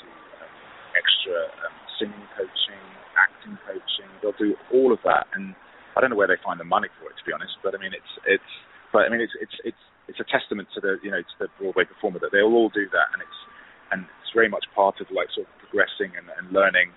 to 0.02 0.06
um, 0.42 0.50
extra 0.98 1.38
um, 1.62 1.74
singing 1.94 2.26
coaching, 2.34 2.82
acting 3.14 3.54
coaching. 3.62 4.10
They'll 4.18 4.34
do 4.34 4.58
all 4.74 4.90
of 4.90 4.98
that, 5.06 5.30
and 5.38 5.54
I 5.94 6.02
don't 6.02 6.10
know 6.10 6.18
where 6.18 6.26
they 6.26 6.42
find 6.42 6.58
the 6.58 6.66
money 6.66 6.90
for 6.98 7.06
it, 7.06 7.14
to 7.14 7.24
be 7.24 7.30
honest. 7.30 7.54
But 7.62 7.78
I 7.78 7.78
mean, 7.78 7.94
it's 7.94 8.12
it's. 8.26 8.52
But 8.90 9.06
I 9.06 9.14
mean, 9.14 9.22
it's 9.22 9.32
it's 9.38 9.56
it's 9.62 9.84
it's 10.10 10.18
a 10.18 10.26
testament 10.26 10.66
to 10.74 10.82
the 10.82 10.98
you 11.06 11.14
know 11.14 11.22
to 11.22 11.36
the 11.38 11.48
Broadway 11.54 11.86
performer 11.86 12.18
that 12.18 12.34
they'll 12.34 12.50
all 12.50 12.74
do 12.74 12.90
that, 12.90 13.14
and 13.14 13.22
it's 13.22 13.40
and 13.94 14.02
it's 14.26 14.34
very 14.34 14.50
much 14.50 14.66
part 14.74 14.98
of 14.98 15.06
like 15.14 15.30
sort 15.30 15.46
of 15.46 15.54
progressing 15.62 16.18
and, 16.18 16.26
and 16.34 16.50
learning. 16.50 16.90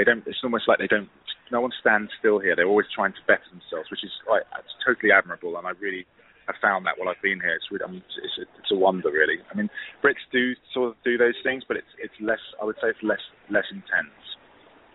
They 0.00 0.08
don't. 0.08 0.24
It's 0.24 0.40
almost 0.40 0.64
like 0.64 0.80
they 0.80 0.88
don't. 0.88 1.12
No 1.52 1.60
one 1.60 1.74
stands 1.76 2.08
still 2.16 2.40
here. 2.40 2.56
They're 2.56 2.70
always 2.70 2.88
trying 2.88 3.12
to 3.12 3.22
better 3.28 3.44
themselves, 3.52 3.90
which 3.92 4.00
is 4.00 4.14
like 4.24 4.48
it's 4.56 4.72
totally 4.80 5.12
admirable, 5.12 5.60
and 5.60 5.68
I 5.68 5.76
really 5.76 6.08
have 6.46 6.56
found 6.62 6.86
that 6.86 6.96
while 6.98 7.08
I've 7.08 7.20
been 7.22 7.40
here. 7.40 7.54
It's 7.54 7.68
really, 7.70 7.84
I 7.84 7.90
mean, 7.90 8.02
it's, 8.04 8.36
a, 8.38 8.44
it's 8.60 8.72
a 8.72 8.78
wonder, 8.78 9.10
really. 9.10 9.38
I 9.50 9.54
mean, 9.56 9.68
Brits 10.04 10.22
do 10.32 10.52
sort 10.72 10.90
of 10.90 10.94
do 11.04 11.16
those 11.18 11.36
things, 11.42 11.64
but 11.66 11.76
it's 11.76 11.92
it's 11.98 12.14
less. 12.20 12.42
I 12.60 12.64
would 12.64 12.76
say 12.80 12.88
it's 12.90 13.02
less 13.02 13.22
less 13.50 13.66
intense. 13.70 14.14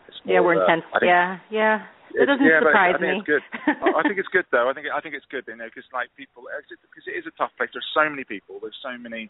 It's 0.07 0.17
Yeah, 0.25 0.41
we're 0.41 0.55
a- 0.55 0.59
uh, 0.59 0.63
intense. 0.65 0.85
Think, 0.99 1.09
yeah, 1.09 1.37
yeah. 1.49 1.85
It 2.15 2.31
doesn't 2.31 2.45
yeah, 2.47 2.63
surprise 2.63 2.95
but 2.95 3.03
I 3.03 3.11
think 3.11 3.11
me. 3.11 3.19
it's 3.19 3.27
good. 3.27 3.43
I 3.83 3.99
I 3.99 4.01
think 4.07 4.17
it's 4.21 4.31
good 4.31 4.47
though. 4.51 4.69
I 4.69 4.73
think 4.73 4.87
I 4.87 5.01
think 5.03 5.15
it's 5.19 5.27
good, 5.27 5.43
you 5.47 5.57
know, 5.59 5.67
because 5.67 5.83
like 5.91 6.07
people, 6.15 6.47
because 6.47 7.05
it 7.11 7.17
is 7.17 7.27
a 7.27 7.33
tough 7.35 7.51
place. 7.59 7.67
There's 7.75 7.87
so 7.91 8.07
many 8.07 8.23
people. 8.23 8.59
There's 8.63 8.77
so 8.79 8.95
many, 8.95 9.27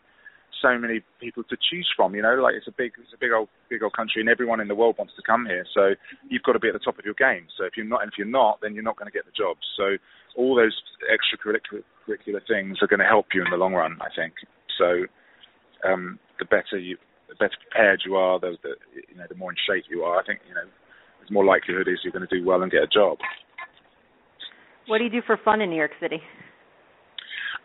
so 0.61 0.77
many 0.77 1.01
people 1.19 1.43
to 1.43 1.57
choose 1.57 1.87
from. 1.95 2.15
You 2.15 2.21
know, 2.21 2.35
like 2.35 2.55
it's 2.55 2.67
a 2.67 2.75
big, 2.75 2.93
it's 3.01 3.13
a 3.13 3.19
big 3.19 3.31
old, 3.31 3.49
big 3.69 3.83
old 3.83 3.93
country, 3.93 4.21
and 4.21 4.29
everyone 4.29 4.59
in 4.59 4.67
the 4.67 4.75
world 4.75 4.95
wants 4.97 5.13
to 5.15 5.23
come 5.25 5.45
here. 5.45 5.65
So 5.73 5.95
you've 6.29 6.43
got 6.43 6.53
to 6.53 6.59
be 6.59 6.67
at 6.67 6.73
the 6.73 6.83
top 6.83 6.99
of 6.99 7.05
your 7.05 7.15
game. 7.15 7.47
So 7.57 7.65
if 7.65 7.73
you're 7.77 7.85
not, 7.85 8.03
and 8.03 8.11
if 8.11 8.17
you're 8.17 8.27
not, 8.27 8.59
then 8.61 8.73
you're 8.73 8.83
not 8.83 8.97
going 8.97 9.11
to 9.11 9.15
get 9.15 9.25
the 9.25 9.35
job. 9.35 9.57
So 9.77 9.97
all 10.35 10.55
those 10.55 10.75
extracurricular 11.07 12.41
things 12.47 12.77
are 12.81 12.87
going 12.87 12.99
to 12.99 13.05
help 13.05 13.27
you 13.33 13.43
in 13.43 13.49
the 13.49 13.57
long 13.57 13.73
run. 13.73 13.97
I 14.01 14.09
think. 14.15 14.33
So 14.77 15.05
um, 15.87 16.19
the 16.39 16.45
better 16.45 16.77
you, 16.79 16.97
the 17.29 17.35
better 17.35 17.55
prepared 17.69 18.03
you 18.05 18.15
are, 18.15 18.39
the, 18.39 18.57
the 18.63 18.75
you 19.09 19.17
know, 19.17 19.25
the 19.29 19.35
more 19.35 19.51
in 19.51 19.57
shape 19.67 19.85
you 19.89 20.03
are. 20.03 20.19
I 20.19 20.25
think 20.25 20.39
you 20.47 20.53
know 20.53 20.67
there's 21.19 21.31
more 21.31 21.45
likelihood 21.45 21.87
is 21.87 21.99
you're 22.03 22.13
going 22.13 22.27
to 22.27 22.39
do 22.39 22.45
well 22.45 22.61
and 22.61 22.71
get 22.71 22.83
a 22.83 22.87
job. 22.87 23.17
What 24.87 24.99
do 24.99 25.03
you 25.03 25.09
do 25.09 25.21
for 25.25 25.37
fun 25.43 25.61
in 25.61 25.69
New 25.69 25.77
York 25.77 25.97
City? 25.99 26.21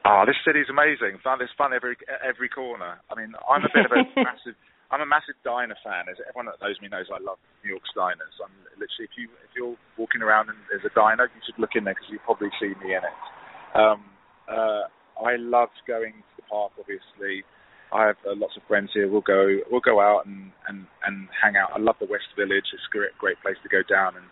Ah, 0.04 0.24
this 0.24 0.36
city's 0.44 0.68
amazing. 0.72 1.20
Fun, 1.22 1.38
there's 1.38 1.52
fun 1.58 1.72
every 1.72 1.96
every 2.24 2.48
corner. 2.48 3.00
I 3.10 3.14
mean, 3.14 3.32
I'm 3.48 3.64
a 3.64 3.72
bit 3.72 3.84
of 3.84 3.92
a 3.92 4.02
massive. 4.16 4.56
I'm 4.90 5.00
a 5.02 5.06
massive 5.06 5.36
diner 5.44 5.76
fan. 5.84 6.08
As 6.10 6.16
everyone 6.26 6.50
that 6.50 6.58
knows 6.58 6.80
me 6.82 6.88
knows, 6.88 7.06
I 7.14 7.22
love 7.22 7.38
New 7.62 7.70
York's 7.70 7.92
diners. 7.94 8.34
I'm 8.42 8.50
literally, 8.80 9.06
if 9.06 9.14
you 9.14 9.28
if 9.44 9.52
you're 9.54 9.76
walking 10.00 10.22
around 10.22 10.48
and 10.48 10.58
there's 10.72 10.82
a 10.88 10.94
diner, 10.96 11.28
you 11.30 11.40
should 11.44 11.58
look 11.60 11.76
in 11.76 11.84
there 11.84 11.94
because 11.94 12.08
you've 12.10 12.24
probably 12.24 12.48
see 12.58 12.72
me 12.82 12.96
in 12.96 13.02
it. 13.04 13.16
Um, 13.76 14.02
uh, 14.48 14.88
I 15.20 15.36
love 15.36 15.68
going 15.86 16.16
to 16.16 16.34
the 16.40 16.46
park. 16.48 16.72
Obviously, 16.80 17.44
I 17.92 18.08
have 18.08 18.18
uh, 18.26 18.34
lots 18.34 18.56
of 18.56 18.64
friends 18.66 18.90
here. 18.96 19.06
We'll 19.06 19.20
go 19.22 19.60
we'll 19.70 19.84
go 19.84 20.00
out 20.00 20.24
and 20.26 20.50
and 20.66 20.88
and 21.06 21.28
hang 21.36 21.54
out. 21.60 21.70
I 21.76 21.78
love 21.78 21.96
the 22.00 22.08
West 22.10 22.32
Village. 22.40 22.66
It's 22.72 22.88
a 22.88 22.92
great 22.96 23.12
great 23.20 23.36
place 23.44 23.60
to 23.62 23.68
go 23.68 23.84
down. 23.84 24.16
And 24.16 24.26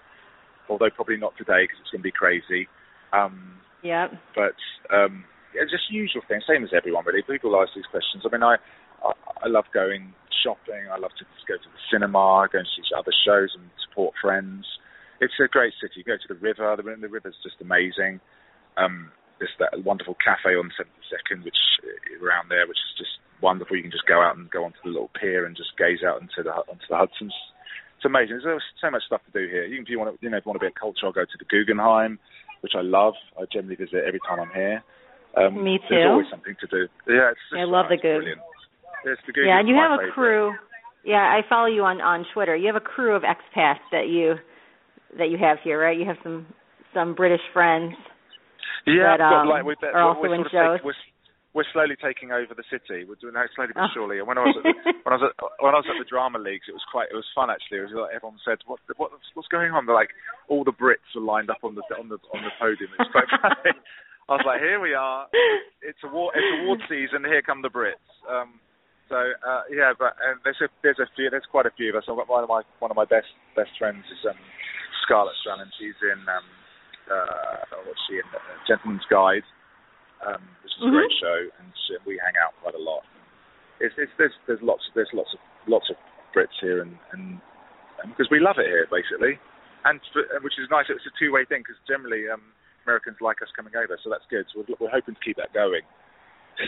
although 0.69 0.91
probably 0.91 1.21
not 1.21 1.37
today 1.37 1.65
because 1.69 1.79
it's 1.85 1.93
going 1.93 2.01
to 2.03 2.09
be 2.09 2.13
crazy. 2.13 2.67
Um, 3.13 3.61
Yeah. 3.83 4.09
but 4.35 4.57
um, 4.91 5.25
just 5.71 5.91
usual 5.91 6.23
things, 6.29 6.45
same 6.47 6.65
as 6.65 6.71
everyone 6.77 7.05
really. 7.05 7.23
People 7.23 7.57
ask 7.61 7.73
these 7.75 7.89
questions. 7.91 8.25
I 8.25 8.33
mean, 8.33 8.43
I, 8.43 8.57
I 9.05 9.13
I 9.45 9.49
love 9.49 9.65
going 9.73 10.13
shopping. 10.43 10.87
I 10.91 10.99
love 10.99 11.13
to 11.19 11.25
go 11.47 11.57
to 11.57 11.69
the 11.69 11.83
cinema, 11.91 12.47
go 12.53 12.59
and 12.59 12.69
see 12.77 12.83
other 12.95 13.13
shows 13.25 13.55
and 13.57 13.69
support 13.89 14.15
friends. 14.21 14.67
It's 15.21 15.35
a 15.43 15.49
great 15.49 15.75
city. 15.83 15.99
You 15.99 16.05
go 16.05 16.17
to 16.17 16.31
the 16.31 16.39
river. 16.39 16.75
The, 16.77 16.83
the 16.83 17.09
river's 17.09 17.35
just 17.43 17.59
amazing. 17.61 18.21
Um, 18.77 19.11
there's 19.39 19.55
that 19.59 19.85
wonderful 19.85 20.15
cafe 20.19 20.55
on 20.55 20.71
72nd, 20.79 21.45
which 21.45 21.59
around 22.23 22.51
there, 22.51 22.67
which 22.67 22.79
is 22.79 22.99
just 22.99 23.19
wonderful. 23.43 23.77
You 23.77 23.83
can 23.83 23.95
just 23.95 24.07
go 24.07 24.21
out 24.23 24.37
and 24.37 24.51
go 24.51 24.65
onto 24.65 24.79
the 24.85 24.91
little 24.91 25.11
pier 25.19 25.47
and 25.47 25.57
just 25.57 25.77
gaze 25.79 26.03
out 26.07 26.21
into 26.21 26.43
the 26.43 26.51
onto 26.51 26.87
the 26.89 26.97
Hudson's. 26.97 27.35
It's 27.97 28.07
amazing. 28.07 28.41
There's 28.43 28.63
so 28.81 28.91
much 28.91 29.03
stuff 29.07 29.23
to 29.27 29.35
do 29.35 29.51
here. 29.51 29.67
You 29.67 29.77
can, 29.77 29.85
if 29.85 29.91
you 29.91 29.99
want 29.99 30.15
to, 30.15 30.19
you 30.23 30.31
know, 30.31 30.39
if 30.39 30.47
you 30.47 30.51
want 30.51 30.63
a 30.63 30.67
bit 30.67 30.75
of 30.75 30.79
culture, 30.79 31.07
I'll 31.07 31.13
go 31.13 31.27
to 31.27 31.39
the 31.39 31.51
Guggenheim, 31.51 32.19
which 32.63 32.75
I 32.79 32.83
love. 32.83 33.15
I 33.35 33.43
generally 33.51 33.75
visit 33.75 34.07
every 34.07 34.21
time 34.23 34.39
I'm 34.39 34.55
here. 34.55 34.85
Um, 35.37 35.63
Me 35.63 35.79
too. 35.79 35.85
There's 35.91 36.09
always 36.09 36.27
something 36.31 36.57
to 36.61 36.67
do. 36.67 36.89
Yeah, 37.07 37.31
it's 37.31 37.41
just, 37.51 37.61
I 37.61 37.65
love 37.65 37.87
the 37.91 37.97
Goog. 37.97 38.23
Brilliant. 38.25 38.41
The 39.05 39.15
Yeah, 39.47 39.61
and 39.61 39.69
you 39.69 39.77
have 39.77 39.93
a 39.93 39.99
favorite. 39.99 40.15
crew. 40.15 40.53
Yeah, 41.05 41.23
I 41.23 41.43
follow 41.49 41.67
you 41.67 41.85
on 41.85 42.01
on 42.01 42.27
Twitter. 42.35 42.57
You 42.57 42.67
have 42.67 42.77
a 42.77 42.85
crew 42.85 43.15
of 43.15 43.23
expats 43.23 43.85
that 43.93 44.09
you 44.09 44.35
that 45.17 45.31
you 45.31 45.39
have 45.39 45.59
here, 45.63 45.79
right? 45.81 45.97
You 45.97 46.05
have 46.07 46.19
some 46.23 46.47
some 46.93 47.15
British 47.15 47.41
friends. 47.53 47.95
Yeah, 48.87 49.15
that, 49.17 49.19
got, 49.19 49.43
um, 49.45 49.49
like, 49.49 49.65
we're, 49.65 49.77
are 49.93 50.03
also 50.03 50.23
we're, 50.29 50.35
in 50.35 50.45
shows. 50.51 50.79
take- 50.81 50.85
we're, 50.85 50.97
we're 51.55 51.69
slowly 51.73 51.97
taking 52.03 52.33
over 52.33 52.53
the 52.57 52.65
city. 52.73 53.05
We're 53.05 53.21
doing 53.21 53.37
it 53.37 53.51
slowly 53.55 53.73
but 53.75 53.85
Oh. 53.89 53.93
surely. 53.95 54.19
And 54.19 54.27
when 54.29 54.39
I 54.39 54.45
was 54.49 54.57
at 54.59 54.65
the, 54.65 54.75
when 55.05 55.13
I 55.13 55.17
was 55.17 55.25
at, 55.31 55.35
when 55.63 55.75
I 55.75 55.79
was 55.81 55.89
at 55.89 55.99
the 56.03 56.09
drama 56.09 56.39
leagues, 56.39 56.67
it 56.69 56.73
was 56.77 56.85
quite 56.91 57.09
it 57.13 57.17
was 57.17 57.27
fun 57.35 57.49
actually. 57.49 57.79
It 57.79 57.89
was 57.89 57.95
like 57.95 58.15
everyone 58.17 58.41
said, 58.45 58.59
"What 58.67 58.81
what 58.99 59.13
what's 59.35 59.49
going 59.49 59.71
on?" 59.73 59.87
They're 59.87 59.95
like 59.97 60.11
all 60.49 60.65
the 60.65 60.75
Brits 60.75 61.07
were 61.15 61.23
lined 61.23 61.49
up 61.51 61.63
on 61.63 61.75
the 61.79 61.85
on 61.97 62.09
the 62.11 62.19
on 62.35 62.43
the 62.43 62.53
podium. 62.59 62.91
It's 62.99 63.13
quite 63.15 63.31
funny. 63.41 63.79
I 64.29 64.33
was 64.37 64.45
like, 64.47 64.61
"Here 64.61 64.81
we 64.81 64.95
are. 64.95 65.27
It's 65.81 65.99
award 66.05 66.35
it's 66.37 66.53
award 66.61 66.81
season. 66.89 67.25
Here 67.25 67.41
come 67.43 67.63
the 67.63 67.71
Brits." 67.73 68.05
Um, 68.29 68.61
so 69.09 69.17
uh, 69.17 69.63
yeah, 69.73 69.93
but 69.99 70.21
uh, 70.21 70.37
there's 70.45 70.61
a 70.61 70.69
there's 70.83 70.99
a 71.01 71.09
few 71.17 71.31
there's 71.31 71.49
quite 71.51 71.65
a 71.65 71.73
few 71.77 71.89
of 71.91 71.97
us. 71.97 72.05
I've 72.09 72.17
got 72.17 72.29
one 72.29 72.45
of 72.45 72.49
my 72.51 72.63
one 72.79 72.91
of 72.91 72.97
my 72.97 73.09
best 73.09 73.33
best 73.57 73.73
friends 73.79 74.05
is 74.13 74.21
um, 74.29 74.37
Scarlett 75.05 75.33
Strallen, 75.41 75.73
she's 75.81 75.97
in 76.05 76.21
um, 76.29 76.47
uh, 77.09 77.81
what's 77.89 78.01
she 78.05 78.21
in? 78.21 78.29
Uh, 78.29 78.41
Gentleman's 78.69 79.07
Guide, 79.09 79.47
um, 80.29 80.45
which 80.61 80.73
is 80.77 80.85
a 80.85 80.91
great 80.93 81.09
Mhm. 81.09 81.21
show, 81.25 81.39
and 81.57 81.67
she, 81.89 81.97
we 82.05 82.21
hang 82.21 82.37
out 82.45 82.53
quite 82.61 82.75
a 82.77 82.83
lot. 82.85 83.01
It's, 83.81 83.95
it's 83.97 84.13
there's 84.21 84.37
there's 84.47 84.61
lots 84.61 84.85
there's 84.95 85.09
lots 85.17 85.33
of 85.33 85.41
lots 85.67 85.89
of 85.89 85.97
Brits 86.37 86.53
here, 86.61 86.83
and 86.85 86.99
and, 87.17 87.41
and 88.05 88.13
because 88.13 88.29
we 88.31 88.41
love 88.45 88.61
it 88.61 88.69
here 88.69 88.85
basically, 88.93 89.41
and 89.89 90.01
for, 90.13 90.21
which 90.45 90.61
is 90.61 90.69
nice. 90.69 90.85
It's 90.93 91.07
a 91.09 91.15
two 91.17 91.33
way 91.33 91.49
thing 91.49 91.65
because 91.65 91.81
generally 91.89 92.29
um, 92.29 92.53
Americans 92.89 93.21
like 93.21 93.45
us 93.45 93.53
coming 93.53 93.77
over, 93.77 94.01
so 94.01 94.09
that's 94.09 94.25
good. 94.33 94.49
So 94.49 94.65
we're, 94.65 94.81
we're 94.81 94.95
hoping 94.97 95.13
to 95.13 95.21
keep 95.21 95.37
that 95.37 95.53
going. 95.53 95.85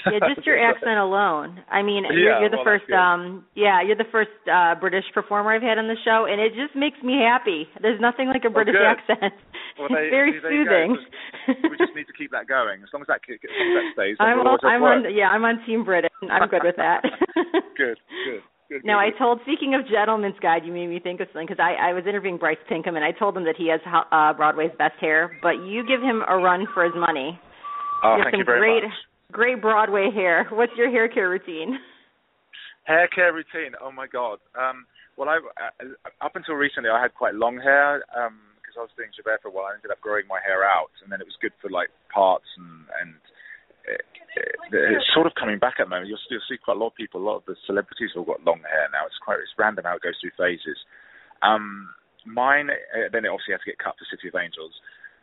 Yeah, 0.07 0.21
just 0.29 0.47
your 0.49 0.61
accent 0.61 1.01
alone. 1.01 1.65
I 1.73 1.83
mean, 1.83 2.05
Yeah, 2.05 2.13
you're, 2.13 2.41
you're 2.47 2.55
the 2.55 2.63
well, 2.63 2.77
first. 2.77 2.93
um 2.93 3.49
Yeah, 3.57 3.83
you're 3.83 3.99
the 3.99 4.11
first 4.13 4.31
uh 4.47 4.77
British 4.77 5.09
performer 5.15 5.57
I've 5.57 5.65
had 5.65 5.79
on 5.79 5.89
the 5.89 5.99
show, 6.05 6.29
and 6.29 6.41
it 6.41 6.53
just 6.55 6.77
makes 6.77 7.01
me 7.03 7.19
happy. 7.19 7.67
There's 7.81 8.01
nothing 8.01 8.29
like 8.29 8.45
a 8.45 8.53
British 8.53 8.77
good. 8.77 8.87
accent. 8.87 9.35
Well, 9.79 9.89
it's 9.91 10.13
very 10.13 10.37
see, 10.37 10.45
there 10.45 10.53
you 10.53 10.65
soothing. 10.69 11.71
we 11.71 11.77
just 11.81 11.97
need 11.97 12.07
to 12.07 12.17
keep 12.17 12.31
that 12.37 12.47
going. 12.47 12.85
As 12.85 12.91
long 12.93 13.03
as 13.03 13.09
that 13.09 13.25
as 13.25 13.41
long 13.41 13.69
as 13.73 13.77
that 13.81 13.89
stays, 13.97 14.17
I'm 14.21 14.45
we'll 14.45 14.53
have 14.53 14.61
I'm 14.63 14.83
on 14.85 15.09
yeah 15.09 15.33
I'm 15.33 15.45
on 15.45 15.65
Team 15.65 15.85
Britain. 15.85 16.13
I'm 16.29 16.49
good 16.49 16.63
with 16.63 16.77
that. 16.77 17.01
good, 17.81 17.97
good, 18.29 18.43
good. 18.71 18.85
Now 18.85 18.99
I 18.99 19.11
told, 19.19 19.41
speaking 19.43 19.75
of 19.75 19.83
Gentleman's 19.91 20.39
Guide, 20.41 20.65
you 20.65 20.73
made 20.73 20.87
me 20.87 21.01
think 21.01 21.21
of 21.21 21.27
something 21.35 21.47
because 21.47 21.61
I, 21.61 21.91
I 21.91 21.93
was 21.93 22.05
interviewing 22.07 22.39
Bryce 22.39 22.63
Pinkham 22.69 22.97
and 22.97 23.05
I 23.05 23.11
told 23.13 23.37
him 23.37 23.45
that 23.45 23.57
he 23.59 23.69
has 23.69 23.81
uh, 23.85 24.33
Broadway's 24.33 24.73
best 24.79 24.97
hair, 25.01 25.37
but 25.43 25.61
you 25.67 25.83
give 25.87 26.01
him 26.01 26.23
a 26.27 26.39
run 26.39 26.67
for 26.73 26.85
his 26.85 26.95
money. 26.97 27.39
Oh, 28.03 28.17
have 28.17 28.25
thank 28.25 28.35
some 28.35 28.41
you 28.41 28.45
very 28.47 28.61
great, 28.61 28.85
much. 28.89 28.97
great 29.33 29.61
Broadway 29.61 30.09
hair. 30.15 30.47
What's 30.51 30.73
your 30.79 30.91
hair 30.91 31.09
care 31.09 31.29
routine? 31.29 31.79
Hair 32.85 33.09
care 33.15 33.33
routine. 33.35 33.75
Oh 33.83 33.93
my 33.93 34.07
god. 34.07 34.39
Um, 34.57 34.87
well, 35.19 35.29
I 35.29 35.37
uh, 35.37 36.25
up 36.25 36.35
until 36.35 36.55
recently 36.55 36.89
I 36.89 37.03
had 37.03 37.13
quite 37.13 37.35
long 37.35 37.59
hair 37.61 38.01
because 38.09 38.75
I 38.79 38.81
was 38.81 38.95
doing 38.97 39.11
Javert 39.13 39.43
for 39.43 39.49
a 39.49 39.53
while. 39.53 39.69
I 39.69 39.75
ended 39.77 39.91
up 39.91 40.01
growing 40.01 40.25
my 40.27 40.41
hair 40.41 40.65
out, 40.65 40.89
and 41.05 41.13
then 41.13 41.21
it 41.21 41.29
was 41.29 41.37
good 41.43 41.53
for 41.61 41.69
like 41.69 41.91
parts 42.09 42.49
and 42.57 42.89
and 43.03 43.21
it's 44.73 45.11
sort 45.14 45.27
of 45.27 45.35
coming 45.35 45.59
back 45.59 45.77
at 45.79 45.87
the 45.87 45.90
moment. 45.90 46.09
You'll, 46.09 46.23
you'll 46.31 46.47
see 46.49 46.57
quite 46.62 46.77
a 46.77 46.81
lot 46.81 46.95
of 46.95 47.01
people. 47.01 47.21
A 47.21 47.27
lot 47.27 47.37
of 47.43 47.45
the 47.47 47.57
celebrities 47.66 48.11
have 48.14 48.23
all 48.23 48.31
got 48.35 48.45
long 48.45 48.61
hair 48.62 48.88
now. 48.93 49.07
It's 49.07 49.19
quite 49.23 49.38
it's 49.43 49.53
random 49.59 49.85
how 49.85 49.97
it 49.97 50.03
goes 50.03 50.14
through 50.21 50.35
phases. 50.38 50.79
Um, 51.43 51.90
mine 52.27 52.71
uh, 52.71 53.09
then 53.12 53.25
it 53.25 53.33
obviously 53.33 53.53
had 53.57 53.64
to 53.64 53.71
get 53.71 53.79
cut 53.83 53.97
for 53.99 54.07
City 54.11 54.29
of 54.29 54.37
Angels. 54.38 54.73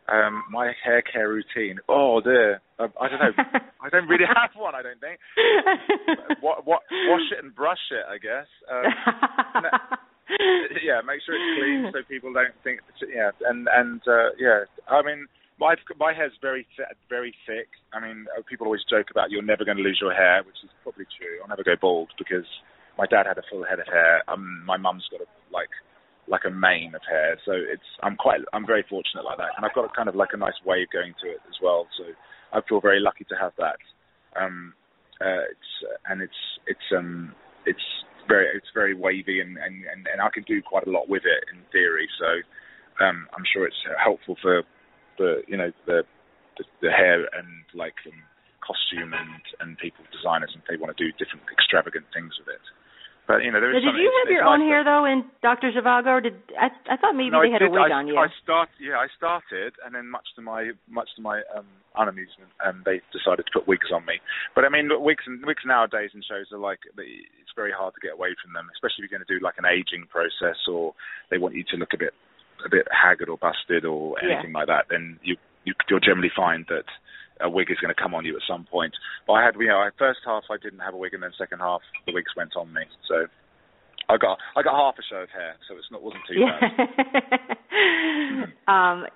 Um, 0.08 0.44
my 0.50 0.72
hair 0.84 1.02
care 1.02 1.28
routine. 1.28 1.78
Oh 1.88 2.20
dear. 2.20 2.60
Uh, 2.78 2.88
I 3.00 3.08
don't 3.08 3.20
know. 3.20 3.34
I 3.84 3.88
don't 3.90 4.08
really 4.08 4.26
have 4.26 4.50
one. 4.56 4.74
I 4.74 4.82
don't 4.82 5.00
think. 5.00 5.20
Wa- 6.42 6.62
wa- 6.64 6.84
wash 7.08 7.28
it 7.32 7.44
and 7.44 7.54
brush 7.54 7.82
it, 7.92 8.04
I 8.08 8.16
guess. 8.18 8.48
Um, 8.66 8.84
yeah, 10.84 11.00
make 11.04 11.20
sure 11.24 11.36
it's 11.36 11.60
clean 11.60 11.92
so 11.92 12.00
people 12.08 12.32
don't 12.32 12.56
think. 12.64 12.80
Yeah, 13.04 13.30
and 13.48 13.68
and 13.72 14.00
uh, 14.08 14.32
yeah, 14.38 14.64
I 14.88 15.02
mean, 15.02 15.26
my 15.58 15.74
my 15.98 16.12
hair's 16.14 16.32
very 16.40 16.66
th- 16.76 16.88
very 17.08 17.34
thick. 17.46 17.68
I 17.92 18.00
mean, 18.00 18.26
uh, 18.36 18.42
people 18.48 18.66
always 18.66 18.84
joke 18.88 19.10
about 19.10 19.30
you're 19.30 19.42
never 19.42 19.64
going 19.64 19.76
to 19.76 19.82
lose 19.82 19.98
your 20.00 20.14
hair, 20.14 20.42
which 20.46 20.56
is 20.62 20.70
probably 20.82 21.06
true. 21.18 21.42
I'll 21.42 21.48
never 21.48 21.64
go 21.64 21.74
bald 21.80 22.10
because 22.18 22.46
my 22.96 23.06
dad 23.06 23.26
had 23.26 23.38
a 23.38 23.46
full 23.50 23.64
head 23.64 23.78
of 23.78 23.86
hair. 23.86 24.22
Um, 24.28 24.62
my 24.64 24.76
mum's 24.76 25.06
got 25.10 25.20
a 25.20 25.28
like 25.52 25.70
like 26.28 26.42
a 26.46 26.50
mane 26.50 26.94
of 26.94 27.02
hair, 27.08 27.38
so 27.44 27.52
it's 27.52 27.88
I'm 28.02 28.16
quite 28.16 28.40
I'm 28.52 28.66
very 28.66 28.84
fortunate 28.88 29.24
like 29.24 29.38
that, 29.38 29.56
and 29.56 29.66
I've 29.66 29.74
got 29.74 29.84
a 29.84 29.92
kind 29.94 30.08
of 30.08 30.14
like 30.14 30.30
a 30.32 30.36
nice 30.36 30.58
wave 30.64 30.88
going 30.92 31.14
to 31.22 31.30
it 31.30 31.42
as 31.48 31.56
well. 31.62 31.86
So 31.98 32.04
I 32.52 32.60
feel 32.68 32.80
very 32.80 33.00
lucky 33.00 33.24
to 33.24 33.36
have 33.40 33.52
that. 33.58 33.78
Um, 34.38 34.74
uh, 35.20 35.50
it's 35.50 35.70
and 36.06 36.22
it's 36.22 36.42
it's 36.66 36.88
um 36.96 37.34
it's 37.66 37.82
very 38.28 38.46
it's 38.54 38.70
very 38.74 38.94
wavy 38.94 39.40
and, 39.40 39.56
and, 39.56 39.82
and, 39.90 40.06
and 40.06 40.20
I 40.20 40.28
can 40.32 40.44
do 40.44 40.62
quite 40.62 40.86
a 40.86 40.90
lot 40.90 41.08
with 41.08 41.24
it 41.24 41.42
in 41.52 41.64
theory. 41.72 42.06
So 42.20 43.04
um, 43.04 43.26
I'm 43.34 43.44
sure 43.52 43.66
it's 43.66 43.82
helpful 43.98 44.36
for 44.40 44.62
the 45.18 45.42
you 45.46 45.56
know 45.56 45.70
the 45.86 46.02
the, 46.56 46.64
the 46.82 46.90
hair 46.90 47.26
and 47.36 47.66
like 47.74 47.94
um, 48.06 48.18
costume 48.64 49.12
and 49.14 49.42
and 49.60 49.78
people 49.78 50.04
designers 50.10 50.50
and 50.54 50.62
they 50.68 50.76
want 50.76 50.94
to 50.94 50.98
do 50.98 51.10
different 51.18 51.44
extravagant 51.50 52.06
things 52.14 52.34
with 52.38 52.48
it. 52.48 52.64
But 53.28 53.44
you 53.44 53.52
know 53.52 53.60
there 53.60 53.76
is. 53.76 53.84
Now, 53.84 53.92
did 53.92 54.00
you 54.00 54.08
have 54.24 54.32
your 54.32 54.48
own 54.48 54.64
hair 54.64 54.80
though 54.80 55.04
in 55.04 55.20
Dr. 55.44 55.68
Zhivago, 55.68 56.16
or 56.16 56.20
did 56.24 56.40
I? 56.56 56.72
I 56.88 56.96
thought 56.96 57.12
maybe 57.12 57.28
no, 57.28 57.44
they 57.44 57.52
had 57.52 57.60
a 57.60 57.68
did. 57.68 57.76
wig 57.76 57.92
I, 57.92 58.00
on 58.00 58.08
you. 58.08 58.16
I 58.16 58.32
start, 58.40 58.72
yeah, 58.80 58.96
I 58.96 59.04
started, 59.20 59.76
and 59.84 59.92
then 59.92 60.08
much 60.08 60.24
to 60.36 60.40
my 60.40 60.72
much 60.88 61.12
to 61.16 61.20
my 61.20 61.44
um, 61.52 61.68
unamusement, 61.92 62.48
um, 62.64 62.80
they 62.88 63.04
decided 63.12 63.44
to 63.44 63.52
put 63.52 63.68
wigs 63.68 63.92
on 63.92 64.08
me. 64.08 64.16
But 64.56 64.64
I 64.64 64.72
mean, 64.72 64.88
wigs 64.88 65.28
and 65.28 65.44
wigs 65.44 65.60
nowadays 65.68 66.16
in 66.16 66.24
shows 66.24 66.48
are 66.56 66.58
like 66.58 66.80
it's 66.96 67.52
very 67.52 67.68
hard 67.68 67.92
to 67.94 68.00
get 68.00 68.16
away 68.16 68.32
from 68.40 68.56
them, 68.56 68.64
especially 68.72 69.04
if 69.04 69.12
you're 69.12 69.20
going 69.20 69.28
to 69.28 69.32
do 69.36 69.44
like 69.44 69.60
an 69.60 69.68
aging 69.68 70.08
process 70.08 70.56
or 70.64 70.96
they 71.28 71.36
want 71.36 71.52
you 71.52 71.68
to 71.68 71.76
look 71.76 71.92
a 71.92 72.00
bit 72.00 72.16
a 72.64 72.68
bit 72.68 72.86
haggard 72.90 73.28
or 73.28 73.38
busted 73.38 73.84
or 73.84 74.16
Yeah. 74.22 74.34
anything 74.34 74.52
like 74.52 74.66
that. 74.66 74.86
Then 74.90 75.18
you, 75.22 75.36
you 75.64 75.74
you'll 75.88 76.00
generally 76.00 76.30
find 76.34 76.66
that 76.68 76.84
a 77.40 77.48
wig 77.48 77.70
is 77.70 77.78
going 77.78 77.94
to 77.94 78.00
come 78.00 78.14
on 78.14 78.24
you 78.24 78.34
at 78.36 78.42
some 78.48 78.64
point. 78.64 78.94
But 79.26 79.34
I 79.34 79.44
had, 79.44 79.54
you 79.58 79.68
know, 79.68 79.78
I, 79.78 79.90
first 79.98 80.20
half 80.24 80.44
I 80.50 80.56
didn't 80.62 80.80
have 80.80 80.94
a 80.94 80.96
wig, 80.96 81.14
and 81.14 81.22
then 81.22 81.30
second 81.38 81.60
half 81.60 81.80
the 82.06 82.12
wigs 82.12 82.32
went 82.36 82.56
on 82.56 82.72
me. 82.72 82.82
So 83.06 83.26
I 84.08 84.16
got 84.16 84.38
I 84.56 84.62
got 84.62 84.74
half 84.74 84.94
a 84.98 85.02
show 85.08 85.22
of 85.22 85.30
hair, 85.30 85.54
so 85.68 85.76
it's 85.76 85.90
not 85.90 86.02
wasn't 86.02 86.22
too 86.26 86.40
yeah. 86.40 86.58
bad. 88.66 88.72
um, 88.72 89.06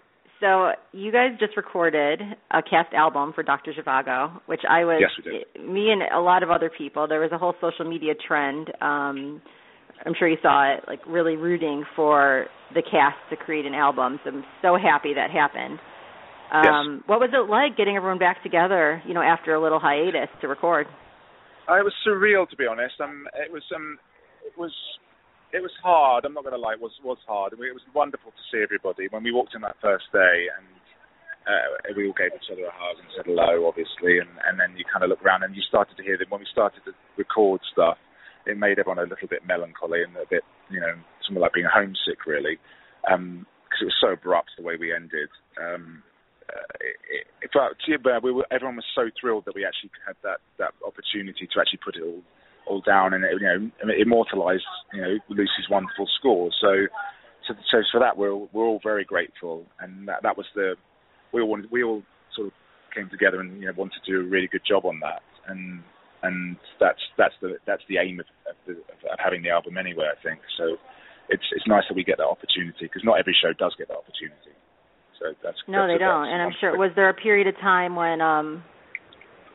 so 0.40 0.72
you 0.92 1.12
guys 1.12 1.30
just 1.38 1.56
recorded 1.56 2.20
a 2.50 2.62
cast 2.62 2.92
album 2.94 3.32
for 3.32 3.42
Doctor 3.42 3.72
Zhivago, 3.72 4.40
which 4.46 4.62
I 4.68 4.84
was 4.84 5.00
yes, 5.00 5.44
me 5.64 5.90
and 5.90 6.02
a 6.02 6.20
lot 6.20 6.42
of 6.42 6.50
other 6.50 6.70
people. 6.70 7.06
There 7.06 7.20
was 7.20 7.30
a 7.32 7.38
whole 7.38 7.54
social 7.60 7.88
media 7.88 8.14
trend. 8.14 8.72
Um, 8.80 9.40
I'm 10.04 10.14
sure 10.18 10.28
you 10.28 10.38
saw 10.42 10.74
it, 10.74 10.84
like 10.86 11.00
really 11.06 11.36
rooting 11.36 11.84
for 11.94 12.46
the 12.74 12.82
cast 12.82 13.18
to 13.30 13.36
create 13.36 13.66
an 13.66 13.74
album. 13.74 14.18
So 14.24 14.30
I'm 14.30 14.44
so 14.60 14.76
happy 14.76 15.14
that 15.14 15.30
happened. 15.30 15.78
Um, 16.52 17.00
yes. 17.00 17.08
What 17.08 17.20
was 17.20 17.30
it 17.32 17.48
like 17.48 17.76
getting 17.76 17.96
everyone 17.96 18.18
back 18.18 18.42
together, 18.42 19.02
you 19.06 19.14
know, 19.14 19.22
after 19.22 19.54
a 19.54 19.62
little 19.62 19.78
hiatus 19.78 20.28
to 20.40 20.48
record? 20.48 20.86
Uh, 21.68 21.78
it 21.78 21.84
was 21.86 21.94
surreal, 22.06 22.48
to 22.50 22.56
be 22.56 22.66
honest. 22.66 22.98
Um, 23.00 23.24
it 23.38 23.50
was 23.52 23.62
um, 23.74 23.98
it 24.44 24.52
was 24.58 24.74
it 25.52 25.62
was 25.62 25.72
hard. 25.82 26.24
I'm 26.24 26.34
not 26.34 26.44
going 26.44 26.56
to 26.56 26.60
lie, 26.60 26.74
it 26.74 26.82
was 26.82 26.92
was 27.04 27.18
hard. 27.26 27.52
It 27.52 27.58
was 27.58 27.86
wonderful 27.94 28.32
to 28.32 28.42
see 28.50 28.62
everybody 28.62 29.08
when 29.08 29.22
we 29.22 29.32
walked 29.32 29.54
in 29.54 29.62
that 29.62 29.80
first 29.80 30.10
day, 30.12 30.50
and 30.52 30.66
uh, 31.46 31.94
we 31.96 32.06
all 32.08 32.18
gave 32.18 32.34
each 32.34 32.50
other 32.50 32.66
a 32.66 32.74
hug 32.74 32.98
and 32.98 33.08
said 33.16 33.26
hello, 33.30 33.64
obviously, 33.64 34.18
and 34.18 34.30
and 34.44 34.58
then 34.58 34.76
you 34.76 34.84
kind 34.84 35.04
of 35.04 35.08
look 35.08 35.22
around 35.22 35.44
and 35.46 35.54
you 35.54 35.62
started 35.64 35.96
to 35.96 36.02
hear 36.02 36.18
them 36.18 36.28
when 36.28 36.42
we 36.42 36.48
started 36.50 36.82
to 36.84 36.92
record 37.16 37.60
stuff. 37.72 37.96
It 38.46 38.58
made 38.58 38.78
everyone 38.78 38.98
a 38.98 39.08
little 39.08 39.28
bit 39.28 39.46
melancholy 39.46 40.02
and 40.02 40.16
a 40.16 40.26
bit, 40.28 40.42
you 40.70 40.80
know, 40.80 40.94
something 41.26 41.40
like 41.40 41.52
being 41.52 41.68
homesick, 41.72 42.26
really, 42.26 42.58
because 43.02 43.14
um, 43.14 43.46
it 43.80 43.84
was 43.84 43.98
so 44.00 44.12
abrupt 44.12 44.50
the 44.56 44.64
way 44.64 44.76
we 44.76 44.94
ended. 44.94 45.28
Um, 45.60 46.02
uh, 46.52 46.76
it, 46.80 47.26
it, 47.42 47.50
but 48.02 48.22
we 48.22 48.32
were, 48.32 48.46
everyone 48.50 48.76
was 48.76 48.84
so 48.94 49.08
thrilled 49.20 49.44
that 49.46 49.54
we 49.54 49.64
actually 49.64 49.90
had 50.06 50.16
that 50.22 50.40
that 50.58 50.74
opportunity 50.84 51.46
to 51.46 51.60
actually 51.60 51.80
put 51.84 51.96
it 51.96 52.02
all 52.02 52.22
all 52.66 52.80
down 52.80 53.12
and 53.14 53.24
you 53.40 53.46
know 53.46 53.92
immortalised 53.98 54.66
you 54.92 55.00
know 55.00 55.18
Lucy's 55.28 55.68
wonderful 55.70 56.06
score. 56.18 56.50
So, 56.60 56.86
so, 57.46 57.54
so 57.70 57.78
for 57.90 58.00
that 58.00 58.16
we're 58.16 58.34
we're 58.34 58.66
all 58.66 58.80
very 58.82 59.04
grateful, 59.04 59.66
and 59.80 60.08
that 60.08 60.22
that 60.22 60.36
was 60.36 60.46
the 60.54 60.74
we 61.32 61.40
all 61.40 61.48
wanted, 61.48 61.70
we 61.70 61.82
all 61.82 62.02
sort 62.34 62.48
of 62.48 62.52
came 62.94 63.08
together 63.08 63.40
and 63.40 63.60
you 63.60 63.66
know 63.66 63.72
wanted 63.76 64.00
to 64.04 64.12
do 64.12 64.20
a 64.20 64.28
really 64.28 64.48
good 64.48 64.62
job 64.66 64.84
on 64.84 65.00
that, 65.00 65.22
and 65.48 65.82
and 66.22 66.56
that's 66.80 67.00
that's 67.18 67.34
the 67.40 67.58
that's 67.66 67.82
the 67.88 67.98
aim 67.98 68.20
of, 68.20 68.26
of, 68.46 68.56
the, 68.66 68.72
of 69.12 69.18
having 69.18 69.42
the 69.42 69.50
album 69.50 69.76
anyway. 69.76 70.06
I 70.10 70.18
think 70.22 70.40
so. 70.58 70.76
It's 71.28 71.44
it's 71.52 71.66
nice 71.66 71.84
that 71.88 71.94
we 71.94 72.04
get 72.04 72.18
that 72.18 72.30
opportunity 72.30 72.86
because 72.86 73.02
not 73.04 73.18
every 73.18 73.36
show 73.36 73.52
does 73.54 73.74
get 73.78 73.88
that 73.88 73.98
opportunity. 73.98 74.54
So 75.18 75.34
that's 75.42 75.58
no, 75.66 75.86
that's, 75.86 75.94
they 75.94 75.98
don't. 75.98 76.28
And 76.28 76.42
I'm 76.42 76.54
sure 76.60 76.76
was 76.76 76.90
there 76.94 77.08
a 77.08 77.14
period 77.14 77.46
of 77.46 77.54
time 77.58 77.94
when 77.94 78.20
um 78.20 78.62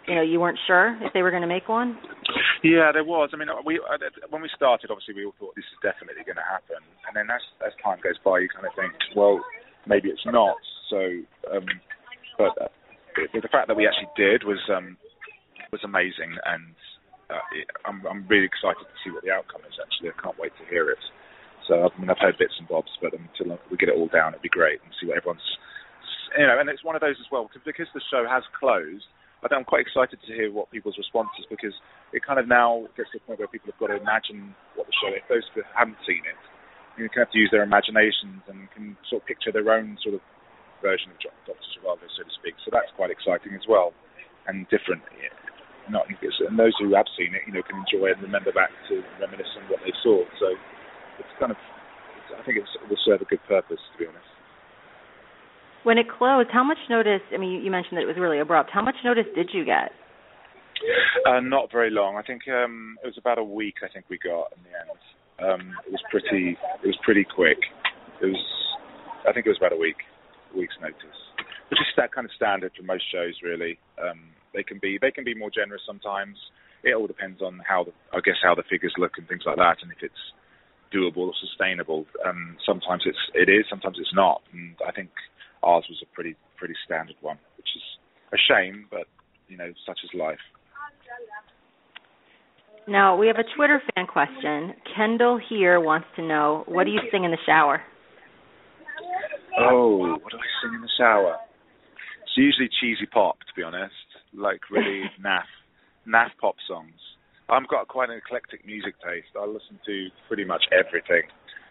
you 0.08 0.16
know 0.16 0.24
you 0.24 0.40
weren't 0.40 0.60
sure 0.68 0.96
if 1.04 1.12
they 1.14 1.22
were 1.22 1.32
going 1.32 1.44
to 1.44 1.52
make 1.52 1.68
one? 1.68 2.00
Yeah, 2.64 2.92
there 2.92 3.04
was. 3.04 3.32
I 3.34 3.38
mean, 3.38 3.50
we 3.66 3.80
when 4.30 4.42
we 4.42 4.50
started, 4.56 4.92
obviously 4.92 5.16
we 5.16 5.26
all 5.26 5.36
thought 5.40 5.56
this 5.56 5.68
is 5.68 5.80
definitely 5.84 6.24
going 6.24 6.40
to 6.40 6.48
happen, 6.48 6.84
and 7.08 7.16
then 7.16 7.28
as 7.32 7.44
as 7.64 7.72
time 7.84 8.00
goes 8.04 8.20
by, 8.24 8.40
you 8.40 8.50
kind 8.50 8.66
of 8.66 8.74
think, 8.76 8.92
well, 9.16 9.44
maybe 9.86 10.10
it's 10.10 10.26
not. 10.26 10.58
So, 10.90 11.00
um, 11.52 11.68
but 12.38 12.56
uh, 12.60 12.72
the, 13.16 13.42
the 13.42 13.52
fact 13.52 13.68
that 13.68 13.78
we 13.78 13.88
actually 13.88 14.12
did 14.16 14.44
was 14.44 14.60
um, 14.72 14.98
was 15.72 15.84
amazing, 15.84 16.36
and 16.46 16.76
uh, 17.30 17.44
I'm 17.86 18.06
I'm 18.08 18.24
really 18.28 18.46
excited 18.46 18.84
to 18.84 18.98
see 19.04 19.12
what 19.12 19.24
the 19.24 19.32
outcome 19.32 19.62
is. 19.68 19.76
Actually, 19.80 20.12
I 20.12 20.18
can't 20.22 20.38
wait 20.40 20.54
to 20.60 20.66
hear 20.70 20.90
it. 20.90 21.02
So 21.68 21.84
I 21.84 21.90
mean, 22.00 22.10
I've 22.10 22.22
heard 22.22 22.40
bits 22.40 22.56
and 22.60 22.68
bobs, 22.68 22.92
but 23.02 23.12
until 23.14 23.60
we 23.70 23.78
get 23.78 23.90
it 23.90 23.98
all 24.00 24.08
down, 24.08 24.32
it'd 24.34 24.46
be 24.46 24.54
great 24.54 24.80
and 24.84 24.92
see 25.00 25.08
what 25.08 25.18
everyone's, 25.18 25.44
you 26.38 26.48
know. 26.48 26.60
And 26.60 26.70
it's 26.70 26.84
one 26.84 26.96
of 26.96 27.04
those 27.04 27.20
as 27.20 27.28
well 27.32 27.50
because 27.52 27.88
the 27.92 28.04
show 28.10 28.24
has 28.28 28.44
closed 28.56 29.06
I'm 29.46 29.64
quite 29.64 29.86
excited 29.86 30.20
to 30.22 30.34
hear 30.34 30.52
what 30.52 30.72
people's 30.72 30.98
responses 30.98 31.46
because 31.50 31.74
it 32.12 32.26
kind 32.26 32.40
of 32.40 32.48
now 32.48 32.88
gets 32.98 33.12
to 33.14 33.20
the 33.20 33.26
point 33.26 33.40
where 33.40 33.48
people 33.48 33.72
have 33.72 33.80
got 33.80 33.94
to 33.94 33.98
imagine 34.02 34.56
what 34.76 34.88
the 34.90 34.96
show 34.98 35.14
is. 35.14 35.22
Those 35.30 35.46
who 35.54 35.62
haven't 35.78 35.98
seen 36.06 36.26
it, 36.26 36.38
you 36.98 37.08
can 37.10 37.22
have 37.22 37.32
to 37.32 37.40
use 37.40 37.50
their 37.54 37.64
imaginations 37.64 38.42
and 38.50 38.68
can 38.74 38.98
sort 39.10 39.22
of 39.22 39.28
picture 39.30 39.54
their 39.54 39.70
own 39.70 39.98
sort 40.02 40.18
of 40.18 40.22
version 40.82 41.14
of 41.14 41.18
Doctor 41.22 41.70
Zhivago, 41.78 42.06
so 42.18 42.26
to 42.26 42.34
speak. 42.38 42.58
So 42.66 42.74
that's 42.74 42.90
quite 42.98 43.14
exciting 43.14 43.54
as 43.54 43.66
well, 43.70 43.94
and 44.50 44.66
different. 44.74 45.06
Not 45.90 46.08
and 46.12 46.60
those 46.60 46.76
who 46.80 46.94
have 46.96 47.08
seen 47.18 47.32
it, 47.32 47.48
you 47.48 47.54
know, 47.54 47.64
can 47.64 47.80
enjoy 47.80 48.12
and 48.12 48.22
remember 48.22 48.52
back 48.52 48.70
to 48.90 49.02
reminisce 49.20 49.48
on 49.56 49.64
what 49.72 49.80
they 49.84 49.96
saw. 50.04 50.24
So 50.40 50.52
it's 51.20 51.34
kind 51.40 51.52
of, 51.52 51.58
it's, 52.20 52.32
I 52.36 52.44
think 52.44 52.60
it 52.60 52.68
will 52.90 53.00
serve 53.06 53.22
a 53.22 53.26
good 53.26 53.40
purpose, 53.48 53.80
to 53.80 53.96
be 53.98 54.06
honest. 54.06 54.28
When 55.84 55.98
it 55.98 56.08
closed, 56.12 56.50
how 56.52 56.64
much 56.64 56.78
notice? 56.90 57.24
I 57.34 57.38
mean, 57.38 57.64
you 57.64 57.72
mentioned 57.72 57.96
that 57.98 58.04
it 58.04 58.12
was 58.12 58.20
really 58.20 58.40
abrupt. 58.40 58.70
How 58.74 58.84
much 58.84 58.96
notice 59.06 59.26
did 59.36 59.50
you 59.54 59.64
get? 59.64 59.96
Uh, 61.26 61.40
not 61.40 61.72
very 61.72 61.90
long. 61.90 62.18
I 62.18 62.22
think 62.22 62.44
um, 62.48 62.98
it 63.04 63.08
was 63.08 63.18
about 63.18 63.40
a 63.40 63.44
week. 63.44 63.76
I 63.84 63.88
think 63.92 64.06
we 64.10 64.20
got 64.20 64.52
in 64.54 64.62
the 64.68 64.74
end. 64.76 65.00
Um, 65.40 65.74
it 65.86 65.92
was 65.92 66.04
pretty. 66.12 66.58
It 66.84 66.88
was 66.88 66.98
pretty 67.04 67.24
quick. 67.24 67.58
It 68.22 68.28
was. 68.28 68.44
I 69.28 69.34
think 69.34 69.46
it 69.46 69.50
was 69.50 69.58
about 69.58 69.74
a 69.74 69.80
week. 69.80 69.98
A 70.54 70.58
week's 70.58 70.76
notice, 70.82 71.20
which 71.70 71.80
is 71.80 71.94
that 71.98 72.12
kind 72.12 72.26
of 72.26 72.32
standard 72.36 72.72
for 72.76 72.84
most 72.84 73.04
shows, 73.12 73.34
really. 73.44 73.80
Um, 73.98 74.37
they 74.54 74.64
can 74.64 74.80
be. 74.82 74.98
They 75.02 75.12
can 75.12 75.24
be 75.24 75.36
more 75.36 75.52
generous 75.52 75.82
sometimes. 75.86 76.38
It 76.84 76.94
all 76.94 77.08
depends 77.08 77.42
on 77.42 77.62
how 77.68 77.84
the. 77.84 77.92
I 78.14 78.22
guess 78.22 78.40
how 78.42 78.56
the 78.56 78.64
figures 78.70 78.94
look 78.98 79.14
and 79.18 79.28
things 79.28 79.44
like 79.46 79.58
that, 79.58 79.78
and 79.82 79.92
if 79.92 80.00
it's 80.02 80.24
doable 80.94 81.28
or 81.28 81.34
sustainable. 81.40 82.06
Um, 82.26 82.58
sometimes 82.66 83.04
it's. 83.06 83.20
It 83.34 83.50
is. 83.50 83.66
Sometimes 83.70 83.98
it's 84.00 84.14
not. 84.14 84.42
And 84.54 84.76
I 84.88 84.92
think 84.92 85.10
ours 85.64 85.86
was 85.90 86.00
a 86.02 86.10
pretty 86.16 86.36
pretty 86.58 86.76
standard 86.86 87.16
one, 87.22 87.38
which 87.58 87.68
is 87.76 87.84
a 88.34 88.38
shame, 88.38 88.88
but 88.90 89.08
you 89.48 89.58
know, 89.58 89.72
such 89.86 90.00
is 90.04 90.12
life. 90.18 90.44
Now 92.88 93.18
we 93.18 93.28
have 93.28 93.36
a 93.36 93.44
Twitter 93.56 93.82
fan 93.94 94.08
question. 94.08 94.74
Kendall 94.96 95.40
here 95.50 95.80
wants 95.80 96.08
to 96.16 96.22
know, 96.22 96.64
what 96.68 96.86
do 96.86 96.92
you 96.92 97.02
sing 97.12 97.26
in 97.26 97.32
the 97.32 97.38
shower? 97.46 97.82
Oh, 99.60 100.18
what 100.22 100.32
do 100.32 100.38
I 100.38 100.50
sing 100.64 100.74
in 100.74 100.82
the 100.82 100.90
shower? 100.98 101.36
It's 102.24 102.38
usually 102.38 102.70
cheesy 102.80 103.06
pop, 103.06 103.40
to 103.40 103.54
be 103.56 103.64
honest, 103.64 103.92
like 104.34 104.62
really 104.70 105.04
naff, 105.24 105.50
naff 106.08 106.32
pop 106.40 106.56
songs. 106.68 107.00
I've 107.50 107.68
got 107.68 107.88
quite 107.88 108.10
an 108.10 108.20
eclectic 108.20 108.66
music 108.68 108.96
taste. 109.00 109.32
I 109.40 109.46
listen 109.46 109.80
to 109.86 110.08
pretty 110.28 110.44
much 110.44 110.66
everything. 110.72 111.24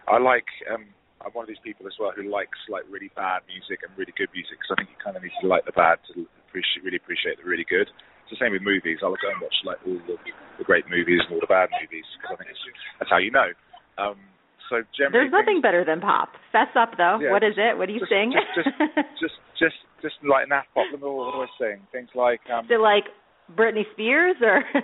I 0.09 0.17
like 0.19 0.49
um, 0.73 0.89
I'm 1.21 1.33
one 1.33 1.45
of 1.45 1.51
these 1.51 1.61
people 1.65 1.91
as 1.91 1.97
well 1.99 2.13
who 2.15 2.31
likes 2.31 2.57
like 2.69 2.85
really 2.87 3.11
bad 3.19 3.43
music 3.51 3.83
and 3.83 3.91
really 3.99 4.15
good 4.15 4.31
music 4.31 4.63
because 4.63 4.73
I 4.73 4.77
think 4.79 4.95
you 4.95 5.01
kind 5.03 5.19
of 5.19 5.27
need 5.27 5.35
to 5.43 5.51
like 5.51 5.67
the 5.67 5.75
bad 5.75 5.99
to 6.15 6.23
appreciate, 6.47 6.87
really 6.87 7.01
appreciate 7.01 7.43
the 7.43 7.47
really 7.49 7.67
good. 7.67 7.91
It's 8.25 8.33
the 8.33 8.41
same 8.41 8.55
with 8.55 8.63
movies. 8.63 9.03
I'll 9.03 9.19
go 9.19 9.31
and 9.35 9.43
watch 9.43 9.59
like 9.67 9.81
all 9.83 9.99
the, 10.07 10.17
the 10.59 10.67
great 10.67 10.87
movies 10.87 11.27
and 11.27 11.35
all 11.35 11.43
the 11.43 11.51
bad 11.51 11.73
movies 11.75 12.07
because 12.15 12.31
I 12.31 12.37
think 12.39 12.51
it's, 12.55 12.63
that's 13.03 13.11
how 13.11 13.19
you 13.19 13.35
know. 13.35 13.51
Um, 13.99 14.19
so 14.69 14.83
generally, 14.97 15.29
there's 15.29 15.33
nothing 15.33 15.61
better 15.61 15.85
than 15.85 16.01
pop. 16.01 16.35
Fess 16.53 16.71
up 16.75 16.97
though. 16.97 17.19
Yeah, 17.21 17.31
what 17.31 17.43
is 17.43 17.55
it? 17.57 17.77
What 17.77 17.87
do 17.87 17.95
you 17.95 18.01
just, 18.01 18.11
sing? 18.11 18.33
Just, 18.33 18.67
just, 18.67 18.77
just, 19.21 19.37
just, 19.59 19.79
just 20.03 20.17
like 20.27 20.49
naff 20.49 20.67
pop. 20.75 20.91
What 20.93 21.01
do 21.01 21.45
I 21.45 21.51
sing? 21.59 21.79
Things 21.93 22.11
like. 22.15 22.41
Um, 22.51 22.67
so 22.69 22.81
like 22.81 23.07
Britney 23.55 23.87
Spears 23.93 24.37
or. 24.43 24.65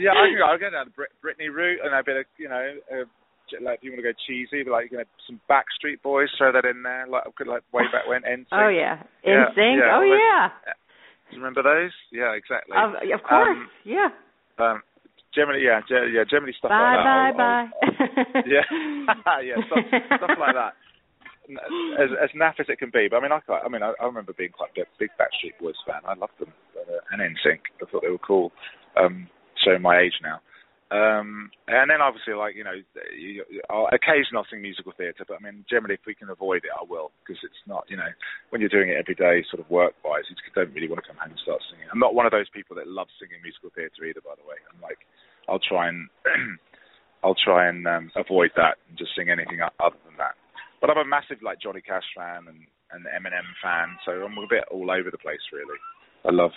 yeah, 0.00 0.16
I 0.16 0.32
can 0.32 0.38
go. 0.38 0.46
I'll 0.46 0.58
go 0.58 0.70
down 0.70 0.88
the 0.88 0.96
Britney 1.20 1.52
route 1.52 1.80
and 1.84 1.94
a 1.94 2.02
bit 2.04 2.16
of 2.16 2.26
you 2.38 2.48
know. 2.48 2.76
Uh, 2.90 3.04
like 3.58 3.78
if 3.78 3.84
you 3.84 3.90
want 3.90 3.98
to 3.98 4.06
go 4.06 4.14
cheesy, 4.30 4.62
but 4.62 4.70
like 4.70 4.92
you 4.92 4.98
know 4.98 5.08
some 5.26 5.40
Backstreet 5.50 6.02
Boys, 6.02 6.30
throw 6.38 6.52
that 6.52 6.64
in 6.64 6.82
there, 6.82 7.06
like 7.10 7.24
could 7.34 7.48
like 7.48 7.62
way 7.72 7.82
back 7.90 8.06
when 8.06 8.22
NSYNC. 8.22 8.46
Oh 8.54 8.68
yeah, 8.68 9.02
NSYNC. 9.26 9.82
Yeah, 9.82 9.98
oh 9.98 10.06
yeah. 10.06 10.48
Do 11.30 11.36
you 11.36 11.42
remember 11.42 11.62
those? 11.62 11.90
Yeah, 12.12 12.34
exactly. 12.34 12.76
Of, 12.78 12.94
of 12.94 13.22
course, 13.26 13.58
um, 13.58 13.68
yeah. 13.84 14.08
Um, 14.58 14.82
generally, 15.34 15.64
yeah, 15.64 15.80
yeah, 15.90 16.24
generally 16.28 16.54
stuff 16.58 16.70
bye, 16.70 16.96
like 16.96 17.04
that. 17.04 17.36
Bye, 17.36 17.38
bye, 17.38 18.24
bye. 18.24 18.42
yeah, 18.54 18.66
yeah, 19.48 19.58
stuff, 19.66 19.84
stuff 20.18 20.38
like 20.38 20.54
that. 20.54 20.74
As 21.98 22.10
as 22.22 22.30
naff 22.38 22.60
as 22.60 22.66
it 22.68 22.78
can 22.78 22.90
be, 22.94 23.08
but 23.10 23.18
I 23.18 23.22
mean, 23.22 23.32
I 23.32 23.40
quite, 23.40 23.62
I 23.64 23.68
mean, 23.68 23.82
I, 23.82 23.92
I 24.00 24.06
remember 24.06 24.32
being 24.32 24.52
quite 24.54 24.70
a 24.78 24.86
big 24.98 25.10
Backstreet 25.18 25.58
Boys 25.60 25.74
fan. 25.86 26.02
I 26.06 26.14
loved 26.14 26.38
them, 26.38 26.52
uh, 26.78 27.02
and 27.10 27.20
NSYNC. 27.20 27.58
I 27.82 27.90
thought 27.90 28.02
they 28.02 28.10
were 28.10 28.22
cool. 28.22 28.52
Um, 28.96 29.26
showing 29.64 29.82
my 29.82 29.98
age 29.98 30.14
now. 30.22 30.40
Um, 30.90 31.54
and 31.70 31.86
then 31.86 32.02
obviously, 32.02 32.34
like 32.34 32.58
you 32.58 32.66
know, 32.66 32.74
you, 33.14 33.46
I'll, 33.70 33.86
occasionally 33.94 34.42
I'll 34.42 34.50
sing 34.50 34.58
musical 34.58 34.90
theatre, 34.90 35.22
but 35.22 35.38
I 35.38 35.42
mean, 35.42 35.62
generally, 35.70 35.94
if 35.94 36.02
we 36.02 36.18
can 36.18 36.34
avoid 36.34 36.66
it, 36.66 36.74
I 36.74 36.82
will 36.82 37.14
because 37.22 37.38
it's 37.46 37.62
not, 37.62 37.86
you 37.86 37.94
know, 37.94 38.10
when 38.50 38.58
you're 38.58 38.74
doing 38.74 38.90
it 38.90 38.98
every 38.98 39.14
day, 39.14 39.46
sort 39.46 39.62
of 39.62 39.70
work-wise, 39.70 40.26
you 40.26 40.34
don't 40.50 40.74
really 40.74 40.90
want 40.90 40.98
to 40.98 41.06
come 41.06 41.14
home 41.14 41.30
and 41.30 41.38
start 41.46 41.62
singing. 41.70 41.86
I'm 41.94 42.02
not 42.02 42.18
one 42.18 42.26
of 42.26 42.34
those 42.34 42.50
people 42.50 42.74
that 42.74 42.90
love 42.90 43.06
singing 43.22 43.38
musical 43.38 43.70
theatre 43.70 44.02
either, 44.02 44.18
by 44.18 44.34
the 44.34 44.42
way. 44.42 44.58
I'm 44.66 44.82
like, 44.82 44.98
I'll 45.46 45.62
try 45.62 45.86
and 45.86 46.10
I'll 47.22 47.38
try 47.38 47.70
and 47.70 47.86
um, 47.86 48.10
avoid 48.18 48.50
that 48.58 48.82
and 48.90 48.98
just 48.98 49.14
sing 49.14 49.30
anything 49.30 49.62
other 49.62 50.00
than 50.02 50.18
that. 50.18 50.34
But 50.82 50.90
I'm 50.90 50.98
a 50.98 51.06
massive 51.06 51.38
like 51.38 51.62
Johnny 51.62 51.86
Cash 51.86 52.10
fan 52.18 52.50
and 52.50 52.66
and 52.90 53.06
Eminem 53.06 53.46
fan, 53.62 53.94
so 54.02 54.26
I'm 54.26 54.34
a 54.34 54.50
bit 54.50 54.66
all 54.74 54.90
over 54.90 55.14
the 55.14 55.22
place 55.22 55.42
really. 55.54 55.78
I 56.26 56.34
love 56.34 56.50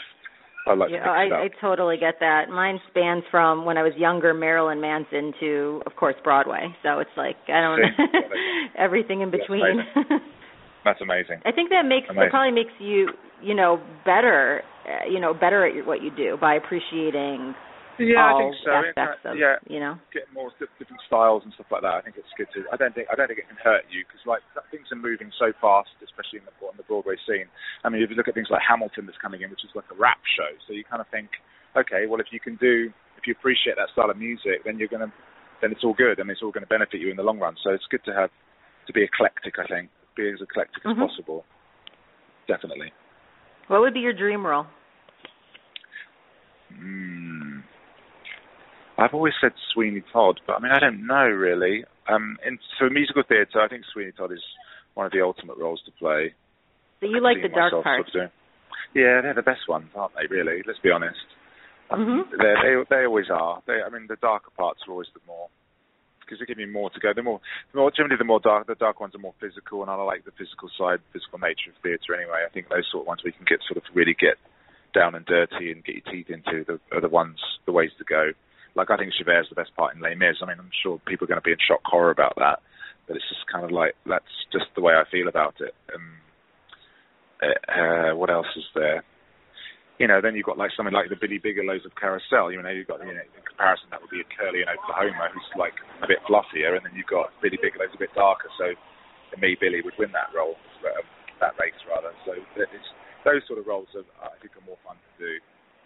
I 0.65 0.73
like 0.75 0.91
yeah, 0.91 1.09
I, 1.09 1.45
I 1.45 1.47
totally 1.59 1.97
get 1.97 2.15
that. 2.21 2.47
Mine 2.49 2.79
spans 2.89 3.23
from 3.29 3.65
when 3.65 3.77
I 3.77 3.83
was 3.83 3.91
younger, 3.97 4.33
Marilyn 4.33 4.79
Manson, 4.79 5.33
to 5.41 5.81
of 5.85 5.95
course 5.97 6.15
Broadway. 6.23 6.73
So 6.83 6.99
it's 6.99 7.11
like 7.17 7.35
I 7.49 7.59
don't 7.59 7.79
know 7.81 8.19
everything 8.77 9.21
in 9.21 9.29
between. 9.29 9.83
That's 10.85 11.01
amazing. 11.01 11.41
I 11.45 11.51
think 11.51 11.69
that 11.69 11.83
makes 11.83 12.07
amazing. 12.09 12.23
that 12.23 12.31
probably 12.31 12.53
makes 12.53 12.73
you 12.79 13.09
you 13.41 13.55
know 13.55 13.81
better 14.05 14.61
uh, 14.87 15.09
you 15.09 15.19
know 15.19 15.33
better 15.33 15.67
at 15.67 15.85
what 15.85 16.01
you 16.01 16.11
do 16.15 16.37
by 16.39 16.55
appreciating 16.55 17.55
yeah, 17.99 18.31
all 18.31 18.37
I 18.37 18.41
think 18.41 18.53
so. 18.65 18.71
aspects 18.71 19.21
yeah, 19.25 19.31
of 19.31 19.37
yeah, 19.37 19.55
you 19.69 19.79
know. 19.79 19.95
get 20.13 20.25
more 20.33 20.49
different 20.57 21.01
styles 21.05 21.43
and 21.45 21.53
stuff 21.53 21.69
like 21.69 21.81
that. 21.85 21.93
I 21.93 22.01
think 22.01 22.17
it's 22.17 22.29
good 22.37 22.47
to. 22.57 22.65
I 22.73 22.77
don't 22.77 22.93
think 22.95 23.07
I 23.11 23.15
don't 23.15 23.27
think 23.27 23.39
it 23.39 23.47
can 23.47 23.59
hurt 23.61 23.85
you 23.93 24.01
because 24.05 24.21
like 24.25 24.41
things 24.73 24.89
are 24.91 24.99
moving 24.99 25.29
so 25.37 25.53
fast, 25.61 25.93
especially 26.01 26.41
in 26.41 26.45
the 26.49 26.53
on 26.65 26.77
the 26.77 26.87
Broadway 26.89 27.15
scene. 27.27 27.45
I 27.83 27.89
mean, 27.89 28.01
if 28.01 28.09
you 28.09 28.17
look 28.17 28.27
at 28.27 28.33
things 28.33 28.49
like 28.49 28.63
Hamilton 28.65 29.05
that's 29.05 29.19
coming 29.21 29.41
in, 29.45 29.49
which 29.53 29.63
is 29.63 29.71
like 29.77 29.85
a 29.93 29.97
rap 29.97 30.19
show, 30.37 30.49
so 30.65 30.73
you 30.73 30.83
kind 30.87 31.01
of 31.01 31.07
think, 31.13 31.29
okay, 31.77 32.05
well 32.09 32.19
if 32.19 32.33
you 32.33 32.39
can 32.39 32.55
do, 32.57 32.89
if 33.17 33.27
you 33.29 33.33
appreciate 33.37 33.75
that 33.77 33.89
style 33.93 34.09
of 34.09 34.17
music, 34.17 34.65
then 34.65 34.79
you're 34.81 34.89
gonna, 34.91 35.11
then 35.61 35.71
it's 35.71 35.83
all 35.83 35.93
good 35.93 36.17
and 36.19 36.29
it's 36.33 36.41
all 36.41 36.51
going 36.51 36.65
to 36.65 36.71
benefit 36.71 36.99
you 36.99 37.11
in 37.11 37.17
the 37.17 37.23
long 37.23 37.37
run. 37.39 37.55
So 37.63 37.71
it's 37.71 37.85
good 37.89 38.03
to 38.09 38.13
have 38.13 38.29
to 38.87 38.91
be 38.93 39.03
eclectic. 39.03 39.55
I 39.59 39.67
think 39.67 39.89
be 40.15 40.29
as 40.29 40.41
eclectic 40.41 40.83
Mhm. 40.83 40.97
as 41.03 41.09
possible. 41.09 41.45
Definitely. 42.47 42.91
What 43.67 43.81
would 43.81 43.93
be 43.93 44.01
your 44.01 44.13
dream 44.13 44.45
role? 44.45 44.65
Hmm. 46.75 47.12
I've 48.97 49.13
always 49.13 49.33
said 49.41 49.51
Sweeney 49.73 50.03
Todd, 50.13 50.39
but 50.45 50.53
I 50.53 50.59
mean 50.59 50.71
I 50.71 50.79
don't 50.79 51.05
know 51.05 51.25
really. 51.27 51.85
Um, 52.07 52.37
in 52.45 52.59
for 52.77 52.89
musical 52.89 53.23
theatre, 53.27 53.61
I 53.61 53.67
think 53.67 53.83
Sweeney 53.93 54.11
Todd 54.11 54.31
is 54.31 54.43
one 54.93 55.05
of 55.05 55.11
the 55.11 55.21
ultimate 55.21 55.57
roles 55.57 55.81
to 55.85 55.91
play. 55.91 56.33
So 56.99 57.07
you 57.07 57.21
like 57.21 57.41
the 57.41 57.49
dark 57.49 57.73
parts. 57.83 58.11
sort 58.11 58.25
of 58.25 58.31
Yeah, 58.93 59.21
they're 59.21 59.33
the 59.33 59.41
best 59.41 59.67
ones, 59.67 59.89
aren't 59.95 60.13
they? 60.15 60.27
Really, 60.29 60.61
let's 60.65 60.79
be 60.79 60.91
honest. 60.91 61.19
Um, 61.89 62.05
Mhm. 62.05 62.31
They 62.31 62.53
they 62.63 62.73
they 62.89 63.05
always 63.05 63.29
are. 63.29 63.61
They, 63.65 63.81
I 63.81 63.89
mean, 63.89 64.07
the 64.07 64.15
darker 64.17 64.51
parts 64.55 64.81
are 64.87 64.91
always 64.91 65.09
the 65.13 65.21
more 65.27 65.49
because 66.21 66.39
they 66.39 66.45
give 66.45 66.59
you 66.59 66.71
more 66.71 66.89
to 66.89 66.99
go. 66.99 67.13
The 67.13 67.21
more, 67.21 67.41
the 67.73 67.79
more 67.79 67.91
generally, 67.91 68.15
the 68.17 68.23
more 68.23 68.39
dark, 68.39 68.67
the 68.67 68.75
dark 68.75 68.99
ones 68.99 69.13
are 69.13 69.19
more 69.19 69.35
physical, 69.39 69.81
and 69.81 69.91
I 69.91 69.95
like 69.95 70.23
the 70.25 70.31
physical 70.31 70.69
side, 70.77 70.99
physical 71.11 71.39
nature 71.39 71.69
of 71.69 71.75
theatre 71.83 72.15
anyway. 72.15 72.45
I 72.47 72.49
think 72.49 72.69
those 72.69 72.87
sort 72.91 73.03
of 73.03 73.07
ones 73.07 73.21
we 73.23 73.31
can 73.33 73.45
get 73.45 73.59
sort 73.67 73.77
of 73.77 73.83
really 73.93 74.15
get 74.15 74.37
down 74.93 75.15
and 75.15 75.25
dirty 75.25 75.71
and 75.71 75.83
get 75.83 75.95
your 75.99 76.07
teeth 76.13 76.29
into 76.29 76.63
the, 76.63 76.79
are 76.95 77.01
the 77.01 77.09
ones, 77.09 77.39
the 77.65 77.71
ways 77.73 77.91
to 77.97 78.05
go. 78.05 78.31
Like 78.75 78.89
I 78.89 78.97
think 78.97 79.13
Javert's 79.13 79.49
the 79.49 79.55
best 79.55 79.75
part 79.75 79.95
in 79.95 80.01
Les 80.01 80.15
Mis. 80.15 80.41
I 80.41 80.47
mean, 80.47 80.59
I'm 80.59 80.73
sure 80.81 80.99
people 81.05 81.25
are 81.25 81.31
going 81.31 81.41
to 81.41 81.45
be 81.45 81.51
in 81.51 81.61
shock 81.61 81.81
horror 81.85 82.09
about 82.09 82.35
that, 82.37 82.59
but 83.07 83.15
it's 83.15 83.29
just 83.29 83.45
kind 83.51 83.63
of 83.63 83.71
like 83.71 83.93
that's 84.05 84.33
just 84.51 84.65
the 84.75 84.81
way 84.81 84.93
I 84.93 85.05
feel 85.09 85.27
about 85.27 85.55
it. 85.61 85.73
Um, 85.93 86.23
uh, 87.43 87.59
uh, 87.69 88.11
what 88.15 88.29
else 88.29 88.49
is 88.55 88.65
there? 88.73 89.03
You 90.01 90.07
know, 90.09 90.21
then 90.21 90.33
you've 90.33 90.49
got 90.49 90.57
like 90.57 90.73
something 90.75 90.93
like 90.93 91.13
the 91.13 91.19
Billy 91.19 91.37
Bigelows 91.37 91.85
of 91.85 91.93
Carousel. 91.93 92.51
You 92.51 92.61
know, 92.61 92.73
you've 92.73 92.89
got 92.89 93.05
you 93.05 93.13
know, 93.13 93.21
in 93.21 93.43
comparison 93.45 93.93
that 93.93 94.01
would 94.01 94.09
be 94.09 94.25
a 94.25 94.27
Curly 94.33 94.65
in 94.65 94.69
Oklahoma, 94.69 95.29
who's 95.29 95.51
like 95.53 95.77
a 96.01 96.07
bit 96.09 96.17
fluffier, 96.25 96.73
and 96.73 96.81
then 96.81 96.97
you've 96.97 97.11
got 97.11 97.29
Billy 97.45 97.61
Bigelow's 97.61 97.93
a 97.93 98.01
bit 98.01 98.09
darker. 98.17 98.49
So, 98.57 98.73
me, 99.37 99.53
Billy 99.59 99.85
would 99.85 99.97
win 100.01 100.09
that 100.17 100.33
role, 100.33 100.57
um, 100.85 101.05
that 101.41 101.53
race 101.61 101.77
rather. 101.89 102.13
So 102.25 102.37
those 103.25 103.41
sort 103.47 103.59
of 103.59 103.67
roles 103.67 103.89
are, 103.95 104.05
I 104.21 104.35
think 104.41 104.55
are 104.57 104.65
more 104.65 104.79
fun 104.85 104.97
to 104.97 105.11
do, 105.17 105.31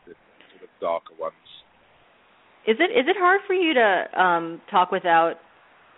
the 0.07 0.13
sort 0.51 0.63
of 0.65 0.71
darker 0.81 1.15
ones. 1.19 1.46
Is 2.67 2.75
it 2.83 2.91
is 2.91 3.07
it 3.07 3.15
hard 3.15 3.39
for 3.47 3.53
you 3.55 3.73
to 3.73 3.89
um 4.19 4.61
talk 4.69 4.91
without 4.91 5.39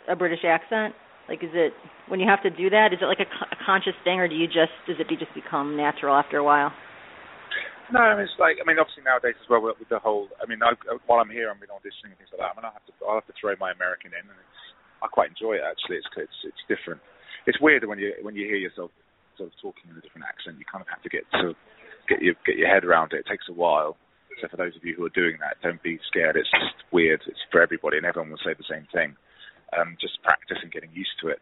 a 0.08 0.16
British 0.16 0.46
accent? 0.46 0.94
Like, 1.28 1.42
is 1.44 1.54
it 1.54 1.74
when 2.10 2.20
you 2.22 2.30
have 2.30 2.42
to 2.46 2.50
do 2.50 2.70
that? 2.70 2.94
Is 2.94 3.02
it 3.02 3.10
like 3.10 3.22
a, 3.22 3.30
a 3.30 3.58
conscious 3.66 3.98
thing, 4.06 4.22
or 4.22 4.30
do 4.30 4.38
you 4.38 4.46
just 4.46 4.74
does 4.86 4.98
it 5.02 5.10
be 5.10 5.18
just 5.18 5.34
become 5.34 5.78
natural 5.78 6.14
after 6.14 6.38
a 6.38 6.46
while? 6.46 6.74
No, 7.90 8.06
I 8.06 8.14
mean, 8.14 8.30
it's 8.30 8.38
like 8.38 8.62
I 8.62 8.66
mean, 8.70 8.78
obviously 8.78 9.02
nowadays 9.02 9.34
as 9.42 9.50
well 9.50 9.66
with, 9.66 9.82
the 9.90 9.98
whole. 9.98 10.30
I 10.38 10.46
mean, 10.46 10.62
I, 10.62 10.78
while 11.10 11.22
I'm 11.22 11.34
here, 11.34 11.50
I'm 11.50 11.58
been 11.58 11.74
auditioning 11.74 12.14
and 12.14 12.22
things 12.22 12.30
like 12.30 12.46
that. 12.46 12.54
I 12.54 12.56
mean, 12.58 12.70
I 12.70 12.74
have 12.74 12.86
to 12.86 12.94
I 13.02 13.18
have 13.18 13.26
to 13.26 13.38
throw 13.38 13.58
my 13.58 13.74
American 13.74 14.14
in, 14.14 14.22
and 14.22 14.38
it's 14.38 14.62
I 15.02 15.10
quite 15.10 15.34
enjoy 15.34 15.58
it 15.58 15.66
actually. 15.66 15.98
It's 15.98 16.10
it's 16.18 16.54
it's 16.54 16.64
different. 16.70 17.02
It's 17.50 17.58
weird 17.58 17.82
when 17.90 17.98
you 17.98 18.14
when 18.22 18.38
you 18.38 18.46
hear 18.46 18.62
yourself 18.62 18.94
sort 19.42 19.50
of 19.50 19.58
talking 19.58 19.90
in 19.90 19.98
a 19.98 20.06
different 20.06 20.30
accent. 20.30 20.62
You 20.62 20.70
kind 20.70 20.86
of 20.86 20.90
have 20.94 21.02
to 21.02 21.10
get 21.10 21.26
to 21.42 21.58
get 22.06 22.22
your 22.22 22.38
get 22.46 22.62
your 22.62 22.70
head 22.70 22.86
around 22.86 23.18
it. 23.18 23.26
It 23.26 23.30
takes 23.30 23.50
a 23.50 23.58
while. 23.58 23.98
So 24.42 24.48
for 24.48 24.58
those 24.58 24.76
of 24.76 24.84
you 24.84 24.96
who 24.96 25.06
are 25.06 25.16
doing 25.16 25.38
that, 25.40 25.58
don't 25.62 25.82
be 25.82 26.00
scared. 26.08 26.36
It's 26.36 26.50
just 26.52 26.84
weird. 26.92 27.22
It's 27.28 27.40
for 27.52 27.62
everybody, 27.62 27.98
and 27.98 28.06
everyone 28.06 28.32
will 28.32 28.44
say 28.44 28.54
the 28.58 28.70
same 28.70 28.88
thing. 28.94 29.16
Um, 29.78 29.98
just 30.00 30.22
practice 30.24 30.58
and 30.62 30.72
getting 30.72 30.92
used 30.94 31.20
to 31.22 31.30
it. 31.30 31.42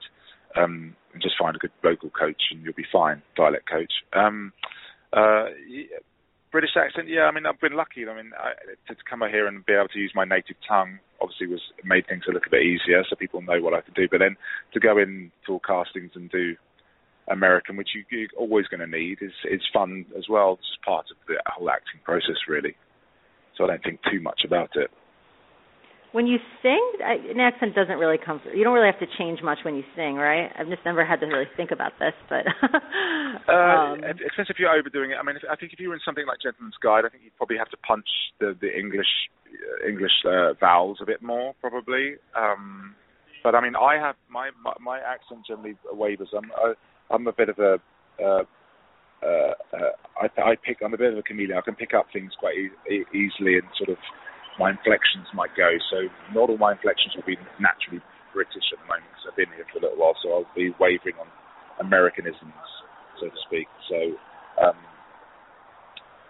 Um, 0.55 0.95
and 1.13 1.21
just 1.21 1.35
find 1.39 1.55
a 1.55 1.59
good 1.59 1.71
vocal 1.83 2.09
coach, 2.09 2.41
and 2.51 2.63
you'll 2.63 2.73
be 2.73 2.87
fine. 2.91 3.21
Dialect 3.35 3.69
coach. 3.69 3.93
Um, 4.13 4.53
uh, 5.13 5.45
British 6.51 6.75
accent, 6.77 7.07
yeah. 7.09 7.23
I 7.23 7.31
mean, 7.31 7.45
I've 7.45 7.59
been 7.59 7.75
lucky. 7.75 8.07
I 8.07 8.15
mean, 8.15 8.31
I, 8.37 8.53
to, 8.87 8.95
come 9.07 9.21
here 9.29 9.47
and 9.47 9.65
be 9.65 9.73
able 9.73 9.89
to 9.89 9.99
use 9.99 10.11
my 10.15 10.25
native 10.25 10.55
tongue 10.67 10.99
obviously 11.21 11.47
was 11.47 11.61
made 11.83 12.07
things 12.07 12.23
a 12.27 12.31
little 12.31 12.51
bit 12.51 12.61
easier, 12.61 13.03
so 13.09 13.15
people 13.15 13.41
know 13.41 13.59
what 13.61 13.73
I 13.73 13.81
can 13.81 13.93
do. 13.93 14.07
But 14.09 14.19
then 14.19 14.37
to 14.73 14.79
go 14.79 14.97
in 14.97 15.31
for 15.45 15.59
castings 15.59 16.11
and 16.15 16.29
do 16.29 16.55
American, 17.27 17.75
which 17.75 17.89
you, 17.95 18.03
you're 18.09 18.29
always 18.37 18.67
going 18.67 18.79
to 18.79 18.87
need, 18.87 19.19
is 19.21 19.33
is 19.49 19.61
fun 19.73 20.05
as 20.17 20.25
well. 20.29 20.53
It's 20.59 20.77
part 20.85 21.07
of 21.11 21.17
the 21.27 21.35
whole 21.45 21.69
acting 21.69 21.99
process, 22.03 22.37
really. 22.47 22.75
So 23.57 23.65
I 23.65 23.67
don't 23.67 23.83
think 23.83 23.99
too 24.11 24.21
much 24.21 24.41
about 24.45 24.69
it. 24.75 24.89
When 26.13 26.25
you 26.25 26.37
sing, 26.63 26.81
an 27.03 27.39
accent 27.39 27.75
doesn't 27.75 27.97
really 27.97 28.17
come 28.17 28.39
through. 28.39 28.57
You 28.57 28.63
don't 28.63 28.73
really 28.73 28.89
have 28.89 28.99
to 28.99 29.17
change 29.17 29.39
much 29.43 29.59
when 29.63 29.75
you 29.75 29.83
sing, 29.95 30.15
right? 30.15 30.49
I've 30.57 30.69
just 30.69 30.85
never 30.85 31.05
had 31.05 31.19
to 31.19 31.25
really 31.25 31.49
think 31.57 31.71
about 31.71 31.91
this, 31.99 32.13
but 32.29 32.45
Uh, 33.47 33.95
um, 33.95 34.03
it 34.03 34.17
depends 34.17 34.49
if 34.49 34.59
you're 34.59 34.71
overdoing 34.71 35.11
it. 35.11 35.17
I 35.19 35.23
mean, 35.23 35.35
if, 35.35 35.43
I 35.49 35.55
think 35.55 35.73
if 35.73 35.79
you 35.79 35.89
were 35.89 35.95
in 35.95 36.01
something 36.03 36.25
like 36.27 36.39
Gentleman's 36.41 36.75
Guide, 36.81 37.05
I 37.05 37.09
think 37.09 37.23
you'd 37.23 37.35
probably 37.37 37.57
have 37.57 37.69
to 37.69 37.77
punch 37.77 38.07
the 38.39 38.57
the 38.59 38.67
English 38.67 39.07
uh, 39.47 39.87
English 39.87 40.11
uh, 40.25 40.53
vowels 40.59 40.99
a 41.01 41.05
bit 41.05 41.21
more, 41.21 41.53
probably. 41.61 42.15
Um, 42.35 42.95
but 43.43 43.55
I 43.55 43.61
mean, 43.61 43.75
I 43.75 43.95
have 43.95 44.15
my 44.29 44.49
my, 44.61 44.73
my 44.81 44.99
accent 44.99 45.45
generally 45.47 45.77
wavers. 45.91 46.29
I'm 46.35 46.51
I, 46.55 46.73
I'm 47.13 47.27
a 47.27 47.33
bit 47.33 47.49
of 47.49 47.59
a 47.59 47.79
uh, 48.23 48.43
uh, 49.23 49.53
uh, 49.73 49.93
I, 50.21 50.25
I 50.41 50.55
pick. 50.55 50.77
I'm 50.83 50.93
a 50.93 50.97
bit 50.97 51.13
of 51.13 51.19
a 51.19 51.23
chameleon. 51.23 51.57
I 51.57 51.61
can 51.61 51.75
pick 51.75 51.93
up 51.93 52.07
things 52.13 52.31
quite 52.39 52.55
e- 52.55 53.09
easily, 53.13 53.57
and 53.57 53.65
sort 53.77 53.89
of 53.89 53.97
my 54.59 54.71
inflections 54.71 55.25
might 55.33 55.53
go. 55.55 55.69
So 55.89 56.09
not 56.33 56.49
all 56.49 56.57
my 56.57 56.73
inflections 56.73 57.15
will 57.15 57.25
be 57.25 57.37
naturally 57.59 58.01
British 58.33 58.69
at 58.73 58.79
the 58.81 58.87
moment 58.89 59.09
because 59.13 59.25
I've 59.29 59.37
been 59.37 59.53
here 59.55 59.65
for 59.73 59.79
a 59.79 59.83
little 59.89 59.97
while. 59.97 60.17
So 60.21 60.29
I'll 60.33 60.51
be 60.55 60.73
wavering 60.79 61.17
on 61.17 61.29
Americanisms, 61.81 62.53
so 63.19 63.29
to 63.29 63.39
speak. 63.49 63.67
So, 63.89 63.97
um, 64.61 64.77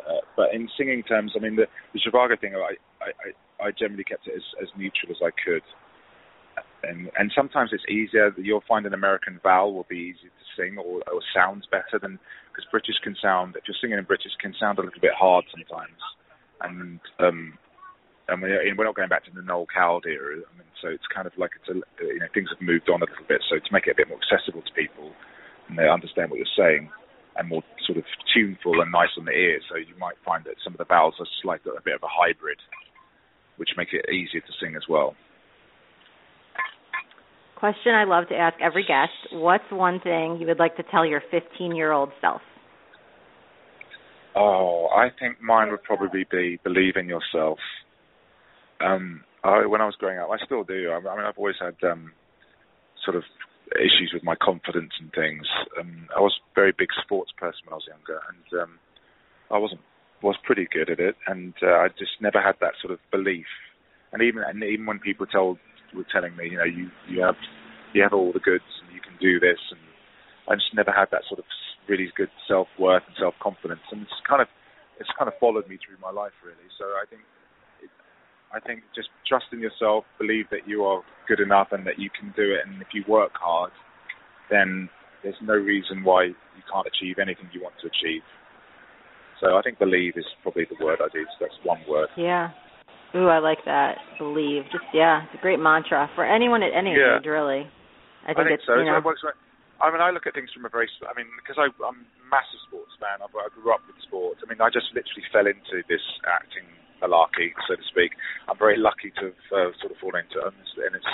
uh, 0.08 0.23
but 0.36 0.54
in 0.54 0.69
singing 0.78 1.04
terms, 1.04 1.34
I 1.36 1.39
mean 1.39 1.56
the 1.56 1.67
the 1.93 2.00
Zhivago 2.00 2.39
thing, 2.39 2.56
I 2.56 2.76
I, 3.04 3.10
I 3.12 3.67
I 3.67 3.71
generally 3.71 4.04
kept 4.04 4.28
it 4.28 4.36
as, 4.36 4.45
as 4.63 4.69
neutral 4.78 5.12
as 5.12 5.19
I 5.23 5.32
could. 5.36 5.63
And 6.84 7.10
and 7.17 7.32
sometimes 7.36 7.71
it's 7.73 7.84
easier. 7.89 8.32
You'll 8.38 8.63
find 8.67 8.86
an 8.86 8.93
American 8.93 9.39
vowel 9.43 9.73
will 9.73 9.88
be 9.89 10.13
easier 10.13 10.30
to 10.30 10.45
sing 10.56 10.78
or, 10.78 11.02
or 11.12 11.21
sounds 11.36 11.65
better 11.71 12.00
than 12.02 12.19
because 12.58 12.65
British 12.74 12.98
can 13.06 13.13
sound. 13.22 13.54
If 13.54 13.70
you're 13.70 13.78
singing 13.78 14.02
in 14.02 14.10
British, 14.10 14.34
can 14.41 14.58
sound 14.60 14.80
a 14.80 14.82
little 14.82 15.00
bit 15.00 15.13
hard 15.13 15.46
sometimes. 15.54 16.02
And 16.65 17.00
um, 17.22 17.54
and 18.28 18.41
we're, 18.41 18.84
not 18.84 18.98
going 18.98 19.13
back 19.13 19.24
to 19.30 19.32
the 19.32 19.46
Noel 19.46 19.70
Coward 19.70 20.10
era. 20.10 20.41
I 20.41 20.52
mean, 20.58 20.67
so 20.82 20.89
it's 20.89 21.06
kind 21.13 21.30
of 21.30 21.34
like 21.38 21.52
it's 21.62 21.70
a, 21.70 21.78
you 22.02 22.17
know 22.20 22.26
things 22.34 22.50
have 22.50 22.60
moved 22.60 22.89
on 22.89 23.06
a 23.06 23.06
little 23.06 23.30
bit. 23.30 23.46
So 23.46 23.62
to 23.62 23.72
make 23.72 23.86
it 23.86 23.93
a 23.93 24.00
bit 24.02 24.10
more 24.10 24.17
accessible 24.17 24.65
to 24.65 24.74
people 24.74 25.13
and 25.70 25.78
they 25.78 25.86
understand 25.86 26.34
what 26.34 26.41
you're 26.41 26.58
saying 26.58 26.89
and 27.38 27.48
more 27.48 27.62
sort 27.86 28.02
of 28.02 28.06
tuneful 28.34 28.82
and 28.82 28.91
nice 28.91 29.13
on 29.22 29.30
the 29.30 29.38
ear. 29.38 29.62
So 29.70 29.78
you 29.78 29.93
might 30.02 30.17
find 30.26 30.43
that 30.50 30.58
some 30.65 30.74
of 30.74 30.82
the 30.82 30.89
vowels 30.89 31.13
are 31.22 31.30
slightly 31.46 31.72
a 31.78 31.86
bit 31.86 31.93
of 31.93 32.02
a 32.02 32.10
hybrid, 32.10 32.58
which 33.62 33.78
make 33.78 33.93
it 33.93 34.10
easier 34.10 34.41
to 34.41 34.54
sing 34.60 34.76
as 34.76 34.89
well. 34.89 35.13
Question 37.60 37.93
I 37.93 38.06
love 38.06 38.28
to 38.30 38.36
ask 38.36 38.56
every 38.62 38.86
guest: 38.86 39.34
What's 39.34 39.70
one 39.72 40.00
thing 40.00 40.38
you 40.39 40.48
would 40.48 40.60
like 40.60 40.78
to 40.78 40.84
tell 40.84 41.06
your 41.06 41.22
15-year-old 41.34 42.10
self? 42.22 42.41
Oh, 44.36 44.88
I 44.96 45.10
think 45.20 45.41
mine 45.41 45.72
would 45.72 45.84
probably 45.84 46.26
be 46.30 46.60
believe 46.63 46.96
in 46.96 47.08
yourself. 47.08 47.60
Um, 48.80 49.24
I, 49.43 49.65
when 49.65 49.82
I 49.82 49.86
was 49.86 49.96
growing 49.98 50.20
up, 50.20 50.30
I 50.30 50.43
still 50.46 50.63
do. 50.63 50.91
I, 50.91 50.98
I 50.98 51.15
mean, 51.15 51.26
I've 51.26 51.38
always 51.38 51.56
had 51.60 51.76
um, 51.89 52.12
sort 53.04 53.17
of 53.17 53.24
issues 53.76 54.12
with 54.13 54.24
my 54.24 54.36
confidence 54.36 54.93
and 55.00 55.12
things. 55.12 55.46
Um, 55.80 56.08
I 56.15 56.20
was 56.20 56.34
a 56.38 56.56
very 56.56 56.74
big 56.78 56.89
sports 57.04 57.32
person 57.38 57.62
when 57.65 57.74
I 57.74 57.78
was 57.78 57.88
younger, 57.88 58.22
and 58.30 58.62
um, 58.62 58.80
I 59.50 59.58
wasn't 59.58 59.82
was 60.24 60.36
pretty 60.43 60.67
good 60.72 60.89
at 60.89 61.00
it, 61.00 61.15
and 61.28 61.54
uh, 61.62 61.67
I 61.67 61.88
just 61.89 62.22
never 62.22 62.41
had 62.41 62.56
that 62.60 62.74
sort 62.82 62.91
of 62.91 63.00
belief. 63.12 63.46
And 64.12 64.22
even 64.22 64.43
and 64.43 64.63
even 64.63 64.86
when 64.86 65.00
people 65.00 65.26
told 65.26 65.58
were 65.93 66.08
telling 66.12 66.36
me, 66.36 66.50
you 66.52 66.58
know, 66.58 66.67
you 66.67 66.89
you 67.08 67.21
have 67.21 67.36
you 67.93 68.02
have 68.04 68.13
all 68.13 68.32
the 68.32 68.43
goods 68.43 68.67
and 68.84 68.93
you 68.93 69.02
can 69.02 69.15
do 69.21 69.39
this, 69.39 69.60
and 69.71 69.80
I 70.50 70.56
just 70.56 70.73
never 70.76 70.91
had 70.91 71.08
that 71.12 71.23
sort 71.28 71.39
of 71.39 71.45
really 71.88 72.12
good 72.15 72.32
self 72.47 72.67
worth 72.80 73.04
and 73.08 73.15
self 73.19 73.36
confidence, 73.41 73.84
and 73.91 74.02
it's 74.02 74.21
kind 74.28 74.41
of 74.41 74.47
it's 75.00 75.10
kind 75.17 75.28
of 75.28 75.36
followed 75.39 75.67
me 75.67 75.78
through 75.78 75.97
my 76.02 76.12
life 76.12 76.36
really. 76.43 76.67
So 76.78 76.86
I 76.97 77.06
think 77.10 77.21
it, 77.82 77.89
I 78.54 78.60
think 78.60 78.84
just 78.95 79.10
trust 79.28 79.45
in 79.52 79.60
yourself, 79.60 80.06
believe 80.19 80.50
that 80.52 80.67
you 80.67 80.84
are 80.84 81.02
good 81.28 81.39
enough 81.39 81.69
and 81.71 81.86
that 81.88 82.00
you 82.00 82.10
can 82.10 82.34
do 82.36 82.56
it, 82.56 82.65
and 82.65 82.82
if 82.82 82.89
you 82.93 83.04
work 83.08 83.32
hard, 83.36 83.71
then 84.50 84.89
there's 85.23 85.39
no 85.41 85.54
reason 85.54 86.04
why 86.04 86.26
you 86.26 86.63
can't 86.71 86.88
achieve 86.88 87.19
anything 87.19 87.50
you 87.54 87.62
want 87.62 87.76
to 87.82 87.88
achieve. 87.88 88.21
So 89.41 89.56
I 89.56 89.62
think 89.62 89.78
believe 89.78 90.13
is 90.15 90.26
probably 90.41 90.65
the 90.65 90.84
word 90.84 91.00
I'd 91.04 91.13
use. 91.13 91.30
That's 91.39 91.54
one 91.63 91.80
word. 91.88 92.10
Yeah. 92.17 92.52
Ooh, 93.15 93.28
I 93.32 93.39
like 93.39 93.63
that. 93.65 93.98
Believe. 94.20 94.63
Just 94.72 94.84
yeah, 94.93 95.24
it's 95.24 95.36
a 95.39 95.41
great 95.41 95.60
mantra 95.60 96.10
for 96.15 96.26
anyone 96.28 96.63
at 96.63 96.74
any 96.76 96.91
Yeah. 96.91 97.17
age, 97.20 97.26
really. 97.26 97.63
I 98.28 98.32
I 98.32 98.34
think, 98.36 98.50
think 98.52 98.60
it's 98.60 98.67
so. 98.67 98.76
you 98.76 98.84
know. 98.86 99.00
So 99.00 99.04
it 99.04 99.06
works 99.06 99.24
right. 99.24 99.38
I 99.80 99.93
mean, 99.93 100.02
I 100.02 100.10
look 100.10 100.26
at 100.28 100.34
things 100.34 100.52
from 100.52 100.65
a 100.65 100.70
very. 100.70 100.89
I 101.08 101.13
mean, 101.15 101.30
because 101.39 101.56
I, 101.56 101.70
I'm 101.86 102.04
a 102.04 102.28
massive 102.28 102.60
sports 102.67 102.91
fan. 103.00 103.22
I, 103.24 103.28
I 103.30 103.48
grew 103.54 103.72
up 103.72 103.86
with 103.88 103.96
sports. 104.04 104.43
I 104.43 104.50
mean, 104.50 104.60
I 104.60 104.67
just 104.74 104.91
literally 104.91 105.24
fell 105.32 105.48
into 105.48 105.86
this 105.88 106.04
acting 106.28 106.67
malarkey, 107.00 107.54
so 107.70 107.78
to 107.78 107.86
speak. 107.88 108.17
I'm 108.50 108.58
very 108.58 108.76
lucky 108.76 109.13
to 109.22 109.32
have 109.32 109.39
uh, 109.54 109.70
sort 109.80 109.93
of 109.93 109.98
fallen 110.02 110.26
into 110.26 110.41
it, 110.43 110.52
and 110.89 110.96
it's 110.98 111.13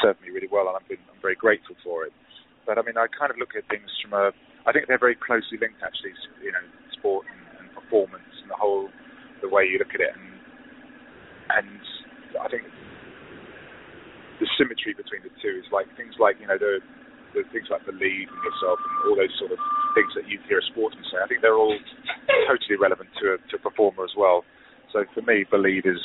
served 0.00 0.22
me 0.22 0.30
really 0.30 0.46
well, 0.50 0.70
and 0.70 0.78
I've 0.78 0.86
been, 0.88 1.02
I'm 1.10 1.18
very 1.22 1.34
grateful 1.34 1.74
for 1.82 2.06
it. 2.06 2.14
But 2.66 2.78
I 2.78 2.82
mean, 2.86 2.96
I 2.96 3.10
kind 3.10 3.30
of 3.34 3.36
look 3.38 3.52
at 3.58 3.66
things 3.68 3.90
from 4.00 4.14
a. 4.14 4.30
I 4.64 4.72
think 4.72 4.86
they're 4.88 4.98
very 5.02 5.18
closely 5.18 5.58
linked, 5.60 5.82
actually. 5.84 6.14
You 6.40 6.54
know, 6.54 6.64
sport 6.96 7.26
and, 7.28 7.42
and 7.60 7.66
performance, 7.74 8.30
and 8.40 8.48
the 8.48 8.56
whole 8.56 8.88
the 9.42 9.50
way 9.50 9.66
you 9.68 9.76
look 9.82 9.92
at 9.92 10.00
it, 10.00 10.14
and 10.14 10.33
and 11.50 11.80
I 12.40 12.48
think 12.48 12.64
the 14.40 14.48
symmetry 14.58 14.94
between 14.94 15.22
the 15.22 15.32
two 15.38 15.54
is 15.60 15.68
like 15.70 15.86
things 15.96 16.16
like 16.18 16.36
you 16.40 16.46
know 16.46 16.58
the 16.58 16.80
the 17.34 17.42
things 17.50 17.66
like 17.66 17.82
believe 17.82 18.30
in 18.30 18.40
yourself 18.46 18.78
and 18.78 18.92
all 19.10 19.18
those 19.18 19.34
sort 19.38 19.50
of 19.50 19.58
things 19.98 20.14
that 20.14 20.30
you 20.30 20.38
hear 20.46 20.62
a 20.62 20.66
sportsman 20.70 21.02
say. 21.10 21.18
I 21.18 21.26
think 21.26 21.42
they're 21.42 21.58
all 21.58 21.74
totally 22.46 22.78
relevant 22.78 23.10
to 23.18 23.34
a, 23.34 23.36
to 23.50 23.58
a 23.58 23.62
performer 23.62 24.06
as 24.06 24.14
well. 24.14 24.46
So 24.94 25.02
for 25.10 25.22
me, 25.26 25.42
believe 25.42 25.82
is 25.86 25.98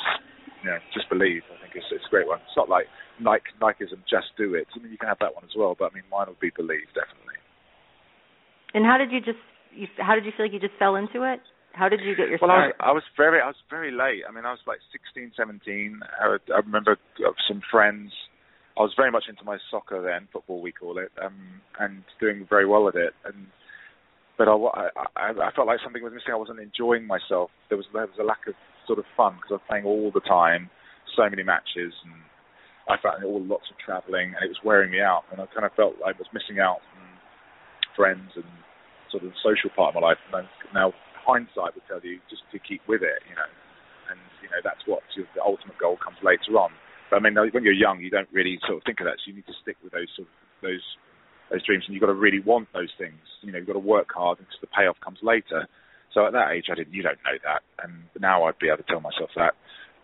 you 0.62 0.68
know 0.70 0.78
just 0.90 1.06
believe. 1.08 1.46
I 1.54 1.58
think 1.62 1.78
it's, 1.78 1.86
it's 1.90 2.06
a 2.06 2.12
great 2.12 2.26
one. 2.26 2.42
It's 2.42 2.58
not 2.58 2.68
like 2.68 2.90
Nike 3.22 3.54
Nikeism, 3.62 4.02
just 4.10 4.34
do 4.36 4.54
it. 4.54 4.66
I 4.74 4.82
mean, 4.82 4.90
you 4.90 4.98
can 4.98 5.08
have 5.08 5.22
that 5.22 5.34
one 5.34 5.44
as 5.44 5.54
well, 5.54 5.76
but 5.78 5.92
I 5.92 5.94
mean, 5.94 6.06
mine 6.10 6.26
would 6.28 6.42
be 6.42 6.50
believe 6.50 6.90
definitely. 6.96 7.38
And 8.74 8.86
how 8.86 8.98
did 8.98 9.10
you 9.10 9.20
just? 9.20 9.42
You, 9.70 9.86
how 9.98 10.18
did 10.18 10.26
you 10.26 10.32
feel 10.36 10.46
like 10.46 10.52
you 10.52 10.58
just 10.58 10.74
fell 10.78 10.96
into 10.96 11.22
it? 11.22 11.38
How 11.72 11.88
did 11.88 12.00
you 12.00 12.16
get 12.16 12.28
your 12.28 12.38
well, 12.42 12.50
start? 12.50 12.74
I 12.80 12.92
was, 12.92 12.92
I 12.92 12.92
was 12.92 13.02
very, 13.16 13.40
I 13.40 13.46
was 13.46 13.60
very 13.70 13.90
late. 13.90 14.22
I 14.28 14.32
mean, 14.32 14.44
I 14.44 14.50
was 14.50 14.60
like 14.66 14.78
16, 14.92 15.32
17. 15.36 16.00
I, 16.20 16.36
I 16.52 16.58
remember 16.58 16.98
some 17.48 17.62
friends 17.70 18.12
I 18.80 18.82
was 18.82 18.94
very 18.96 19.10
much 19.10 19.24
into 19.28 19.44
my 19.44 19.58
soccer 19.70 20.00
then, 20.00 20.28
football 20.32 20.62
we 20.62 20.72
call 20.72 20.96
it, 20.96 21.10
um, 21.22 21.60
and 21.78 22.04
doing 22.20 22.46
very 22.48 22.66
well 22.66 22.88
at 22.88 22.94
it. 22.94 23.12
And 23.24 23.46
but 24.38 24.48
I, 24.48 24.56
I, 25.20 25.36
I 25.36 25.50
felt 25.54 25.66
like 25.66 25.84
something 25.84 26.02
was 26.02 26.14
missing. 26.14 26.32
I 26.32 26.40
wasn't 26.40 26.60
enjoying 26.60 27.06
myself. 27.06 27.50
There 27.68 27.76
was 27.76 27.84
there 27.92 28.08
was 28.08 28.16
a 28.18 28.24
lack 28.24 28.46
of 28.48 28.54
sort 28.86 28.98
of 28.98 29.04
fun 29.16 29.36
because 29.36 29.50
I 29.50 29.60
was 29.60 29.68
playing 29.68 29.84
all 29.84 30.10
the 30.14 30.24
time, 30.24 30.70
so 31.12 31.28
many 31.28 31.42
matches, 31.42 31.92
and 32.08 32.16
I 32.88 32.96
found 33.02 33.20
all 33.20 33.42
lots 33.44 33.68
of 33.68 33.76
travelling, 33.76 34.32
and 34.32 34.40
it 34.40 34.48
was 34.48 34.64
wearing 34.64 34.90
me 34.90 35.04
out. 35.04 35.28
And 35.30 35.42
I 35.42 35.46
kind 35.52 35.66
of 35.66 35.76
felt 35.76 36.00
like 36.00 36.16
I 36.16 36.24
was 36.24 36.32
missing 36.32 36.56
out 36.56 36.80
on 36.96 37.04
friends 37.92 38.32
and 38.32 38.48
sort 39.12 39.28
of 39.28 39.36
the 39.36 39.44
social 39.44 39.68
part 39.76 39.92
of 39.92 40.00
my 40.00 40.08
life. 40.14 40.22
And 40.32 40.48
now 40.72 40.96
hindsight 41.30 41.78
would 41.78 41.86
tell 41.86 42.02
you 42.02 42.18
just 42.26 42.42
to 42.50 42.58
keep 42.58 42.82
with 42.90 43.06
it, 43.06 43.22
you 43.30 43.36
know. 43.38 43.50
And 44.10 44.18
you 44.42 44.50
know 44.50 44.58
that's 44.66 44.82
what 44.90 45.06
the 45.14 45.22
ultimate 45.38 45.78
goal 45.78 45.94
comes 45.94 46.18
later 46.26 46.58
on. 46.58 46.74
But 47.10 47.18
I 47.18 47.20
mean, 47.22 47.38
when 47.38 47.62
you're 47.62 47.76
young, 47.76 48.02
you 48.02 48.10
don't 48.10 48.30
really 48.34 48.58
sort 48.66 48.78
of 48.78 48.84
think 48.84 48.98
of 48.98 49.06
that. 49.06 49.22
So 49.22 49.30
you 49.30 49.38
need 49.38 49.46
to 49.46 49.58
stick 49.62 49.78
with 49.82 49.94
those 49.94 50.10
sort 50.18 50.26
of 50.26 50.34
those 50.62 50.82
those 51.50 51.62
dreams, 51.66 51.84
and 51.86 51.94
you've 51.94 52.02
got 52.02 52.14
to 52.14 52.18
really 52.18 52.42
want 52.42 52.70
those 52.74 52.90
things. 52.98 53.18
You 53.42 53.50
know, 53.50 53.58
you've 53.58 53.70
got 53.70 53.78
to 53.78 53.82
work 53.82 54.10
hard, 54.14 54.38
and 54.38 54.46
the 54.60 54.70
payoff 54.70 54.98
comes 55.02 55.18
later. 55.22 55.66
So 56.14 56.26
at 56.26 56.34
that 56.34 56.50
age, 56.50 56.66
I 56.70 56.74
didn't. 56.74 56.94
You 56.94 57.02
don't 57.02 57.22
know 57.22 57.38
that, 57.46 57.62
and 57.82 58.06
now 58.18 58.44
I'd 58.44 58.58
be 58.58 58.66
able 58.66 58.82
to 58.82 58.88
tell 58.90 59.02
myself 59.02 59.30
that. 59.38 59.54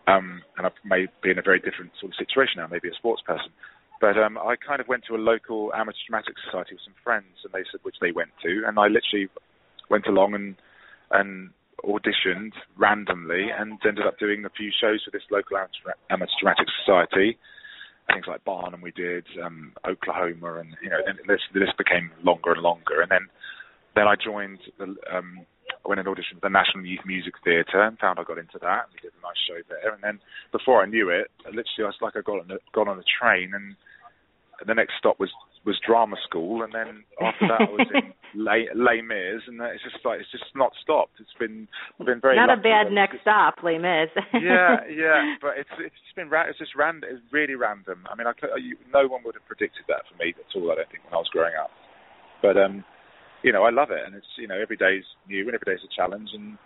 Um, 0.07 0.39
and 0.55 0.67
I 0.67 0.71
may 0.87 1.07
be 1.19 1.31
in 1.31 1.39
a 1.39 1.43
very 1.43 1.59
different 1.59 1.91
sort 1.99 2.15
of 2.15 2.19
situation 2.19 2.63
now, 2.63 2.67
maybe 2.71 2.87
a 2.87 2.95
sports 2.95 3.21
person. 3.27 3.51
But 3.99 4.15
um, 4.15 4.37
I 4.37 4.55
kind 4.55 4.79
of 4.79 4.87
went 4.87 5.03
to 5.09 5.15
a 5.15 5.21
local 5.21 5.73
amateur 5.75 5.99
dramatic 6.07 6.35
society 6.45 6.75
with 6.75 6.85
some 6.85 6.95
friends, 7.03 7.43
and 7.43 7.51
they 7.51 7.67
said 7.71 7.83
which 7.83 7.99
they 7.99 8.11
went 8.11 8.31
to, 8.43 8.63
and 8.67 8.79
I 8.79 8.87
literally 8.87 9.27
went 9.89 10.07
along 10.07 10.35
and 10.35 10.55
and 11.11 11.51
auditioned 11.83 12.53
randomly 12.75 13.47
and 13.57 13.79
ended 13.85 14.05
up 14.05 14.17
doing 14.19 14.45
a 14.45 14.49
few 14.49 14.71
shows 14.71 15.03
for 15.03 15.11
this 15.11 15.23
local 15.29 15.57
amateur 15.57 16.33
dramatic 16.39 16.67
society. 16.83 17.37
Things 18.07 18.25
like 18.27 18.43
Barnum 18.45 18.81
we 18.81 18.91
did, 18.91 19.25
um, 19.43 19.73
Oklahoma, 19.85 20.59
and 20.59 20.75
you 20.81 20.89
know, 20.89 20.99
then 21.05 21.17
this 21.27 21.41
this 21.53 21.69
became 21.77 22.11
longer 22.23 22.53
and 22.53 22.61
longer. 22.61 23.01
And 23.01 23.11
then 23.11 23.27
then 23.95 24.07
I 24.07 24.15
joined 24.15 24.59
the 24.79 24.95
um, 25.11 25.45
I 25.83 25.87
went 25.87 25.99
and 25.99 26.07
auditioned 26.07 26.39
for 26.39 26.47
the 26.47 26.49
National 26.49 26.85
Youth 26.85 27.03
Music 27.05 27.33
Theatre 27.43 27.83
and 27.83 27.99
found 27.99 28.19
I 28.19 28.23
got 28.23 28.37
into 28.37 28.59
that. 28.61 28.87
We 28.93 29.01
did 29.01 29.11
a 29.11 29.21
nice 29.21 29.41
show 29.43 29.59
there, 29.67 29.93
and 29.93 30.01
then 30.01 30.19
before 30.51 30.81
I 30.81 30.85
knew 30.85 31.09
it, 31.09 31.27
literally 31.45 31.83
I 31.83 31.91
was 31.91 31.99
like 32.01 32.15
I 32.15 32.21
got 32.21 32.39
on 32.39 32.51
a, 32.51 32.59
got 32.73 32.87
on 32.87 32.99
a 32.99 33.03
train, 33.19 33.51
and 33.53 33.75
the 34.65 34.73
next 34.73 34.93
stop 34.97 35.19
was 35.19 35.29
was 35.67 35.75
drama 35.83 36.15
school, 36.23 36.63
and 36.63 36.71
then 36.71 37.03
after 37.19 37.45
that 37.51 37.67
I 37.67 37.71
was 37.75 37.91
in 37.91 38.15
Les, 38.39 38.71
Les 38.71 39.03
Mis, 39.03 39.43
and 39.51 39.59
it's 39.59 39.83
just 39.83 39.99
like 40.07 40.23
it's 40.23 40.31
just 40.31 40.47
not 40.55 40.71
stopped. 40.81 41.19
It's 41.19 41.35
been 41.35 41.67
I've 41.99 42.07
been 42.07 42.23
very 42.23 42.39
not 42.39 42.49
a 42.49 42.55
bad 42.55 42.87
next 42.89 43.19
stop, 43.21 43.59
Les 43.61 43.77
Mis. 43.77 44.07
yeah, 44.39 44.81
yeah, 44.89 45.35
but 45.43 45.59
it's 45.59 45.75
it's 45.77 45.99
just 46.07 46.15
been 46.15 46.31
it's 46.31 46.57
just 46.57 46.71
random. 46.73 47.11
It's 47.11 47.21
really 47.35 47.59
random. 47.59 48.07
I 48.07 48.15
mean, 48.15 48.25
I 48.25 48.33
you, 48.55 48.79
no 48.95 49.11
one 49.11 49.21
would 49.27 49.35
have 49.35 49.45
predicted 49.45 49.83
that 49.91 50.07
for 50.07 50.15
me 50.15 50.31
at 50.31 50.55
all. 50.55 50.71
I 50.71 50.79
don't 50.79 50.89
think 50.89 51.03
when 51.03 51.13
I 51.13 51.21
was 51.21 51.29
growing 51.35 51.59
up, 51.59 51.69
but 52.39 52.55
um, 52.55 52.87
you 53.43 53.51
know, 53.51 53.67
I 53.67 53.69
love 53.69 53.91
it, 53.91 54.01
and 54.07 54.15
it's 54.15 54.31
you 54.39 54.47
know 54.47 54.55
every 54.55 54.79
day's 54.79 55.05
new 55.27 55.45
and 55.45 55.53
every 55.53 55.67
day's 55.67 55.83
a 55.83 55.91
challenge, 55.91 56.31
and 56.31 56.57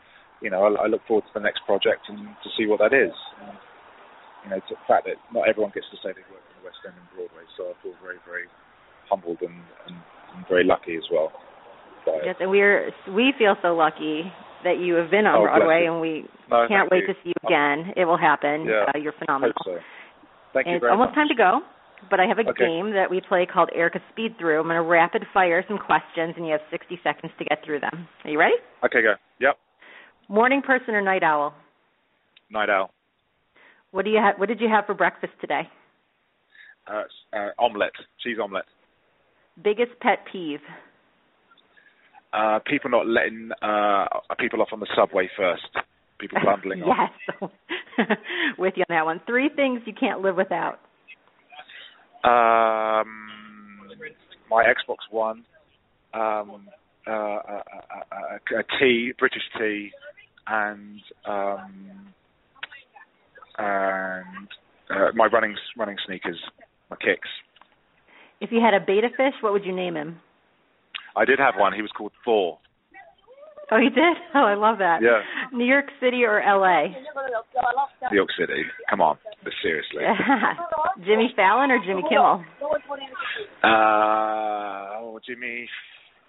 you 0.42 0.50
know, 0.50 0.66
I, 0.66 0.86
I 0.86 0.88
look 0.90 1.02
forward 1.06 1.26
to 1.30 1.34
the 1.38 1.46
next 1.46 1.62
project 1.66 2.10
and 2.10 2.38
to 2.42 2.50
see 2.58 2.66
what 2.66 2.82
that 2.82 2.94
is. 2.94 3.14
And, 3.42 3.58
you 4.44 4.50
know, 4.50 4.60
the 4.66 4.78
fact 4.90 5.06
that 5.06 5.22
not 5.30 5.46
everyone 5.46 5.70
gets 5.70 5.86
to 5.94 6.02
say 6.02 6.14
they 6.18 6.26
work 6.34 6.42
in 6.42 6.56
the 6.58 6.66
West 6.66 6.82
End 6.82 6.98
and 6.98 7.10
Broadway, 7.14 7.46
so 7.54 7.70
I 7.70 7.78
feel 7.86 7.94
very, 8.02 8.18
very 8.26 8.50
humbled 9.12 9.38
and, 9.42 9.52
and, 9.88 9.96
and 10.36 10.46
very 10.48 10.64
lucky 10.64 10.96
as 10.96 11.04
well. 11.12 11.32
yes, 12.24 12.36
and 12.40 12.50
we're 12.50 12.90
we 13.14 13.34
feel 13.38 13.56
so 13.62 13.76
lucky 13.76 14.24
that 14.64 14.80
you 14.80 14.94
have 14.96 15.12
been 15.12 15.26
on 15.28 15.36
Oh, 15.40 15.44
Broadway, 15.44 15.86
and 15.86 16.00
we 16.00 16.24
No, 16.50 16.66
can't 16.68 16.90
wait 16.90 17.04
you. 17.08 17.14
to 17.14 17.20
see 17.24 17.34
you 17.36 17.42
again. 17.48 17.92
It 17.98 18.06
will 18.06 18.18
happen. 18.18 18.66
Yeah. 18.66 18.86
Uh, 18.88 18.98
you're 18.98 19.14
phenomenal. 19.20 19.54
so. 19.66 19.78
Thank 20.54 20.68
and 20.68 20.74
you 20.74 20.78
it's 20.78 20.86
almost 20.90 21.10
much. 21.10 21.16
time 21.16 21.28
to 21.28 21.36
go, 21.36 21.62
but 22.10 22.20
I 22.20 22.26
have 22.26 22.40
a 22.40 22.48
Okay. 22.48 22.66
game 22.66 22.92
that 22.94 23.10
we 23.10 23.22
play 23.22 23.46
called 23.52 23.70
Erika 23.76 24.00
Speed 24.12 24.36
Through. 24.40 24.60
I'm 24.60 24.66
going 24.68 24.76
to 24.76 24.82
rapid 24.88 25.24
fire 25.34 25.64
some 25.68 25.78
questions, 25.78 26.34
and 26.38 26.46
you 26.46 26.52
have 26.54 26.62
60 26.72 27.00
seconds 27.04 27.32
to 27.40 27.44
get 27.46 27.60
through 27.66 27.80
them. 27.82 28.08
Are 28.24 28.30
you 28.30 28.40
ready? 28.40 28.56
Okay, 28.86 29.02
go. 29.02 29.14
Yep. 29.40 29.58
Morning 30.30 30.62
person 30.62 30.94
or 30.94 31.02
night 31.02 31.24
owl? 31.24 31.54
Night 32.52 32.70
owl. 32.70 32.92
What 33.92 34.06
do 34.06 34.12
you 34.12 34.20
have? 34.20 34.36
What 34.38 34.48
did 34.48 34.62
you 34.62 34.70
have 34.70 34.86
for 34.86 34.94
breakfast 34.94 35.34
today? 35.42 35.64
Uh, 36.88 37.04
uh, 37.34 37.50
omelette. 37.60 37.92
Cheese 38.24 38.38
omelette. 38.42 38.66
Biggest 39.62 39.92
pet 40.02 40.20
peeve? 40.32 40.60
Uh, 42.34 42.60
people 42.66 42.90
not 42.90 43.08
letting 43.08 43.52
uh, 43.62 44.06
people 44.40 44.62
off 44.62 44.70
on 44.72 44.80
the 44.80 44.88
subway 44.96 45.30
first. 45.36 45.68
People 46.20 46.40
bundling 46.46 46.84
yes, 46.86 47.50
with 48.58 48.74
you 48.78 48.84
on 48.90 48.96
that 48.96 49.06
one. 49.06 49.22
Three 49.26 49.50
things 49.56 49.82
you 49.86 49.94
can't 49.94 50.22
live 50.22 50.36
without. 50.38 50.80
Um, 52.24 53.82
my 54.50 54.64
Xbox 54.64 54.98
One, 55.10 55.44
um, 56.14 56.68
uh, 57.08 57.12
a, 57.12 57.16
a, 57.16 58.56
a, 58.56 58.60
a 58.60 58.64
tea, 58.80 59.12
British 59.18 59.42
tea, 59.58 59.92
and 60.48 61.02
um, 61.26 62.14
and 63.58 64.48
uh, 64.90 65.12
my 65.16 65.26
running 65.26 65.56
running 65.78 65.98
sneakers, 66.06 66.40
my 66.90 66.98
kicks. 66.98 67.28
If 68.42 68.52
you 68.52 68.60
had 68.60 68.74
a 68.74 68.84
beta 68.84 69.10
fish, 69.16 69.36
what 69.42 69.54
would 69.54 69.64
you 69.64 69.74
name 69.74 69.96
him? 69.96 70.18
I 71.16 71.26
did 71.26 71.40
have 71.40 71.54
one. 71.58 71.74
He 71.74 71.82
was 71.82 71.92
called 71.96 72.12
Thor. 72.26 72.58
Oh, 73.72 73.78
you 73.78 73.90
did? 73.90 74.18
Oh, 74.36 74.44
I 74.44 74.56
love 74.56 74.80
that. 74.80 75.00
Yeah. 75.02 75.22
New 75.54 75.66
York 75.66 75.86
City 76.02 76.24
or 76.26 76.42
L.A.? 76.42 76.90
New 78.12 78.18
York 78.18 78.30
City. 78.38 78.64
Come 78.90 79.00
on, 79.00 79.18
but 79.44 79.54
seriously. 79.62 80.04
Jimmy 81.06 81.32
Fallon 81.36 81.72
or 81.72 81.80
Jimmy 81.86 82.04
Kimmel? 82.10 82.44
Uh, 83.64 83.68
oh, 85.00 85.20
Jimmy 85.26 85.70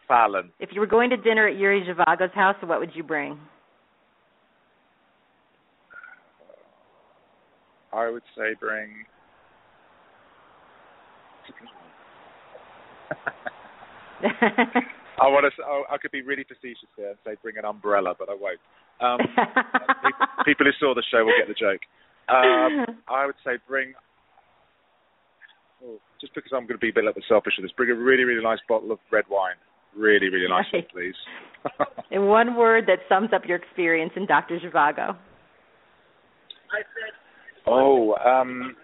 Fallon. 0.06 0.52
If 0.60 0.70
you 0.72 0.80
were 0.80 0.86
going 0.86 1.10
to 1.10 1.16
dinner 1.16 1.48
at 1.48 1.56
Yuri 1.56 1.84
Zhivago's 1.84 2.34
house, 2.34 2.56
what 2.62 2.78
would 2.78 2.90
you 2.94 3.02
bring? 3.02 3.40
I 7.92 8.08
would 8.08 8.22
say 8.36 8.54
bring. 8.60 8.90
I 15.20 15.28
want 15.28 15.44
to. 15.44 15.62
Oh, 15.62 15.84
I 15.90 15.98
could 15.98 16.10
be 16.10 16.22
really 16.22 16.44
facetious 16.44 16.88
here 16.96 17.10
and 17.10 17.18
say 17.24 17.36
bring 17.42 17.58
an 17.58 17.64
umbrella, 17.64 18.14
but 18.18 18.28
I 18.28 18.34
won't. 18.34 18.60
Um, 19.00 19.18
people, 20.04 20.26
people 20.44 20.66
who 20.66 20.72
saw 20.78 20.94
the 20.94 21.02
show 21.10 21.24
will 21.24 21.34
get 21.38 21.48
the 21.48 21.58
joke. 21.58 21.82
Um, 22.28 22.98
I 23.08 23.26
would 23.26 23.36
say 23.44 23.58
bring. 23.68 23.94
Oh, 25.84 25.98
just 26.20 26.34
because 26.34 26.52
I'm 26.54 26.66
going 26.66 26.78
to 26.78 26.82
be 26.82 26.90
a 26.90 26.92
bit, 26.92 27.04
little 27.04 27.14
bit 27.14 27.24
selfish 27.28 27.54
with 27.58 27.64
this, 27.64 27.76
bring 27.76 27.90
a 27.90 27.94
really, 27.94 28.22
really 28.22 28.42
nice 28.42 28.60
bottle 28.68 28.92
of 28.92 28.98
red 29.10 29.24
wine. 29.28 29.56
Really, 29.96 30.28
really 30.28 30.48
nice 30.48 30.64
one, 30.72 30.84
please. 30.92 31.18
In 32.10 32.26
one 32.26 32.56
word 32.56 32.84
that 32.86 33.00
sums 33.08 33.30
up 33.34 33.42
your 33.46 33.56
experience 33.56 34.12
in 34.16 34.26
Dr. 34.26 34.58
Zhivago. 34.58 35.16
oh, 37.66 38.14
um, 38.14 38.74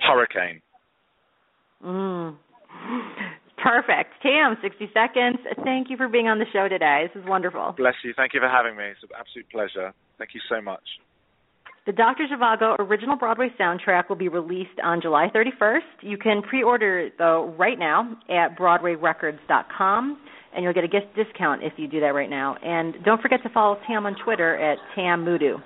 hurricane. 0.00 0.62
Mm. 1.84 2.36
Perfect. 3.62 4.14
Tam, 4.22 4.56
60 4.62 4.90
seconds. 4.94 5.38
Thank 5.64 5.90
you 5.90 5.96
for 5.96 6.08
being 6.08 6.28
on 6.28 6.38
the 6.38 6.46
show 6.52 6.68
today. 6.68 7.08
This 7.12 7.22
is 7.22 7.28
wonderful. 7.28 7.74
Bless 7.76 7.94
you. 8.04 8.14
Thank 8.16 8.32
you 8.34 8.40
for 8.40 8.48
having 8.48 8.76
me. 8.76 8.84
It's 8.84 9.02
an 9.02 9.10
absolute 9.18 9.50
pleasure. 9.50 9.92
Thank 10.16 10.30
you 10.34 10.40
so 10.48 10.60
much. 10.60 10.82
The 11.86 11.92
Dr. 11.92 12.26
Zhivago 12.30 12.76
original 12.78 13.16
Broadway 13.16 13.48
soundtrack 13.58 14.10
will 14.10 14.16
be 14.16 14.28
released 14.28 14.78
on 14.84 15.00
July 15.00 15.28
31st. 15.34 16.02
You 16.02 16.18
can 16.18 16.42
pre-order 16.42 16.98
it, 17.00 17.14
though 17.16 17.54
right 17.58 17.78
now 17.78 18.14
at 18.28 18.58
BroadwayRecords.com. 18.58 20.18
and 20.54 20.64
you'll 20.64 20.74
get 20.74 20.84
a 20.84 20.88
gift 20.88 21.16
discount 21.16 21.62
if 21.62 21.72
you 21.78 21.88
do 21.88 22.00
that 22.00 22.14
right 22.14 22.28
now. 22.28 22.56
And 22.62 22.94
don't 23.04 23.22
forget 23.22 23.42
to 23.42 23.48
follow 23.48 23.78
Tam 23.86 24.06
on 24.06 24.16
Twitter 24.22 24.56
at 24.56 24.78
Tam 24.94 25.24
Mutu. 25.24 25.62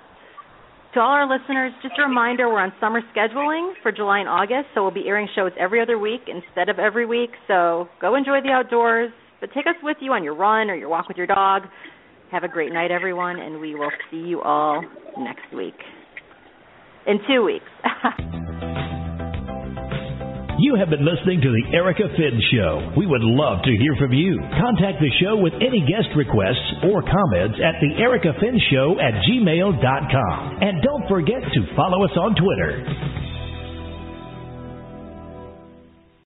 To 0.93 0.99
all 0.99 1.09
our 1.09 1.27
listeners, 1.27 1.73
just 1.81 1.95
a 1.97 2.07
reminder 2.07 2.47
we're 2.47 2.59
on 2.59 2.71
summer 2.79 3.01
scheduling 3.15 3.73
for 3.81 3.91
July 3.91 4.19
and 4.19 4.29
August, 4.29 4.67
so 4.75 4.83
we'll 4.83 4.91
be 4.91 5.07
airing 5.07 5.27
shows 5.35 5.51
every 5.59 5.81
other 5.81 5.97
week 5.97 6.21
instead 6.27 6.69
of 6.69 6.77
every 6.77 7.07
week. 7.07 7.31
So 7.47 7.87
go 7.99 8.13
enjoy 8.13 8.41
the 8.43 8.51
outdoors, 8.51 9.11
but 9.41 9.49
take 9.55 9.65
us 9.65 9.73
with 9.81 9.97
you 10.01 10.13
on 10.13 10.23
your 10.23 10.35
run 10.35 10.69
or 10.69 10.75
your 10.75 10.89
walk 10.89 11.07
with 11.07 11.17
your 11.17 11.25
dog. 11.25 11.63
Have 12.31 12.43
a 12.43 12.47
great 12.47 12.71
night, 12.71 12.91
everyone, 12.91 13.39
and 13.39 13.59
we 13.59 13.73
will 13.73 13.91
see 14.11 14.17
you 14.17 14.43
all 14.43 14.83
next 15.17 15.51
week. 15.51 15.73
In 17.07 17.17
two 17.27 17.43
weeks. 17.43 17.65
You 20.59 20.75
have 20.75 20.89
been 20.89 21.01
listening 21.01 21.41
to 21.41 21.49
The 21.49 21.75
Erika 21.75 22.05
Finn 22.15 22.37
Show. 22.53 22.93
We 22.95 23.07
would 23.07 23.25
love 23.25 23.63
to 23.65 23.73
hear 23.73 23.95
from 23.97 24.13
you. 24.13 24.37
Contact 24.53 25.01
the 25.01 25.09
show 25.17 25.35
with 25.35 25.53
any 25.57 25.81
guest 25.81 26.13
requests 26.15 26.85
or 26.85 27.01
comments 27.01 27.57
at 27.57 27.81
The 27.81 27.97
Erika 27.97 28.37
Finn 28.39 28.61
Show 28.69 29.01
at 29.01 29.17
gmail.com. 29.25 30.61
And 30.61 30.83
don't 30.83 31.09
forget 31.09 31.41
to 31.41 31.61
follow 31.75 32.05
us 32.05 32.13
on 32.13 32.35
Twitter 32.37 33.22